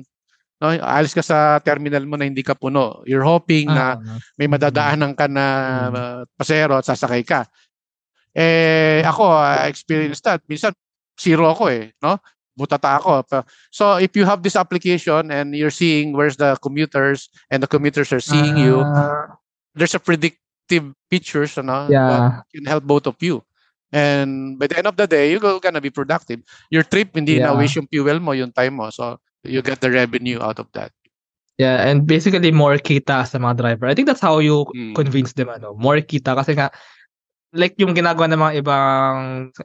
no 0.63 0.71
alis 0.79 1.11
ka 1.11 1.27
sa 1.27 1.59
terminal 1.59 2.07
mo 2.07 2.15
na 2.15 2.31
hindi 2.31 2.47
ka 2.47 2.55
puno. 2.55 3.03
You're 3.03 3.27
hoping 3.27 3.67
na 3.67 3.99
ah, 3.99 4.19
may 4.39 4.47
madadaanan 4.47 5.19
ka 5.19 5.27
na 5.27 5.45
uh, 5.91 6.21
pasahero 6.39 6.79
at 6.79 6.87
sasakay 6.87 7.27
ka. 7.27 7.51
Eh 8.31 9.03
ako 9.03 9.27
I 9.35 9.67
experienced 9.67 10.23
that. 10.23 10.39
Minsan 10.47 10.71
zero 11.19 11.51
ako 11.51 11.67
eh 11.67 11.91
no? 11.99 12.23
Butata 12.55 12.95
ako. 13.03 13.27
So 13.75 13.99
if 13.99 14.15
you 14.15 14.23
have 14.23 14.47
this 14.47 14.55
application 14.55 15.35
and 15.35 15.51
you're 15.51 15.75
seeing 15.75 16.15
where's 16.15 16.39
the 16.39 16.55
commuters 16.63 17.27
and 17.51 17.59
the 17.59 17.67
commuters 17.67 18.15
are 18.15 18.23
seeing 18.23 18.55
uh, 18.55 18.63
you 18.63 18.75
ah. 18.87 19.35
there's 19.75 19.99
a 19.99 20.03
predictive 20.03 20.95
features 21.11 21.59
ano 21.59 21.91
yeah. 21.91 22.07
that 22.07 22.23
can 22.55 22.71
help 22.71 22.87
both 22.87 23.11
of 23.11 23.19
you. 23.19 23.43
And 23.91 24.63
by 24.63 24.71
the 24.71 24.79
end 24.79 24.87
of 24.87 24.95
the 24.95 25.11
day 25.11 25.35
you're 25.35 25.43
gonna 25.43 25.83
be 25.83 25.91
productive. 25.91 26.39
Your 26.71 26.87
trip 26.87 27.19
hindi 27.19 27.43
yeah. 27.43 27.51
na 27.51 27.59
waste 27.59 27.83
yung 27.83 27.91
fuel 27.91 28.23
mo 28.23 28.31
yung 28.31 28.55
time 28.55 28.79
mo. 28.79 28.95
So 28.95 29.19
you 29.45 29.63
get 29.63 29.81
the 29.81 29.91
revenue 29.91 30.41
out 30.41 30.59
of 30.59 30.71
that. 30.73 30.93
Yeah, 31.61 31.85
and 31.85 32.09
basically 32.09 32.51
more 32.51 32.81
kita 32.81 33.29
sa 33.29 33.37
mga 33.39 33.61
driver. 33.61 33.87
I 33.87 33.95
think 33.95 34.09
that's 34.09 34.25
how 34.25 34.41
you 34.41 34.65
mm. 34.73 34.97
convince 34.97 35.37
them 35.37 35.53
ano, 35.53 35.77
more 35.77 36.01
kita 36.01 36.35
kasi 36.35 36.57
nga 36.57 36.73
like 37.53 37.77
yung 37.77 37.93
ginagawa 37.93 38.27
ng 38.33 38.41
mga 38.41 38.55
ibang 38.65 39.17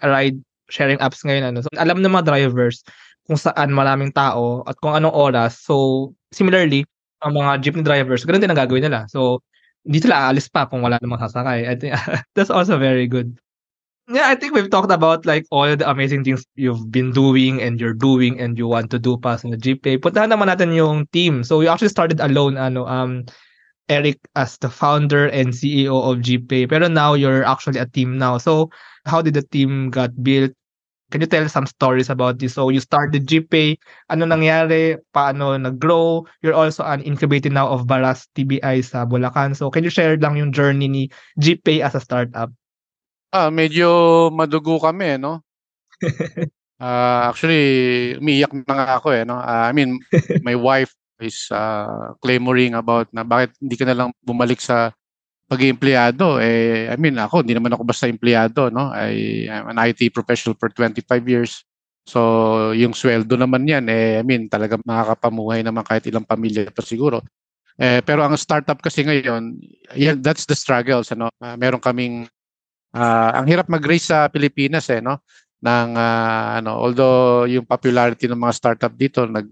ride 0.03 0.37
sharing 0.67 0.99
apps 0.99 1.23
ngayon 1.23 1.47
ano. 1.47 1.63
So 1.63 1.71
alam 1.79 2.03
ng 2.03 2.11
mga 2.11 2.27
drivers 2.27 2.83
kung 3.25 3.39
saan 3.39 3.71
maraming 3.71 4.11
tao 4.11 4.67
at 4.67 4.75
kung 4.83 4.93
anong 4.93 5.15
oras. 5.15 5.63
So 5.63 6.11
similarly, 6.35 6.83
ang 7.23 7.33
mga 7.39 7.63
jeepney 7.63 7.87
drivers, 7.87 8.27
ganun 8.27 8.43
din 8.43 8.51
ang 8.51 8.59
gagawin 8.59 8.83
nila. 8.83 9.07
So 9.07 9.41
hindi 9.87 10.03
sila 10.03 10.27
aalis 10.27 10.51
pa 10.51 10.67
kung 10.67 10.83
wala 10.83 10.99
namang 10.99 11.23
sasakay. 11.23 11.65
I 11.65 11.75
think 11.79 11.95
that's 12.35 12.51
also 12.51 12.75
very 12.75 13.07
good. 13.07 13.39
Yeah, 14.07 14.29
I 14.29 14.35
think 14.35 14.53
we've 14.53 14.69
talked 14.69 14.91
about 14.91 15.25
like 15.25 15.45
all 15.51 15.75
the 15.75 15.89
amazing 15.89 16.23
things 16.23 16.45
you've 16.55 16.91
been 16.91 17.11
doing 17.11 17.61
and 17.61 17.79
you're 17.79 17.93
doing 17.93 18.39
and 18.39 18.57
you 18.57 18.67
want 18.67 18.89
to 18.91 18.99
do 18.99 19.17
pa 19.17 19.35
sa 19.35 19.49
GPay. 19.49 19.99
Puntahan 19.99 20.31
naman 20.31 20.47
natin 20.47 20.71
yung 20.71 21.07
team. 21.11 21.43
So 21.43 21.59
you 21.59 21.67
actually 21.67 21.91
started 21.91 22.19
alone, 22.23 22.55
ano, 22.55 22.87
um, 22.87 23.27
Eric 23.89 24.19
as 24.35 24.57
the 24.59 24.69
founder 24.69 25.27
and 25.27 25.51
CEO 25.51 25.95
of 25.95 26.23
GPay. 26.23 26.67
Pero 26.67 26.87
now 26.87 27.15
you're 27.15 27.43
actually 27.43 27.79
a 27.79 27.87
team 27.87 28.17
now. 28.17 28.37
So 28.39 28.71
how 29.03 29.21
did 29.21 29.35
the 29.35 29.43
team 29.43 29.91
got 29.91 30.11
built? 30.23 30.51
Can 31.11 31.23
you 31.23 31.27
tell 31.27 31.47
some 31.47 31.67
stories 31.67 32.11
about 32.11 32.39
this? 32.39 32.55
So 32.55 32.67
you 32.67 32.83
started 32.83 33.27
GPay. 33.27 33.79
Ano 34.11 34.27
nangyari? 34.27 34.99
Paano 35.15 35.55
nag-grow? 35.55 36.27
You're 36.43 36.55
also 36.55 36.83
an 36.83 36.99
incubator 37.03 37.47
now 37.47 37.71
of 37.71 37.87
Baras 37.87 38.27
TBI 38.35 38.83
sa 38.83 39.07
Bulacan. 39.07 39.55
So 39.55 39.71
can 39.71 39.87
you 39.87 39.91
share 39.91 40.19
lang 40.19 40.35
yung 40.35 40.51
journey 40.51 40.91
ni 40.91 41.03
GPay 41.39 41.79
as 41.79 41.95
a 41.95 42.03
startup? 42.03 42.51
Ah, 43.31 43.51
medyo 43.51 43.87
madugo 44.31 44.79
kami, 44.79 45.19
no? 45.19 45.43
Ah, 46.77 47.33
actually, 47.33 48.13
umiiyak 48.21 48.53
na 48.53 48.73
nga 48.77 49.01
ako 49.01 49.09
eh, 49.09 49.25
no? 49.25 49.33
Ah, 49.41 49.65
I 49.65 49.73
mean, 49.73 49.97
my 50.45 50.53
wife 50.53 50.93
is 51.17 51.49
uh, 51.49 52.13
clamoring 52.21 52.77
about 52.77 53.09
na 53.09 53.25
bakit 53.25 53.57
hindi 53.57 53.73
ka 53.73 53.89
na 53.89 53.97
lang 53.97 54.09
bumalik 54.21 54.61
sa 54.61 54.93
pag-empleyado. 55.49 56.37
Eh, 56.37 56.85
I 56.85 56.93
mean, 57.01 57.17
ako, 57.17 57.41
hindi 57.41 57.57
naman 57.57 57.73
ako 57.73 57.81
basta 57.81 58.05
empleyado, 58.05 58.69
no? 58.69 58.93
I, 58.93 59.49
I'm 59.49 59.73
an 59.73 59.81
IT 59.89 60.13
professional 60.13 60.53
for 60.53 60.69
25 60.69 61.01
years. 61.25 61.65
So, 62.05 62.21
yung 62.77 62.93
sweldo 62.93 63.33
naman 63.33 63.65
yan, 63.65 63.89
eh, 63.89 64.21
I 64.21 64.23
mean, 64.23 64.45
talaga 64.45 64.77
makakapamuhay 64.77 65.65
naman 65.65 65.81
kahit 65.81 66.05
ilang 66.05 66.29
pamilya 66.29 66.69
pa 66.69 66.85
siguro. 66.85 67.25
Eh, 67.81 68.05
pero 68.05 68.21
ang 68.21 68.37
startup 68.37 68.77
kasi 68.85 69.01
ngayon, 69.01 69.57
yeah, 69.97 70.13
that's 70.13 70.45
the 70.45 70.53
struggles, 70.53 71.09
ano? 71.09 71.33
Uh, 71.41 71.57
meron 71.57 71.81
kaming 71.81 72.29
uh, 72.93 73.29
ang 73.35 73.45
hirap 73.49 73.67
mag-raise 73.67 74.07
sa 74.07 74.29
Pilipinas 74.31 74.87
eh 74.93 75.01
no? 75.01 75.23
Ng 75.63 75.89
uh, 75.97 76.45
ano 76.61 76.71
although 76.77 77.49
yung 77.49 77.65
popularity 77.65 78.29
ng 78.29 78.37
mga 78.37 78.55
startup 78.55 78.93
dito 78.93 79.25
nag 79.25 79.49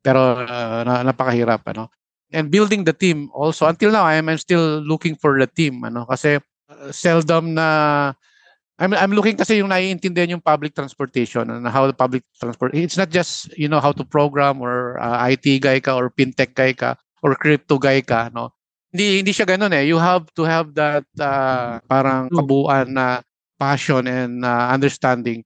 pero 0.00 0.38
uh, 0.38 0.82
napakahirap 1.04 1.62
ano? 1.70 1.92
And 2.34 2.50
building 2.50 2.82
the 2.82 2.94
team 2.94 3.30
also. 3.30 3.70
Until 3.70 3.94
now 3.94 4.06
I'm, 4.06 4.26
I'm 4.26 4.38
still 4.38 4.82
looking 4.82 5.14
for 5.14 5.38
the 5.38 5.46
team 5.46 5.82
ano? 5.86 6.06
Kasi 6.06 6.42
uh, 6.42 6.90
seldom 6.90 7.54
na 7.54 7.68
I'm 8.76 8.92
I'm 8.92 9.12
looking 9.16 9.40
kasi 9.40 9.64
yung 9.64 9.72
naiintindihan 9.72 10.36
yung 10.36 10.44
public 10.44 10.76
transportation 10.76 11.48
and 11.48 11.64
how 11.64 11.88
the 11.88 11.96
public 11.96 12.28
transport 12.36 12.76
it's 12.76 13.00
not 13.00 13.08
just 13.08 13.48
you 13.56 13.72
know 13.72 13.80
how 13.80 13.88
to 13.88 14.04
program 14.04 14.60
or 14.60 15.00
uh, 15.00 15.16
IT 15.32 15.64
guy 15.64 15.80
ka 15.80 15.96
or 15.96 16.12
fintech 16.12 16.52
guy 16.52 16.76
ka 16.76 16.92
or 17.24 17.32
crypto 17.40 17.80
guy 17.80 18.04
ka 18.04 18.28
no 18.36 18.52
hindi 18.96 19.20
hindi 19.20 19.32
siya 19.36 19.44
ganoon 19.44 19.76
eh. 19.76 19.84
You 19.84 20.00
have 20.00 20.24
to 20.32 20.48
have 20.48 20.72
that 20.72 21.04
uh, 21.20 21.84
parang 21.84 22.32
kabuuan 22.32 22.96
na 22.96 23.20
passion 23.60 24.08
and 24.08 24.40
uh, 24.40 24.72
understanding 24.72 25.44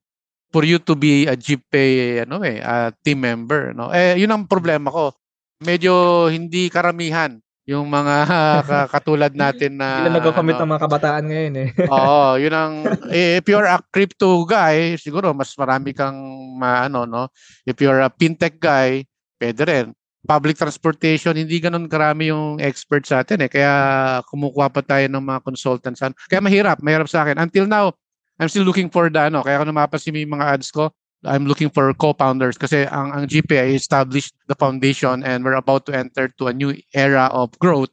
for 0.54 0.62
you 0.62 0.78
to 0.78 0.94
be 0.94 1.26
a 1.26 1.34
GPay 1.34 2.22
ano 2.22 2.46
eh, 2.46 2.62
a 2.62 2.94
team 3.02 3.26
member, 3.26 3.74
no? 3.74 3.90
Eh 3.90 4.22
yun 4.22 4.30
ang 4.30 4.46
problema 4.46 4.94
ko. 4.94 5.10
Medyo 5.66 6.30
hindi 6.30 6.70
karamihan 6.70 7.42
yung 7.66 7.90
mga 7.90 8.16
katulad 8.94 9.34
natin 9.34 9.82
na 9.82 10.06
Hindi 10.06 10.14
nagko-commit 10.18 10.56
ano, 10.58 10.62
ng 10.62 10.70
mga 10.70 10.82
kabataan 10.86 11.24
ngayon 11.26 11.54
eh. 11.58 11.68
Oo, 11.92 12.38
yun 12.38 12.54
ang 12.54 12.74
eh, 13.10 13.42
if 13.42 13.46
you're 13.50 13.66
a 13.66 13.82
crypto 13.90 14.46
guy, 14.46 14.94
siguro 14.94 15.34
mas 15.34 15.50
marami 15.58 15.90
kang 15.90 16.18
maano 16.54 17.02
no. 17.02 17.30
If 17.66 17.82
you're 17.82 18.02
a 18.02 18.10
fintech 18.14 18.62
guy, 18.62 19.06
pwede 19.42 19.62
rin 19.66 19.86
public 20.26 20.56
transportation, 20.60 21.36
hindi 21.36 21.60
ganun 21.60 21.88
karami 21.88 22.28
yung 22.28 22.60
expert 22.60 23.08
sa 23.08 23.24
atin 23.24 23.46
eh. 23.46 23.50
Kaya 23.50 23.72
kumukuha 24.28 24.68
pa 24.68 24.84
tayo 24.84 25.08
ng 25.08 25.24
mga 25.24 25.40
consultants. 25.44 26.00
Kaya 26.28 26.40
mahirap, 26.44 26.84
mahirap 26.84 27.08
sa 27.08 27.24
akin. 27.24 27.40
Until 27.40 27.64
now, 27.64 27.96
I'm 28.40 28.48
still 28.48 28.64
looking 28.64 28.88
for 28.88 29.08
the 29.08 29.28
ano, 29.28 29.44
kaya 29.44 29.60
kung 29.60 29.68
napapansin 29.68 30.16
yung 30.16 30.40
mga 30.40 30.56
ads 30.56 30.72
ko, 30.72 30.92
I'm 31.24 31.44
looking 31.44 31.68
for 31.68 31.92
co-founders 31.92 32.56
kasi 32.56 32.88
ang 32.88 33.12
ang 33.12 33.28
GPI 33.28 33.76
established 33.76 34.32
the 34.48 34.56
foundation 34.56 35.20
and 35.20 35.44
we're 35.44 35.60
about 35.60 35.84
to 35.84 35.92
enter 35.92 36.32
to 36.40 36.48
a 36.48 36.56
new 36.56 36.72
era 36.96 37.28
of 37.28 37.52
growth. 37.60 37.92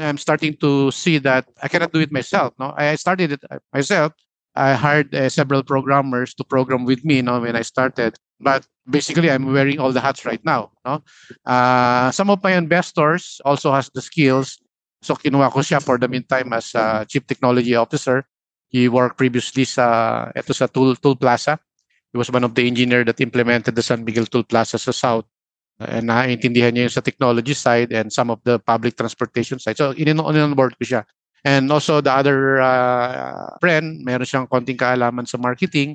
I'm 0.00 0.16
starting 0.16 0.56
to 0.64 0.88
see 0.92 1.20
that 1.24 1.44
I 1.60 1.68
cannot 1.68 1.92
do 1.92 2.00
it 2.00 2.12
myself. 2.12 2.56
No, 2.56 2.72
I 2.76 2.96
started 2.96 3.36
it 3.36 3.44
myself. 3.72 4.12
I 4.56 4.72
hired 4.72 5.12
uh, 5.14 5.28
several 5.28 5.62
programmers 5.62 6.32
to 6.40 6.44
program 6.44 6.88
with 6.88 7.04
me. 7.04 7.20
No, 7.20 7.40
when 7.40 7.56
I 7.56 7.62
started, 7.62 8.16
but 8.40 8.66
basically 8.88 9.30
I'm 9.30 9.52
wearing 9.52 9.78
all 9.80 9.92
the 9.92 10.00
hats 10.00 10.24
right 10.24 10.42
now. 10.44 10.72
No? 10.84 11.02
Uh, 11.44 12.10
some 12.10 12.30
of 12.30 12.42
my 12.42 12.54
investors 12.54 13.40
also 13.44 13.72
has 13.72 13.90
the 13.94 14.02
skills. 14.02 14.58
So 15.02 15.14
kinuha 15.14 15.52
ko 15.52 15.60
siya 15.60 15.82
for 15.82 15.98
the 15.98 16.08
meantime 16.08 16.52
as 16.52 16.72
Chief 17.08 17.26
Technology 17.26 17.74
Officer. 17.74 18.24
He 18.68 18.88
worked 18.88 19.16
previously 19.16 19.64
sa 19.64 20.30
ito 20.34 20.52
sa 20.52 20.66
Tool, 20.66 20.96
Tool 20.96 21.16
Plaza. 21.16 21.58
He 22.12 22.18
was 22.18 22.30
one 22.30 22.44
of 22.44 22.54
the 22.54 22.66
engineer 22.66 23.04
that 23.04 23.20
implemented 23.20 23.74
the 23.74 23.82
San 23.82 24.04
Miguel 24.04 24.26
Tool 24.26 24.44
Plaza 24.44 24.78
sa 24.78 24.92
South. 24.92 25.26
And 25.78 26.08
naiintindihan 26.08 26.72
niya 26.72 26.88
yung 26.88 26.96
sa 26.96 27.04
technology 27.04 27.52
side 27.52 27.92
and 27.92 28.08
some 28.08 28.32
of 28.32 28.40
the 28.44 28.58
public 28.58 28.96
transportation 28.96 29.60
side. 29.60 29.76
So 29.76 29.92
in-on-board 29.92 30.80
ko 30.80 30.84
siya. 30.84 31.02
And 31.44 31.70
also 31.70 32.00
the 32.00 32.10
other 32.10 32.58
uh, 32.58 33.54
friend, 33.60 34.02
meron 34.02 34.26
siyang 34.26 34.48
konting 34.50 34.80
kaalaman 34.80 35.28
sa 35.28 35.38
marketing 35.38 35.94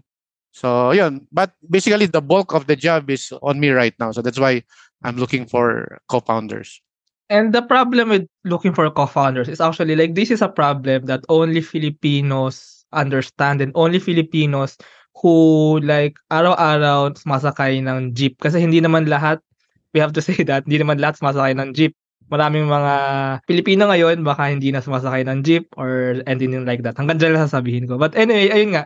So, 0.51 0.91
yun. 0.91 1.27
But 1.31 1.55
basically, 1.63 2.05
the 2.05 2.21
bulk 2.21 2.53
of 2.53 2.67
the 2.67 2.75
job 2.75 3.09
is 3.09 3.31
on 3.41 3.59
me 3.59 3.71
right 3.71 3.95
now. 3.99 4.11
So 4.11 4.21
that's 4.21 4.39
why 4.39 4.63
I'm 5.03 5.15
looking 5.15 5.47
for 5.47 5.99
co-founders. 6.07 6.81
And 7.31 7.55
the 7.55 7.63
problem 7.63 8.11
with 8.11 8.27
looking 8.43 8.75
for 8.75 8.91
co-founders 8.91 9.47
is 9.47 9.63
actually 9.63 9.95
like 9.95 10.19
this 10.19 10.31
is 10.31 10.43
a 10.43 10.51
problem 10.51 11.07
that 11.07 11.23
only 11.31 11.63
Filipinos 11.63 12.83
understand 12.91 13.63
and 13.63 13.71
only 13.73 14.03
Filipinos 14.03 14.75
who 15.15 15.79
like 15.79 16.19
araw-araw 16.27 17.15
sumasakay 17.15 17.79
ng 17.79 18.11
jeep. 18.11 18.35
Kasi 18.43 18.59
hindi 18.59 18.83
naman 18.83 19.07
lahat, 19.07 19.39
we 19.95 20.03
have 20.03 20.11
to 20.11 20.19
say 20.27 20.43
that, 20.43 20.67
hindi 20.67 20.83
naman 20.83 20.99
lahat 20.99 21.23
sumasakay 21.23 21.55
ng 21.55 21.71
jeep. 21.71 21.95
Maraming 22.27 22.67
mga 22.67 22.93
Pilipino 23.47 23.87
ngayon 23.87 24.27
baka 24.27 24.51
hindi 24.51 24.75
na 24.75 24.83
sumasakay 24.83 25.23
ng 25.23 25.39
jeep 25.47 25.71
or 25.79 26.19
anything 26.27 26.67
like 26.67 26.83
that. 26.83 26.99
Hanggang 26.99 27.15
dyan 27.15 27.39
lang 27.39 27.47
sasabihin 27.47 27.87
ko. 27.87 27.95
But 27.95 28.19
anyway, 28.19 28.51
ayun 28.51 28.75
nga 28.75 28.83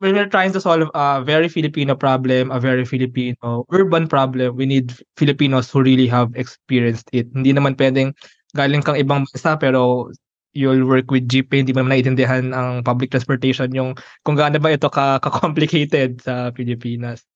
we're 0.00 0.26
trying 0.26 0.52
to 0.52 0.60
solve 0.60 0.90
a 0.94 1.22
very 1.22 1.48
Filipino 1.48 1.94
problem, 1.94 2.50
a 2.50 2.58
very 2.58 2.84
Filipino 2.84 3.64
urban 3.70 4.08
problem, 4.08 4.56
we 4.56 4.66
need 4.66 4.96
Filipinos 5.16 5.70
who 5.70 5.82
really 5.82 6.08
have 6.08 6.32
experienced 6.34 7.08
it. 7.12 7.28
Hindi 7.36 7.52
naman 7.52 7.76
pwedeng 7.76 8.16
galing 8.56 8.82
kang 8.82 8.98
ibang 8.98 9.28
bansa 9.30 9.60
pero 9.60 10.10
you'll 10.52 10.82
work 10.88 11.06
with 11.14 11.30
jeep, 11.30 11.52
hindi 11.54 11.70
mo 11.70 11.86
naiintindihan 11.86 12.50
ang 12.50 12.82
public 12.82 13.14
transportation 13.14 13.70
yung 13.70 13.94
kung 14.26 14.34
gaano 14.34 14.58
ba 14.58 14.74
ito 14.74 14.90
ka, 14.90 15.22
ka-complicated 15.22 16.18
sa 16.18 16.50
Pilipinas. 16.50 17.29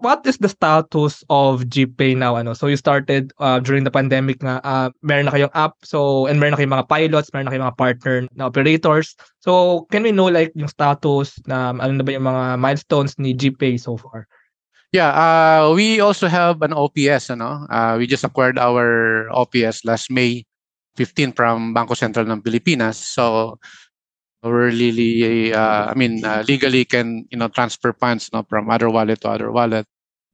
What 0.00 0.26
is 0.26 0.38
the 0.38 0.48
status 0.48 1.24
of 1.30 1.68
GPay 1.68 2.16
now? 2.16 2.36
Ano? 2.36 2.52
So 2.54 2.66
you 2.66 2.76
started 2.76 3.32
uh, 3.38 3.60
during 3.60 3.84
the 3.84 3.90
pandemic 3.90 4.40
nga, 4.42 4.60
uh, 4.64 4.90
meron 5.02 5.28
na 5.28 5.32
kayong 5.32 5.54
app, 5.54 5.76
so 5.84 6.26
and 6.26 6.40
meron 6.40 6.56
na 6.56 6.58
kayong 6.58 6.76
mga 6.80 6.88
pilots, 6.88 7.30
meron 7.32 7.46
na 7.46 7.52
kayong 7.52 7.66
mga 7.68 7.80
partner 7.80 8.16
na 8.34 8.46
operators. 8.48 9.14
So 9.40 9.84
can 9.92 10.02
we 10.02 10.12
know 10.12 10.28
like 10.28 10.52
yung 10.56 10.68
status 10.68 11.38
na 11.46 11.76
ano 11.76 12.00
na 12.00 12.04
ba 12.04 12.12
yung 12.12 12.26
mga 12.26 12.58
milestones 12.58 13.16
ni 13.20 13.36
GPay 13.36 13.78
so 13.78 13.96
far? 13.96 14.26
Yeah, 14.90 15.14
uh, 15.14 15.70
we 15.70 16.02
also 16.02 16.26
have 16.26 16.62
an 16.66 16.74
OPS. 16.74 17.30
Ano? 17.30 17.68
Uh, 17.70 17.94
we 18.00 18.10
just 18.10 18.26
acquired 18.26 18.58
our 18.58 19.30
OPS 19.30 19.86
last 19.86 20.10
May 20.10 20.42
15 20.98 21.32
from 21.32 21.70
Bangko 21.70 21.94
Sentral 21.94 22.26
ng 22.26 22.42
Pilipinas. 22.42 22.98
So 22.98 23.56
really, 24.42 25.52
uh, 25.52 25.90
I 25.90 25.94
mean, 25.94 26.24
uh, 26.24 26.44
legally 26.46 26.84
can 26.84 27.26
you 27.30 27.38
know 27.38 27.48
transfer 27.48 27.92
funds 27.92 28.30
no, 28.32 28.44
from 28.48 28.70
other 28.70 28.88
wallet 28.88 29.20
to 29.22 29.28
other 29.28 29.50
wallet 29.50 29.86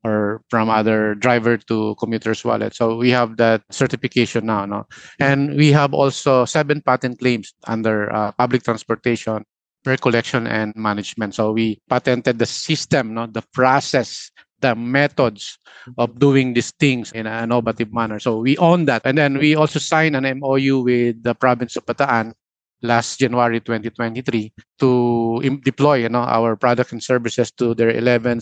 or 0.05 0.43
from 0.51 0.71
other 0.71 1.15
driver 1.15 1.57
to 1.57 1.97
commuter's 1.99 2.45
wallet. 2.45 2.75
So 2.75 2.97
we 2.97 3.11
have 3.11 3.37
that 3.39 3.63
certification 3.71 4.47
now, 4.47 4.65
no, 4.67 4.87
and 5.19 5.57
we 5.57 5.73
have 5.73 5.95
also 5.95 6.45
seven 6.45 6.81
patent 6.83 7.19
claims 7.19 7.55
under 7.67 8.13
uh, 8.15 8.33
public 8.33 8.63
transportation, 8.63 9.45
recollection 9.85 10.47
and 10.47 10.75
management. 10.77 11.35
So 11.35 11.53
we 11.53 11.81
patented 11.89 12.39
the 12.39 12.47
system, 12.47 13.15
no, 13.15 13.27
the 13.27 13.43
process 13.53 14.31
the 14.61 14.75
methods 14.75 15.59
of 15.99 16.19
doing 16.19 16.55
these 16.55 16.73
things 16.81 17.13
in 17.13 17.27
an 17.27 17.45
innovative 17.45 17.93
manner. 17.93 18.19
So 18.19 18.39
we 18.39 18.57
own 18.59 18.87
that. 18.87 19.03
And 19.05 19.19
then 19.19 19.39
we 19.39 19.55
also 19.55 19.79
signed 19.79 20.17
an 20.17 20.25
MOU 20.41 20.81
with 20.81 21.23
the 21.23 21.35
province 21.35 21.77
of 21.77 21.85
Bataan 21.85 22.33
last 22.83 23.19
January 23.19 23.61
2023 23.61 24.53
to 24.81 25.41
deploy 25.65 26.05
you 26.05 26.09
know, 26.09 26.25
our 26.25 26.57
product 26.57 26.93
and 26.93 27.03
services 27.03 27.51
to 27.53 27.75
their 27.75 27.91
11 27.91 28.41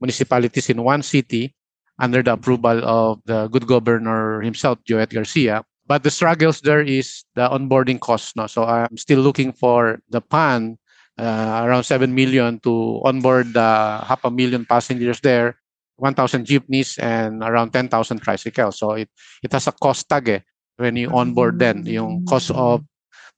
municipalities 0.00 0.68
in 0.70 0.82
one 0.82 1.02
city 1.02 1.54
under 1.98 2.22
the 2.22 2.32
approval 2.32 2.84
of 2.84 3.20
the 3.24 3.48
good 3.48 3.66
governor 3.66 4.40
himself, 4.40 4.78
Joet 4.84 5.10
Garcia. 5.10 5.64
But 5.86 6.02
the 6.02 6.10
struggles 6.10 6.60
there 6.60 6.80
is 6.80 7.24
the 7.34 7.48
onboarding 7.48 8.00
cost. 8.00 8.36
No? 8.36 8.46
So 8.46 8.64
I'm 8.64 8.96
still 8.96 9.20
looking 9.20 9.52
for 9.52 10.00
the 10.08 10.20
PAN 10.20 10.78
uh, 11.18 11.62
around 11.64 11.84
7 11.84 12.14
million 12.14 12.60
to 12.60 13.00
onboard 13.04 13.52
the 13.52 14.00
half 14.06 14.24
a 14.24 14.30
million 14.30 14.64
passengers 14.64 15.20
there, 15.20 15.58
1,000 15.96 16.46
jeepneys, 16.46 16.98
and 16.98 17.42
around 17.42 17.72
10,000 17.72 18.18
tricycles. 18.20 18.78
So 18.78 18.92
it, 18.92 19.08
it 19.42 19.52
has 19.52 19.66
a 19.66 19.72
cost 19.72 20.08
tag 20.08 20.28
eh, 20.28 20.40
when 20.76 20.96
you 20.96 21.10
onboard 21.10 21.58
then, 21.58 21.84
yung 21.84 22.24
cost 22.26 22.50
of 22.50 22.82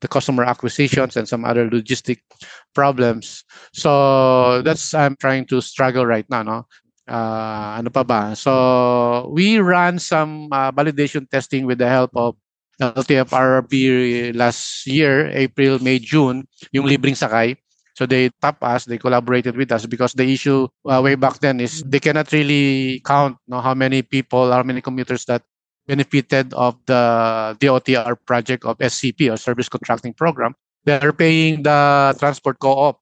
the 0.00 0.08
customer 0.08 0.44
acquisitions 0.44 1.16
and 1.16 1.28
some 1.28 1.44
other 1.44 1.68
logistic 1.68 2.20
problems. 2.74 3.44
So 3.72 4.62
that's 4.62 4.94
I'm 4.94 5.16
trying 5.16 5.46
to 5.46 5.60
struggle 5.60 6.06
right 6.06 6.28
now, 6.28 6.42
no? 6.42 6.58
Uh, 7.04 7.76
ano 7.80 7.92
pa 7.92 8.02
ba? 8.02 8.32
So 8.36 9.28
we 9.32 9.60
ran 9.60 9.98
some 9.98 10.48
uh, 10.50 10.72
validation 10.72 11.28
testing 11.28 11.66
with 11.66 11.78
the 11.78 11.88
help 11.88 12.10
of 12.16 12.36
LTFRB 12.80 14.34
last 14.34 14.86
year, 14.86 15.30
April, 15.30 15.78
May, 15.78 15.98
June, 16.00 16.48
yung 16.72 16.86
libreng 16.88 17.14
sakay. 17.14 17.54
So 17.94 18.06
they 18.06 18.26
tap 18.42 18.58
us, 18.64 18.84
they 18.90 18.98
collaborated 18.98 19.54
with 19.54 19.70
us 19.70 19.86
because 19.86 20.12
the 20.18 20.26
issue 20.26 20.66
uh, 20.82 20.98
way 20.98 21.14
back 21.14 21.38
then 21.38 21.60
is 21.60 21.84
they 21.86 22.00
cannot 22.00 22.32
really 22.32 22.98
count 23.06 23.38
no, 23.46 23.60
how 23.60 23.74
many 23.74 24.02
people, 24.02 24.50
how 24.50 24.64
many 24.64 24.80
commuters 24.80 25.24
that 25.26 25.42
benefited 25.86 26.52
of 26.54 26.76
the 26.86 27.56
DOTR 27.60 28.16
project 28.26 28.64
of 28.64 28.78
SCP 28.78 29.32
or 29.32 29.36
Service 29.36 29.68
Contracting 29.68 30.14
Program. 30.14 30.54
They're 30.84 31.12
paying 31.12 31.62
the 31.62 32.14
transport 32.18 32.58
co-op 32.58 33.00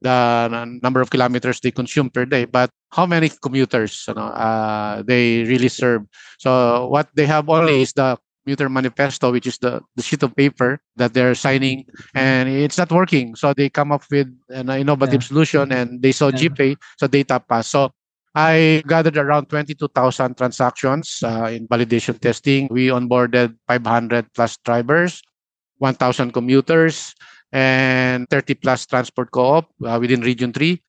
the 0.00 0.78
number 0.82 1.00
of 1.00 1.10
kilometers 1.10 1.60
they 1.60 1.70
consume 1.70 2.10
per 2.10 2.24
day, 2.24 2.44
but 2.44 2.70
how 2.90 3.06
many 3.06 3.30
commuters 3.42 4.04
you 4.08 4.14
know, 4.14 4.26
uh, 4.34 5.02
they 5.02 5.44
really 5.44 5.68
serve. 5.68 6.02
So 6.38 6.86
what 6.88 7.08
they 7.14 7.26
have 7.26 7.48
only 7.48 7.82
is 7.82 7.92
the 7.92 8.18
commuter 8.44 8.68
manifesto, 8.68 9.30
which 9.30 9.46
is 9.46 9.58
the, 9.58 9.80
the 9.94 10.02
sheet 10.02 10.22
of 10.22 10.34
paper 10.34 10.80
that 10.96 11.14
they're 11.14 11.34
signing, 11.34 11.86
and 12.14 12.48
it's 12.48 12.78
not 12.78 12.90
working. 12.90 13.34
So 13.36 13.54
they 13.54 13.70
come 13.70 13.92
up 13.92 14.02
with 14.10 14.28
an 14.48 14.70
innovative 14.70 15.22
yeah. 15.22 15.28
solution, 15.28 15.72
and 15.72 16.02
they 16.02 16.12
saw 16.12 16.28
yeah. 16.28 16.48
GPay, 16.48 16.76
so 16.98 17.06
data 17.06 17.42
us. 17.48 17.68
So 17.68 17.90
I 18.34 18.82
gathered 18.86 19.16
around 19.16 19.50
22,000 19.50 20.36
transactions 20.36 21.20
uh, 21.22 21.50
in 21.52 21.68
validation 21.68 22.18
testing. 22.18 22.68
We 22.70 22.88
onboarded 22.88 23.56
500 23.68 24.32
plus 24.32 24.56
drivers, 24.64 25.22
1,000 25.78 26.32
commuters, 26.32 27.14
and 27.52 28.28
30 28.30 28.54
plus 28.54 28.86
transport 28.86 29.30
co-op 29.32 29.68
uh, 29.84 29.98
within 30.00 30.22
Region 30.22 30.52
3, 30.52 30.80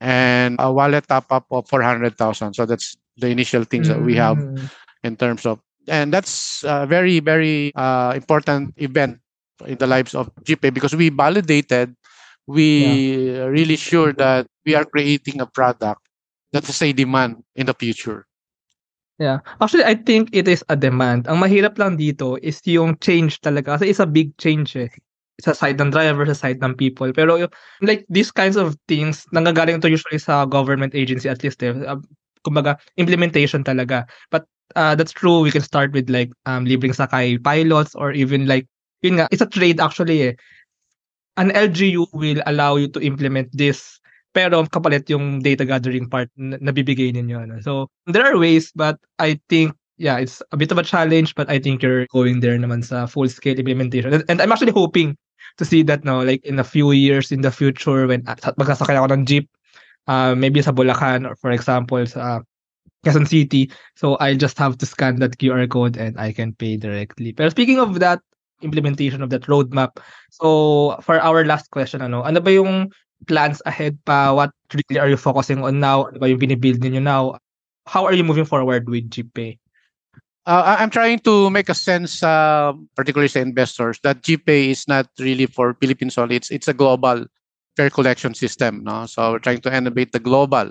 and 0.00 0.56
a 0.60 0.72
wallet 0.72 1.08
top-up 1.08 1.46
of 1.50 1.68
400,000. 1.68 2.54
So 2.54 2.66
that's 2.66 2.96
the 3.16 3.28
initial 3.28 3.64
things 3.64 3.88
mm-hmm. 3.88 3.98
that 3.98 4.06
we 4.06 4.14
have 4.14 4.36
mm. 4.36 4.70
in 5.02 5.16
terms 5.16 5.44
of, 5.44 5.58
and 5.88 6.14
that's 6.14 6.62
a 6.62 6.86
very, 6.86 7.18
very 7.18 7.72
uh, 7.74 8.12
important 8.14 8.74
event 8.76 9.18
in 9.66 9.76
the 9.78 9.88
lives 9.88 10.14
of 10.14 10.32
GPay 10.44 10.72
because 10.72 10.94
we 10.94 11.08
validated, 11.08 11.96
we 12.46 13.26
yeah. 13.32 13.44
really 13.46 13.76
sure 13.76 14.12
that 14.12 14.46
we 14.64 14.76
are 14.76 14.84
creating 14.84 15.40
a 15.40 15.46
product 15.46 16.00
that 16.52 16.68
is 16.68 16.80
a 16.80 16.92
demand 16.92 17.42
in 17.56 17.66
the 17.66 17.74
future. 17.74 18.26
Yeah. 19.18 19.38
Actually, 19.60 19.84
I 19.84 19.94
think 19.94 20.30
it 20.32 20.48
is 20.48 20.64
a 20.68 20.76
demand. 20.76 21.28
Ang 21.28 21.38
mahirap 21.44 21.78
lang 21.78 21.96
dito 21.96 22.40
is 22.42 22.60
yung 22.64 22.96
change 22.98 23.40
talaga. 23.40 23.78
Kasi 23.78 23.92
it's 23.92 24.02
a 24.02 24.08
big 24.08 24.36
change 24.36 24.76
eh. 24.76 24.90
Sa 25.40 25.52
side 25.52 25.80
ng 25.80 25.94
driver, 25.94 26.26
sa 26.26 26.34
side 26.34 26.58
ng 26.58 26.74
people. 26.74 27.12
Pero 27.12 27.48
like 27.80 28.02
these 28.08 28.30
kinds 28.34 28.56
of 28.56 28.76
things, 28.88 29.24
nanggagaling 29.30 29.80
to 29.80 29.90
usually 29.90 30.18
sa 30.18 30.44
government 30.44 30.94
agency 30.94 31.28
at 31.28 31.44
least 31.44 31.62
eh. 31.62 31.70
Uh, 31.70 32.02
kumbaga, 32.42 32.80
implementation 32.98 33.62
talaga. 33.62 34.10
But 34.34 34.44
uh, 34.74 34.94
that's 34.98 35.12
true. 35.12 35.40
We 35.40 35.54
can 35.54 35.62
start 35.62 35.92
with 35.92 36.10
like 36.10 36.34
um, 36.46 36.66
libreng 36.66 36.96
sakay 36.96 37.38
pilots 37.38 37.94
or 37.94 38.12
even 38.12 38.50
like, 38.50 38.66
yun 39.06 39.22
nga, 39.22 39.28
it's 39.30 39.44
a 39.44 39.50
trade 39.50 39.78
actually 39.78 40.34
eh. 40.34 40.34
An 41.38 41.54
LGU 41.54 42.10
will 42.12 42.42
allow 42.44 42.76
you 42.76 42.88
to 42.92 43.00
implement 43.00 43.48
this 43.56 44.01
pero 44.32 44.64
kapalit 44.68 45.08
yung 45.12 45.40
data 45.40 45.64
gathering 45.64 46.08
part 46.08 46.28
na 46.36 46.56
nabibigay 46.58 47.12
ninyo. 47.12 47.44
Ano. 47.44 47.60
So, 47.60 47.88
there 48.08 48.24
are 48.24 48.36
ways, 48.36 48.72
but 48.74 48.96
I 49.20 49.40
think, 49.48 49.76
yeah, 49.96 50.18
it's 50.18 50.42
a 50.52 50.56
bit 50.56 50.72
of 50.72 50.78
a 50.78 50.84
challenge, 50.84 51.34
but 51.36 51.48
I 51.48 51.60
think 51.60 51.82
you're 51.82 52.08
going 52.08 52.40
there 52.40 52.56
naman 52.56 52.84
sa 52.84 53.06
full-scale 53.06 53.60
implementation. 53.60 54.12
And, 54.12 54.24
and 54.28 54.40
I'm 54.40 54.52
actually 54.52 54.72
hoping 54.72 55.16
to 55.58 55.64
see 55.64 55.82
that, 55.84 56.04
no, 56.04 56.24
like 56.24 56.44
in 56.44 56.58
a 56.58 56.64
few 56.64 56.92
years 56.92 57.30
in 57.30 57.42
the 57.42 57.52
future, 57.52 58.06
when 58.08 58.24
uh, 58.26 58.36
magkasakay 58.56 58.96
ako 58.96 59.12
ng 59.12 59.26
jeep, 59.28 59.48
uh, 60.08 60.34
maybe 60.34 60.62
sa 60.64 60.72
Bulacan, 60.72 61.28
or 61.28 61.36
for 61.36 61.52
example, 61.52 62.04
sa 62.06 62.40
Quezon 63.04 63.28
City, 63.28 63.70
so 63.96 64.16
I 64.20 64.34
just 64.34 64.56
have 64.58 64.78
to 64.78 64.86
scan 64.86 65.18
that 65.20 65.36
QR 65.38 65.68
code 65.68 65.98
and 65.98 66.18
I 66.18 66.32
can 66.32 66.54
pay 66.54 66.78
directly. 66.78 67.34
Pero 67.34 67.50
speaking 67.50 67.82
of 67.82 67.98
that, 67.98 68.22
implementation 68.62 69.22
of 69.22 69.30
that 69.30 69.42
roadmap. 69.50 69.98
So, 70.30 70.96
for 71.02 71.18
our 71.20 71.44
last 71.44 71.70
question, 71.70 72.00
ano, 72.00 72.22
ano 72.22 72.40
ba 72.40 72.54
yung 72.54 72.94
plans 73.26 73.62
ahead 73.66 73.98
pa? 74.04 74.34
What 74.34 74.50
really 74.74 75.00
are 75.00 75.08
you 75.08 75.16
focusing 75.16 75.62
on 75.64 75.80
now? 75.80 76.08
Ano 76.08 76.18
ba 76.18 76.28
yung 76.28 76.40
binibuild 76.40 76.80
ninyo 76.80 77.02
now? 77.02 77.38
How 77.86 78.06
are 78.06 78.14
you 78.14 78.24
moving 78.24 78.46
forward 78.46 78.88
with 78.88 79.10
GPay? 79.10 79.58
Uh, 80.46 80.76
I'm 80.78 80.90
trying 80.90 81.20
to 81.22 81.50
make 81.50 81.68
a 81.68 81.74
sense, 81.74 82.22
uh, 82.22 82.72
particularly 82.96 83.30
to 83.30 83.40
investors, 83.40 84.00
that 84.02 84.22
GPay 84.22 84.74
is 84.74 84.88
not 84.88 85.06
really 85.18 85.46
for 85.46 85.74
Philippines 85.78 86.18
only. 86.18 86.34
It's, 86.36 86.50
it's 86.50 86.66
a 86.66 86.74
global 86.74 87.26
fare 87.76 87.90
collection 87.90 88.34
system. 88.34 88.82
No? 88.82 89.06
So 89.06 89.32
we're 89.32 89.38
trying 89.38 89.60
to 89.62 89.74
innovate 89.74 90.12
the 90.12 90.18
global. 90.18 90.70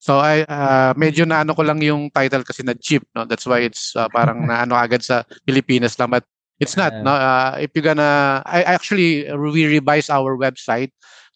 So 0.00 0.16
I 0.16 0.48
uh, 0.48 0.96
medyo 0.96 1.28
na 1.28 1.44
ano 1.44 1.52
ko 1.52 1.60
lang 1.60 1.84
yung 1.84 2.08
title 2.16 2.40
kasi 2.40 2.64
na 2.64 2.72
cheap 2.72 3.04
no 3.12 3.28
that's 3.28 3.44
why 3.44 3.60
it's 3.60 3.92
uh, 3.92 4.08
parang 4.08 4.44
na 4.48 4.64
ano 4.64 4.72
agad 4.72 5.04
sa 5.04 5.28
Pilipinas 5.44 6.00
lang 6.00 6.08
but 6.08 6.24
it's 6.56 6.72
not 6.72 6.88
no 7.04 7.12
uh, 7.12 7.60
if 7.60 7.68
you're 7.76 7.84
gonna 7.84 8.40
I 8.48 8.64
actually 8.64 9.28
we 9.28 9.68
revise 9.68 10.08
our 10.08 10.40
website 10.40 10.88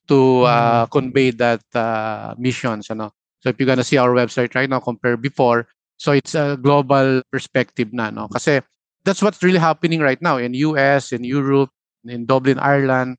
to 0.09 0.43
uh, 0.45 0.87
mm. 0.87 0.91
convey 0.91 1.31
that 1.31 1.63
uh, 1.75 2.35
missions. 2.39 2.91
Ano? 2.91 3.13
So 3.41 3.51
if 3.51 3.59
you're 3.59 3.67
gonna 3.67 3.85
see 3.85 3.97
our 3.97 4.11
website 4.11 4.55
right 4.55 4.69
now 4.69 4.81
compare 4.81 5.17
before, 5.17 5.69
so 5.97 6.13
it's 6.13 6.35
a 6.35 6.59
global 6.61 7.23
perspective 7.31 7.93
na. 7.93 8.11
No? 8.11 8.29
Kasi 8.29 8.61
that's 9.05 9.23
what's 9.23 9.43
really 9.43 9.61
happening 9.61 10.01
right 10.01 10.21
now 10.21 10.37
in 10.39 10.55
US, 10.55 11.13
in 11.13 11.25
Europe, 11.25 11.71
in 12.05 12.27
Dublin, 12.27 12.59
Ireland, 12.59 13.17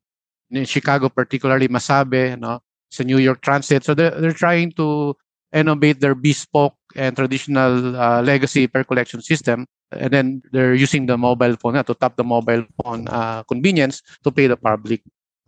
in 0.52 0.66
Chicago 0.66 1.10
particularly, 1.10 1.68
Masabe, 1.68 2.40
no? 2.40 2.60
It's 2.90 3.00
a 3.00 3.04
New 3.04 3.18
York 3.18 3.42
Transit. 3.42 3.84
So 3.84 3.94
they're, 3.94 4.12
they're 4.12 4.32
trying 4.32 4.72
to 4.74 5.16
innovate 5.54 6.02
their 6.02 6.16
bespoke 6.16 6.76
and 6.96 7.16
traditional 7.16 7.96
uh, 7.96 8.22
legacy 8.22 8.68
per 8.68 8.84
collection 8.84 9.22
system 9.22 9.66
and 9.92 10.12
then 10.12 10.42
they're 10.52 10.76
using 10.76 11.06
the 11.06 11.18
mobile 11.18 11.56
phone 11.56 11.76
uh, 11.76 11.84
to 11.84 11.94
tap 11.96 12.16
the 12.18 12.24
mobile 12.24 12.66
phone 12.84 13.08
uh, 13.08 13.44
convenience 13.44 14.02
to 14.24 14.32
pay 14.32 14.48
the 14.48 14.58
public 14.58 15.02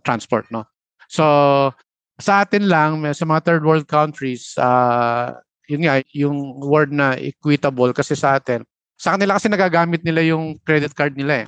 transport 0.03 0.45
no 0.51 0.65
So, 1.07 1.25
sa 2.19 2.43
atin 2.43 2.67
lang, 2.67 3.03
sa 3.13 3.23
mga 3.23 3.43
third 3.43 3.63
world 3.63 3.87
countries, 3.87 4.53
uh, 4.59 5.37
yun 5.67 5.87
nga, 5.87 6.03
yung 6.15 6.59
word 6.59 6.91
na 6.91 7.15
equitable 7.15 7.91
kasi 7.91 8.15
sa 8.15 8.39
atin, 8.39 8.63
sa 8.97 9.15
kanila 9.15 9.37
kasi 9.37 9.47
nagagamit 9.47 10.01
nila 10.01 10.25
yung 10.25 10.57
credit 10.65 10.91
card 10.97 11.13
nila 11.13 11.45
eh 11.45 11.47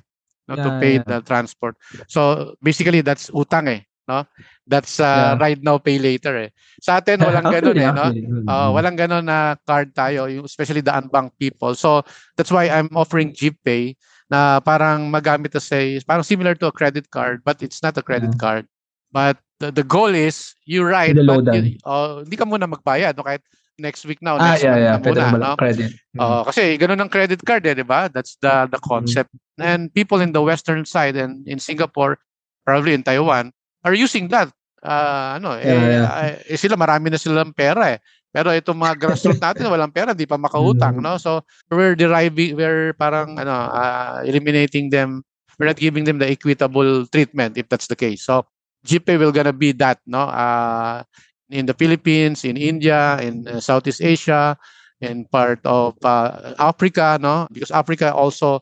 no, 0.50 0.54
yeah, 0.58 0.66
to 0.66 0.70
pay 0.78 0.96
yeah. 0.98 1.06
the 1.06 1.18
transport. 1.26 1.76
So, 2.10 2.54
basically, 2.62 3.02
that's 3.02 3.30
utang 3.30 3.70
eh. 3.70 3.82
no? 4.10 4.26
That's 4.66 4.98
uh, 4.98 5.38
yeah. 5.38 5.38
ride 5.38 5.62
now 5.62 5.78
pay 5.78 6.02
later 6.02 6.50
eh. 6.50 6.50
Sa 6.82 6.98
atin 6.98 7.22
walang 7.22 7.46
ganoon 7.54 7.78
eh, 7.78 7.94
no? 7.94 8.08
Uh, 8.50 8.70
walang 8.74 8.98
ganoon 8.98 9.30
na 9.30 9.54
card 9.70 9.94
tayo, 9.94 10.26
especially 10.42 10.82
the 10.82 10.90
unbanked 10.90 11.38
people. 11.38 11.78
So 11.78 12.02
that's 12.34 12.50
why 12.50 12.74
I'm 12.74 12.90
offering 12.98 13.38
GPay 13.38 13.94
na 14.30 14.62
parang 14.62 15.10
magamit 15.10 15.54
to 15.54 15.62
say 15.62 16.02
parang 16.06 16.26
similar 16.26 16.54
to 16.58 16.70
a 16.70 16.74
credit 16.74 17.10
card 17.10 17.42
but 17.42 17.66
it's 17.66 17.82
not 17.82 17.98
a 17.98 18.06
credit 18.06 18.34
yeah. 18.38 18.42
card. 18.42 18.66
But 19.14 19.38
the, 19.60 19.72
the 19.72 19.86
goal 19.86 20.12
is 20.12 20.56
you 20.66 20.84
ride 20.84 21.16
but 21.16 21.44
you, 21.54 21.78
uh, 21.84 22.24
hindi 22.24 22.36
ka 22.40 22.48
muna 22.48 22.66
magbayad 22.66 23.16
no 23.16 23.28
kahit 23.28 23.44
next 23.80 24.04
week 24.04 24.20
na 24.20 24.36
o 24.36 24.38
ah, 24.38 24.54
next 24.54 24.68
ah, 24.68 24.76
yeah, 24.76 24.96
month 25.00 25.16
yeah. 25.16 25.32
muna, 25.32 25.40
no? 25.40 25.56
credit. 25.56 25.92
Uh, 26.20 26.44
kasi 26.44 26.76
ganun 26.76 27.00
ang 27.00 27.12
credit 27.12 27.40
card 27.48 27.64
eh, 27.64 27.74
di 27.74 27.88
ba? 27.88 28.12
That's 28.12 28.36
the 28.44 28.68
the 28.68 28.80
concept. 28.84 29.32
Mm-hmm. 29.32 29.64
And 29.64 29.82
people 29.96 30.20
in 30.20 30.36
the 30.36 30.44
western 30.44 30.84
side 30.84 31.16
and 31.16 31.48
in 31.48 31.58
Singapore, 31.64 32.20
probably 32.68 32.94
in 32.94 33.08
Taiwan, 33.08 33.56
are 33.88 33.96
using 33.96 34.28
that. 34.36 34.52
Uh, 34.80 35.40
ano, 35.40 35.60
yeah, 35.60 35.76
eh, 35.76 35.92
yeah. 35.92 36.56
eh, 36.56 36.60
sila 36.60 36.76
marami 36.76 37.12
na 37.12 37.20
silang 37.20 37.56
pera 37.56 37.96
eh. 37.96 38.00
Pero 38.30 38.54
itong 38.54 38.78
mga 38.78 38.96
grassroots 39.02 39.42
natin 39.42 39.68
walang 39.74 39.92
pera, 39.96 40.14
di 40.14 40.30
pa 40.30 40.38
makautang, 40.38 41.00
mm-hmm. 41.00 41.16
no? 41.16 41.20
So 41.20 41.44
we're 41.72 41.98
deriving 41.98 42.56
we're 42.56 42.94
parang 43.00 43.40
ano, 43.40 43.72
uh, 43.72 44.22
eliminating 44.28 44.92
them. 44.92 45.24
We're 45.60 45.68
not 45.68 45.82
giving 45.82 46.08
them 46.08 46.24
the 46.24 46.30
equitable 46.32 47.04
treatment 47.12 47.60
if 47.60 47.68
that's 47.68 47.92
the 47.92 48.00
case. 48.00 48.24
So 48.24 48.48
GPay 48.86 49.20
will 49.20 49.32
gonna 49.32 49.54
be 49.54 49.72
that, 49.74 50.00
no? 50.06 50.22
Uh, 50.30 51.04
in 51.50 51.66
the 51.66 51.74
Philippines, 51.74 52.46
in 52.46 52.58
India, 52.58 53.20
in 53.22 53.48
uh, 53.48 53.60
Southeast 53.60 54.02
Asia, 54.02 54.58
in 55.02 55.26
part 55.26 55.60
of 55.66 55.96
uh, 56.04 56.54
Africa, 56.60 57.18
no? 57.22 57.48
Because 57.52 57.72
Africa 57.72 58.14
also 58.14 58.62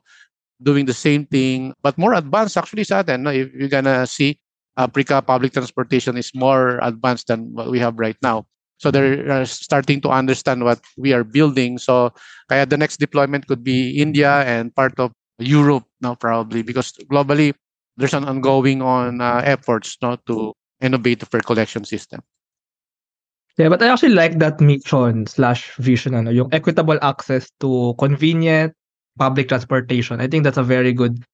doing 0.62 0.86
the 0.86 0.94
same 0.94 1.26
thing, 1.26 1.74
but 1.84 1.98
more 1.98 2.14
advanced 2.14 2.58
actually 2.58 2.84
sa 2.84 3.00
atin. 3.02 3.24
No? 3.24 3.32
If 3.32 3.54
you're 3.54 3.70
gonna 3.70 4.08
see, 4.08 4.40
Africa 4.78 5.22
public 5.22 5.54
transportation 5.54 6.18
is 6.18 6.32
more 6.34 6.80
advanced 6.82 7.28
than 7.28 7.54
what 7.54 7.70
we 7.70 7.80
have 7.80 7.98
right 7.98 8.18
now. 8.22 8.46
So 8.78 8.92
they're 8.92 9.46
starting 9.46 10.02
to 10.02 10.10
understand 10.10 10.64
what 10.64 10.80
we 10.98 11.14
are 11.14 11.24
building. 11.26 11.78
So 11.82 12.14
kaya 12.50 12.66
the 12.66 12.78
next 12.78 12.98
deployment 13.02 13.48
could 13.48 13.64
be 13.64 13.98
India 13.98 14.46
and 14.46 14.74
part 14.74 14.94
of 15.00 15.12
Europe, 15.40 15.86
no, 16.02 16.16
probably 16.16 16.62
because 16.62 16.94
globally 17.10 17.54
there's 17.98 18.14
an 18.14 18.26
ongoing 18.26 18.82
on 18.82 19.22
uh, 19.22 19.42
efforts, 19.44 19.98
no, 20.02 20.18
to 20.28 20.54
innovate 20.80 21.20
the 21.20 21.42
collection 21.42 21.84
system. 21.84 22.22
Yeah, 23.58 23.70
but 23.70 23.82
I 23.82 23.90
actually 23.90 24.14
like 24.14 24.38
that 24.38 24.62
mission 24.62 25.26
slash 25.26 25.74
vision, 25.78 26.14
ano, 26.14 26.30
yung 26.30 26.54
equitable 26.54 27.02
access 27.02 27.50
to 27.60 27.96
convenient 27.98 28.74
public 29.18 29.50
transportation. 29.50 30.22
I 30.22 30.28
think 30.28 30.44
that's 30.46 30.62
a 30.62 30.64
very 30.64 30.94
good 30.94 31.26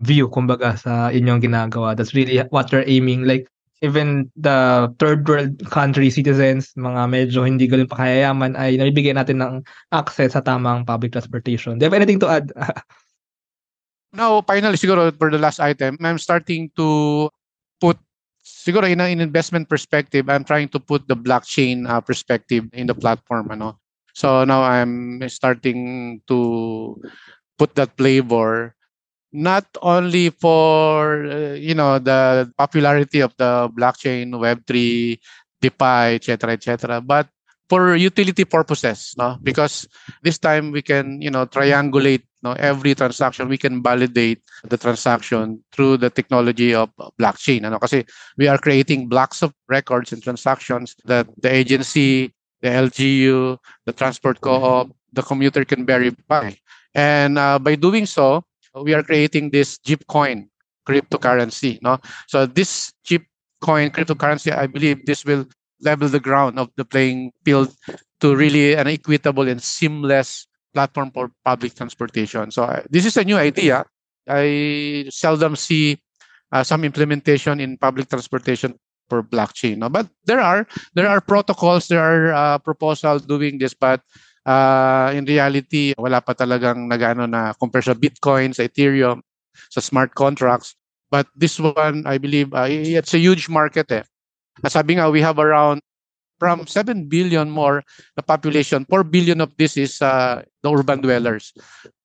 view, 0.00 0.28
kumbaga, 0.32 0.80
sa 0.80 1.12
inyong 1.12 1.44
ginagawa. 1.44 1.92
That's 1.92 2.16
really 2.16 2.40
what 2.48 2.72
you're 2.72 2.88
aiming. 2.88 3.28
Like, 3.28 3.44
even 3.82 4.32
the 4.36 4.88
third 4.96 5.28
world 5.28 5.60
country 5.68 6.08
citizens, 6.08 6.72
mga 6.80 7.12
medyo 7.12 7.44
hindi 7.44 7.68
ganun 7.68 7.92
pakayayaman, 7.92 8.56
ay 8.56 8.80
nabibigyan 8.80 9.20
natin 9.20 9.44
ng 9.44 9.60
access 9.92 10.32
sa 10.32 10.40
tamang 10.40 10.88
public 10.88 11.12
transportation. 11.12 11.76
Do 11.76 11.84
you 11.84 11.92
have 11.92 11.96
anything 12.00 12.20
to 12.24 12.28
add? 12.28 12.52
Now, 14.12 14.42
finally, 14.42 14.74
siguro 14.74 15.14
for 15.14 15.30
the 15.30 15.38
last 15.38 15.60
item, 15.60 15.96
I'm 16.02 16.18
starting 16.18 16.70
to 16.76 17.30
put 17.80 17.98
siguro 18.42 18.90
in 18.90 19.00
an 19.00 19.20
investment 19.20 19.68
perspective, 19.68 20.28
I'm 20.28 20.44
trying 20.44 20.68
to 20.74 20.80
put 20.80 21.06
the 21.06 21.16
blockchain 21.16 21.88
uh, 21.88 22.00
perspective 22.00 22.66
in 22.72 22.86
the 22.86 22.94
platform. 22.94 23.50
Ano? 23.50 23.78
So 24.14 24.44
now 24.44 24.62
I'm 24.62 25.22
starting 25.28 26.20
to 26.26 26.98
put 27.58 27.74
that 27.76 27.96
flavor 27.96 28.74
not 29.32 29.66
only 29.82 30.30
for 30.30 31.22
uh, 31.30 31.54
you 31.54 31.74
know 31.74 31.98
the 31.98 32.50
popularity 32.58 33.20
of 33.20 33.34
the 33.38 33.70
blockchain, 33.70 34.34
Web3, 34.34 35.18
DeFi, 35.62 36.18
etc., 36.18 36.52
etc., 36.52 37.00
but 37.00 37.28
for 37.70 37.94
utility 37.94 38.44
purposes, 38.44 39.14
no? 39.16 39.38
Because 39.46 39.86
this 40.26 40.38
time 40.42 40.72
we 40.72 40.82
can, 40.82 41.22
you 41.22 41.30
know, 41.30 41.46
triangulate 41.46 42.26
no 42.42 42.52
every 42.58 42.98
transaction. 42.98 43.48
We 43.48 43.56
can 43.56 43.80
validate 43.80 44.42
the 44.66 44.76
transaction 44.76 45.62
through 45.70 46.02
the 46.02 46.10
technology 46.10 46.74
of 46.74 46.90
blockchain 47.14 47.64
ano? 47.64 47.78
Kasi 47.78 48.04
we 48.36 48.50
are 48.50 48.58
creating 48.58 49.06
blocks 49.06 49.46
of 49.46 49.54
records 49.70 50.10
and 50.10 50.18
transactions 50.18 50.98
that 51.06 51.30
the 51.38 51.46
agency 51.46 52.34
the 52.60 52.74
LGU 52.74 53.56
the 53.86 53.94
transport 53.94 54.42
co-op 54.42 54.90
the 55.14 55.22
commuter 55.22 55.64
can 55.64 55.86
verify. 55.86 56.50
And 56.92 57.38
uh, 57.38 57.62
by 57.62 57.78
doing 57.78 58.04
so 58.04 58.42
we 58.74 58.98
are 58.98 59.06
creating 59.06 59.54
this 59.54 59.78
Jeep 59.78 60.02
coin 60.10 60.50
cryptocurrency 60.90 61.78
no? 61.86 62.02
So 62.26 62.50
this 62.50 62.90
Jeep 63.06 63.30
coin 63.60 63.90
cryptocurrency 63.92 64.50
i 64.56 64.66
believe 64.66 65.04
this 65.04 65.24
will 65.24 65.44
level 65.82 66.08
the 66.08 66.20
ground 66.20 66.58
of 66.58 66.70
the 66.76 66.84
playing 66.84 67.32
field 67.44 67.72
to 68.20 68.36
really 68.36 68.74
an 68.74 68.86
equitable 68.86 69.48
and 69.48 69.62
seamless 69.62 70.46
platform 70.74 71.10
for 71.10 71.32
public 71.44 71.74
transportation. 71.74 72.50
So 72.50 72.64
uh, 72.64 72.82
this 72.90 73.06
is 73.06 73.16
a 73.16 73.24
new 73.24 73.36
idea. 73.36 73.84
I 74.28 75.06
seldom 75.10 75.56
see 75.56 75.98
uh, 76.52 76.62
some 76.62 76.84
implementation 76.84 77.60
in 77.60 77.78
public 77.78 78.08
transportation 78.08 78.78
for 79.08 79.22
blockchain. 79.22 79.78
No? 79.78 79.88
But 79.88 80.06
there 80.24 80.40
are 80.40 80.66
there 80.94 81.08
are 81.08 81.20
protocols, 81.20 81.88
there 81.88 82.00
are 82.00 82.32
uh, 82.32 82.58
proposals 82.58 83.26
doing 83.26 83.58
this, 83.58 83.74
but 83.74 84.00
uh, 84.46 85.12
in 85.14 85.24
reality, 85.24 85.92
wala 85.98 86.22
pa 86.22 86.34
talagang 86.34 86.86
nagano 86.86 87.26
na 87.28 87.52
compare 87.58 87.82
sa 87.82 87.98
Bitcoin, 87.98 88.54
sa 88.54 88.64
Ethereum, 88.64 89.20
sa 89.68 89.82
smart 89.82 90.14
contracts. 90.14 90.78
But 91.10 91.26
this 91.34 91.58
one, 91.58 92.06
I 92.06 92.22
believe, 92.22 92.54
uh, 92.54 92.70
it's 92.70 93.14
a 93.14 93.18
huge 93.18 93.50
market. 93.50 93.90
Eh. 93.90 94.06
Sabi 94.68 94.96
nga, 94.96 95.10
we 95.10 95.20
have 95.20 95.38
around 95.38 95.80
from 96.38 96.66
7 96.66 97.06
billion 97.06 97.50
more 97.50 97.84
the 98.16 98.22
population, 98.22 98.86
4 98.88 99.04
billion 99.04 99.40
of 99.40 99.52
this 99.56 99.76
is 99.76 100.00
uh, 100.02 100.42
the 100.62 100.72
urban 100.72 101.00
dwellers. 101.00 101.52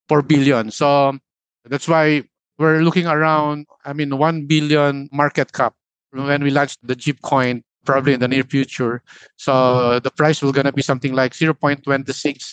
4 0.08 0.22
billion. 0.22 0.70
So 0.70 1.18
that's 1.64 1.88
why 1.88 2.22
we're 2.58 2.82
looking 2.82 3.06
around, 3.06 3.66
I 3.84 3.92
mean, 3.92 4.16
1 4.16 4.46
billion 4.46 5.08
market 5.12 5.52
cap 5.52 5.74
when 6.12 6.44
we 6.44 6.50
launch 6.50 6.76
the 6.82 6.94
Jeep 6.94 7.20
coin 7.22 7.62
probably 7.84 8.12
in 8.12 8.20
the 8.20 8.28
near 8.28 8.42
future. 8.42 9.02
So 9.36 10.00
the 10.00 10.10
price 10.10 10.42
will 10.42 10.52
gonna 10.52 10.72
be 10.72 10.82
something 10.82 11.14
like 11.14 11.32
0.26 11.32 11.86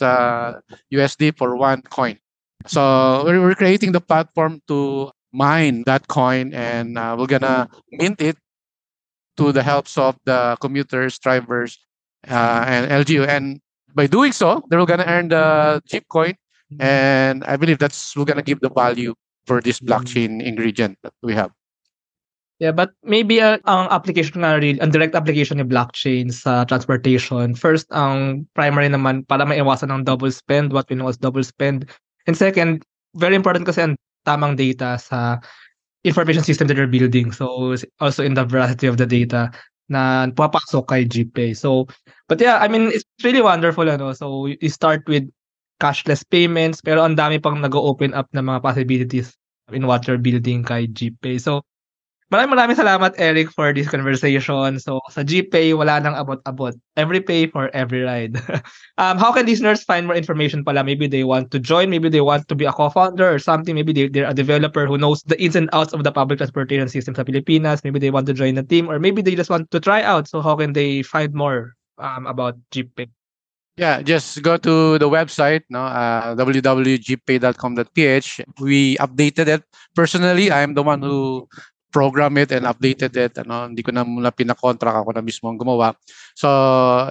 uh, 0.02 0.62
USD 0.94 1.38
for 1.38 1.56
one 1.56 1.82
coin. 1.82 2.18
So 2.68 3.26
we're, 3.26 3.56
creating 3.56 3.92
the 3.92 4.00
platform 4.00 4.62
to 4.68 5.12
mine 5.34 5.84
that 5.86 6.08
coin 6.08 6.54
and 6.54 6.98
uh, 6.98 7.16
we're 7.18 7.28
gonna 7.28 7.68
mint 7.92 8.22
it 8.22 8.38
to 9.38 9.52
the 9.52 9.64
helps 9.64 9.98
of 9.98 10.18
the 10.26 10.58
commuters, 10.62 11.20
drivers, 11.20 11.80
uh, 12.30 12.64
and 12.68 12.90
LGU. 12.92 13.28
And 13.28 13.60
by 13.96 14.08
doing 14.08 14.32
so, 14.32 14.64
they're 14.70 14.86
going 14.86 15.00
to 15.00 15.10
earn 15.10 15.30
the 15.30 15.82
chip 15.88 16.06
coin. 16.10 16.36
And 16.80 17.44
I 17.46 17.58
believe 17.58 17.78
that's 17.78 18.16
we're 18.16 18.26
going 18.26 18.38
to 18.38 18.44
give 18.44 18.62
the 18.62 18.70
value 18.70 19.14
for 19.46 19.62
this 19.62 19.80
blockchain 19.80 20.42
ingredient 20.42 20.98
that 21.04 21.14
we 21.22 21.34
have. 21.34 21.52
Yeah, 22.60 22.72
but 22.72 22.96
maybe 23.04 23.42
uh, 23.42 23.60
ang 23.68 23.92
application 23.92 24.40
nga 24.40 24.56
real, 24.56 24.80
ang 24.80 24.94
direct 24.94 25.20
application 25.20 25.60
ni 25.60 25.68
blockchain 25.68 26.32
sa 26.32 26.64
transportation. 26.64 27.58
First, 27.58 27.92
ang 27.92 28.48
primary 28.56 28.88
naman 28.88 29.28
para 29.28 29.44
maiwasan 29.44 29.92
ng 29.92 30.08
double 30.08 30.32
spend, 30.32 30.72
what 30.72 30.88
we 30.88 30.96
know 30.96 31.12
as 31.12 31.20
double 31.20 31.44
spend. 31.44 31.90
And 32.24 32.38
second, 32.38 32.86
very 33.20 33.36
important 33.36 33.68
kasi 33.68 33.84
ang 33.84 34.00
tamang 34.24 34.56
data 34.56 34.96
sa 34.96 35.44
information 36.04 36.44
system 36.44 36.68
that 36.68 36.78
you're 36.78 36.88
building. 36.88 37.32
So 37.32 37.76
also 38.00 38.24
in 38.24 38.34
the 38.34 38.46
veracity 38.46 38.88
of 38.88 38.98
the 38.98 39.06
data 39.06 39.52
na 39.90 40.28
papasok 40.28 40.88
kay 40.88 41.04
GPay. 41.06 41.56
So, 41.56 41.88
but 42.28 42.40
yeah, 42.40 42.60
I 42.60 42.68
mean, 42.68 42.92
it's 42.92 43.06
really 43.24 43.42
wonderful. 43.42 43.90
Ano? 43.90 44.14
So 44.14 44.48
you 44.48 44.70
start 44.70 45.04
with 45.08 45.28
cashless 45.80 46.24
payments, 46.24 46.80
pero 46.80 47.04
ang 47.04 47.16
dami 47.16 47.42
pang 47.42 47.60
nag-open 47.60 48.14
up 48.14 48.28
na 48.32 48.40
mga 48.40 48.64
possibilities 48.64 49.36
in 49.72 49.88
what 49.88 50.08
you're 50.08 50.22
building 50.22 50.64
kay 50.64 50.88
GPay. 50.88 51.40
So, 51.40 51.64
Maraming 52.34 52.58
maraming 52.58 52.82
salamat 52.82 53.14
Eric 53.22 53.54
for 53.54 53.70
this 53.78 53.86
conversation. 53.86 54.82
So 54.82 55.06
sa 55.14 55.22
GPay 55.22 55.78
wala 55.78 56.02
nang 56.02 56.18
abot-abot. 56.18 56.74
Every 56.98 57.22
pay 57.22 57.46
for 57.46 57.70
every 57.78 58.02
ride. 58.02 58.42
um, 58.98 59.22
how 59.22 59.30
can 59.30 59.46
listeners 59.46 59.86
find 59.86 60.10
more 60.10 60.18
information 60.18 60.66
pala? 60.66 60.82
Maybe 60.82 61.06
they 61.06 61.22
want 61.22 61.54
to 61.54 61.62
join, 61.62 61.94
maybe 61.94 62.10
they 62.10 62.26
want 62.26 62.50
to 62.50 62.58
be 62.58 62.66
a 62.66 62.74
co-founder 62.74 63.30
or 63.30 63.38
something. 63.38 63.78
Maybe 63.78 63.94
they, 63.94 64.10
they're 64.10 64.26
a 64.26 64.34
developer 64.34 64.90
who 64.90 64.98
knows 64.98 65.22
the 65.30 65.38
ins 65.38 65.54
and 65.54 65.70
outs 65.78 65.94
of 65.94 66.02
the 66.02 66.10
public 66.10 66.42
transportation 66.42 66.90
system 66.90 67.14
sa 67.14 67.22
Pilipinas. 67.22 67.86
Maybe 67.86 68.02
they 68.02 68.10
want 68.10 68.26
to 68.26 68.34
join 68.34 68.58
the 68.58 68.66
team 68.66 68.90
or 68.90 68.98
maybe 68.98 69.22
they 69.22 69.38
just 69.38 69.54
want 69.54 69.70
to 69.70 69.78
try 69.78 70.02
out. 70.02 70.26
So 70.26 70.42
how 70.42 70.58
can 70.58 70.74
they 70.74 71.06
find 71.06 71.38
more 71.38 71.78
um, 72.02 72.26
about 72.26 72.58
GPay? 72.74 73.14
Yeah, 73.78 74.02
just 74.02 74.42
go 74.42 74.58
to 74.58 74.98
the 75.02 75.10
website, 75.10 75.66
no, 75.70 75.82
uh, 75.82 76.36
www.gpay.com.ph. 76.38 78.42
We 78.62 78.98
updated 78.98 79.48
it. 79.50 79.64
Personally, 79.96 80.52
I'm 80.52 80.76
the 80.76 80.84
one 80.84 81.02
who 81.02 81.48
program 81.94 82.42
it 82.42 82.52
and 82.52 82.66
updated 82.66 83.14
it. 83.14 83.38
Ano, 83.38 83.70
hindi 83.70 83.86
ko 83.86 83.94
na 83.94 84.02
muna 84.02 84.34
pinakontract 84.34 85.06
ako 85.06 85.14
na 85.14 85.22
mismo 85.22 85.54
ang 85.54 85.62
gumawa. 85.62 85.94
So, 86.34 86.50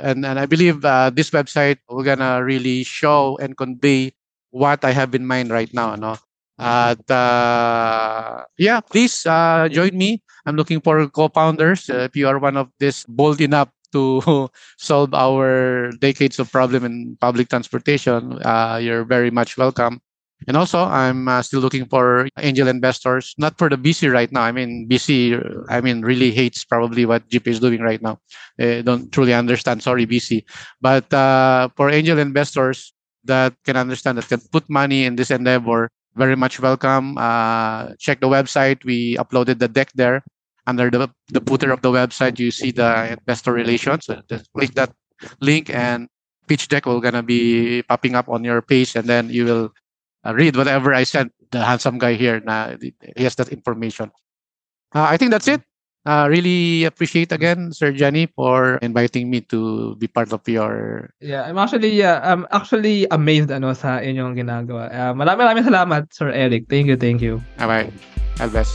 and, 0.02 0.26
and 0.26 0.42
I 0.42 0.46
believe 0.50 0.84
uh, 0.84 1.14
this 1.14 1.30
website, 1.30 1.78
we're 1.86 2.04
gonna 2.04 2.42
really 2.42 2.82
show 2.82 3.38
and 3.38 3.56
convey 3.56 4.12
what 4.50 4.84
I 4.84 4.90
have 4.90 5.14
in 5.14 5.24
mind 5.24 5.54
right 5.54 5.70
now. 5.72 5.94
Ano? 5.94 6.18
At 6.58 7.02
uh, 7.10 8.44
yeah, 8.58 8.80
please 8.80 9.24
uh, 9.26 9.68
join 9.70 9.96
me. 9.96 10.22
I'm 10.46 10.56
looking 10.56 10.80
for 10.80 11.06
co-founders. 11.08 11.88
Uh, 11.88 12.10
if 12.10 12.14
you 12.14 12.28
are 12.28 12.38
one 12.38 12.56
of 12.56 12.68
this 12.78 13.06
bold 13.06 13.40
enough 13.40 13.70
to 13.92 14.48
solve 14.78 15.14
our 15.14 15.90
decades 15.98 16.38
of 16.38 16.50
problem 16.52 16.84
in 16.84 17.16
public 17.20 17.48
transportation, 17.48 18.38
uh, 18.42 18.78
you're 18.82 19.04
very 19.04 19.30
much 19.30 19.56
welcome. 19.56 20.00
And 20.48 20.56
also, 20.56 20.84
I'm 20.84 21.28
uh, 21.28 21.42
still 21.42 21.60
looking 21.60 21.86
for 21.86 22.28
angel 22.38 22.68
investors, 22.68 23.34
not 23.38 23.58
for 23.58 23.68
the 23.68 23.76
BC 23.76 24.12
right 24.12 24.30
now. 24.32 24.42
I 24.42 24.52
mean, 24.52 24.88
BC, 24.88 25.38
I 25.68 25.80
mean, 25.80 26.02
really 26.02 26.30
hates 26.30 26.64
probably 26.64 27.06
what 27.06 27.28
GP 27.28 27.46
is 27.48 27.60
doing 27.60 27.80
right 27.80 28.00
now. 28.02 28.18
They 28.58 28.82
don't 28.82 29.10
truly 29.12 29.34
understand. 29.34 29.82
Sorry, 29.82 30.06
BC. 30.06 30.44
But 30.80 31.12
uh, 31.12 31.68
for 31.76 31.90
angel 31.90 32.18
investors 32.18 32.92
that 33.24 33.54
can 33.64 33.76
understand, 33.76 34.18
that 34.18 34.28
can 34.28 34.40
put 34.50 34.68
money 34.68 35.04
in 35.04 35.16
this 35.16 35.30
endeavor, 35.30 35.90
very 36.16 36.36
much 36.36 36.60
welcome. 36.60 37.16
Uh, 37.18 37.94
check 37.98 38.20
the 38.20 38.28
website. 38.28 38.84
We 38.84 39.16
uploaded 39.16 39.58
the 39.58 39.68
deck 39.68 39.90
there. 39.94 40.22
Under 40.64 40.90
the, 40.90 41.10
the 41.28 41.40
footer 41.40 41.72
of 41.72 41.82
the 41.82 41.90
website, 41.90 42.38
you 42.38 42.52
see 42.52 42.70
the 42.70 43.18
investor 43.18 43.52
relations. 43.52 44.06
So 44.06 44.22
just 44.28 44.46
click 44.52 44.74
that 44.74 44.92
link 45.40 45.74
and 45.74 46.06
pitch 46.46 46.68
deck 46.68 46.86
will 46.86 47.00
gonna 47.00 47.22
be 47.22 47.82
popping 47.82 48.14
up 48.14 48.28
on 48.28 48.44
your 48.44 48.62
page, 48.62 48.94
and 48.94 49.08
then 49.08 49.30
you 49.30 49.44
will 49.44 49.72
uh, 50.24 50.34
read 50.34 50.56
whatever 50.56 50.94
I 50.94 51.04
sent 51.04 51.32
the 51.50 51.64
handsome 51.64 51.98
guy 51.98 52.14
here. 52.14 52.40
Na, 52.40 52.76
he 52.80 53.24
has 53.24 53.34
that 53.36 53.48
information. 53.48 54.10
Uh, 54.94 55.06
I 55.08 55.16
think 55.16 55.30
that's 55.30 55.48
it. 55.48 55.62
Uh, 56.04 56.26
really 56.28 56.82
appreciate 56.84 57.30
again, 57.30 57.70
Sir 57.70 57.92
Jenny, 57.92 58.26
for 58.34 58.76
inviting 58.82 59.30
me 59.30 59.40
to 59.54 59.94
be 59.96 60.08
part 60.08 60.32
of 60.32 60.42
your. 60.48 61.10
Yeah, 61.20 61.46
I'm 61.46 61.58
actually 61.58 61.94
yeah, 61.94 62.18
I'm 62.26 62.46
actually 62.50 63.06
amazed 63.14 63.54
ano 63.54 63.70
sa 63.72 64.02
inyong 64.02 64.34
ginagawa. 64.34 64.90
Uh, 64.90 65.14
maraming 65.14 65.62
maraming 65.62 65.66
salamat, 65.70 66.10
Sir 66.10 66.34
Eric. 66.34 66.66
Thank 66.66 66.90
you, 66.90 66.98
thank 66.98 67.22
you. 67.22 67.38
Alright, 67.62 67.94
all 68.42 68.50
best. 68.50 68.74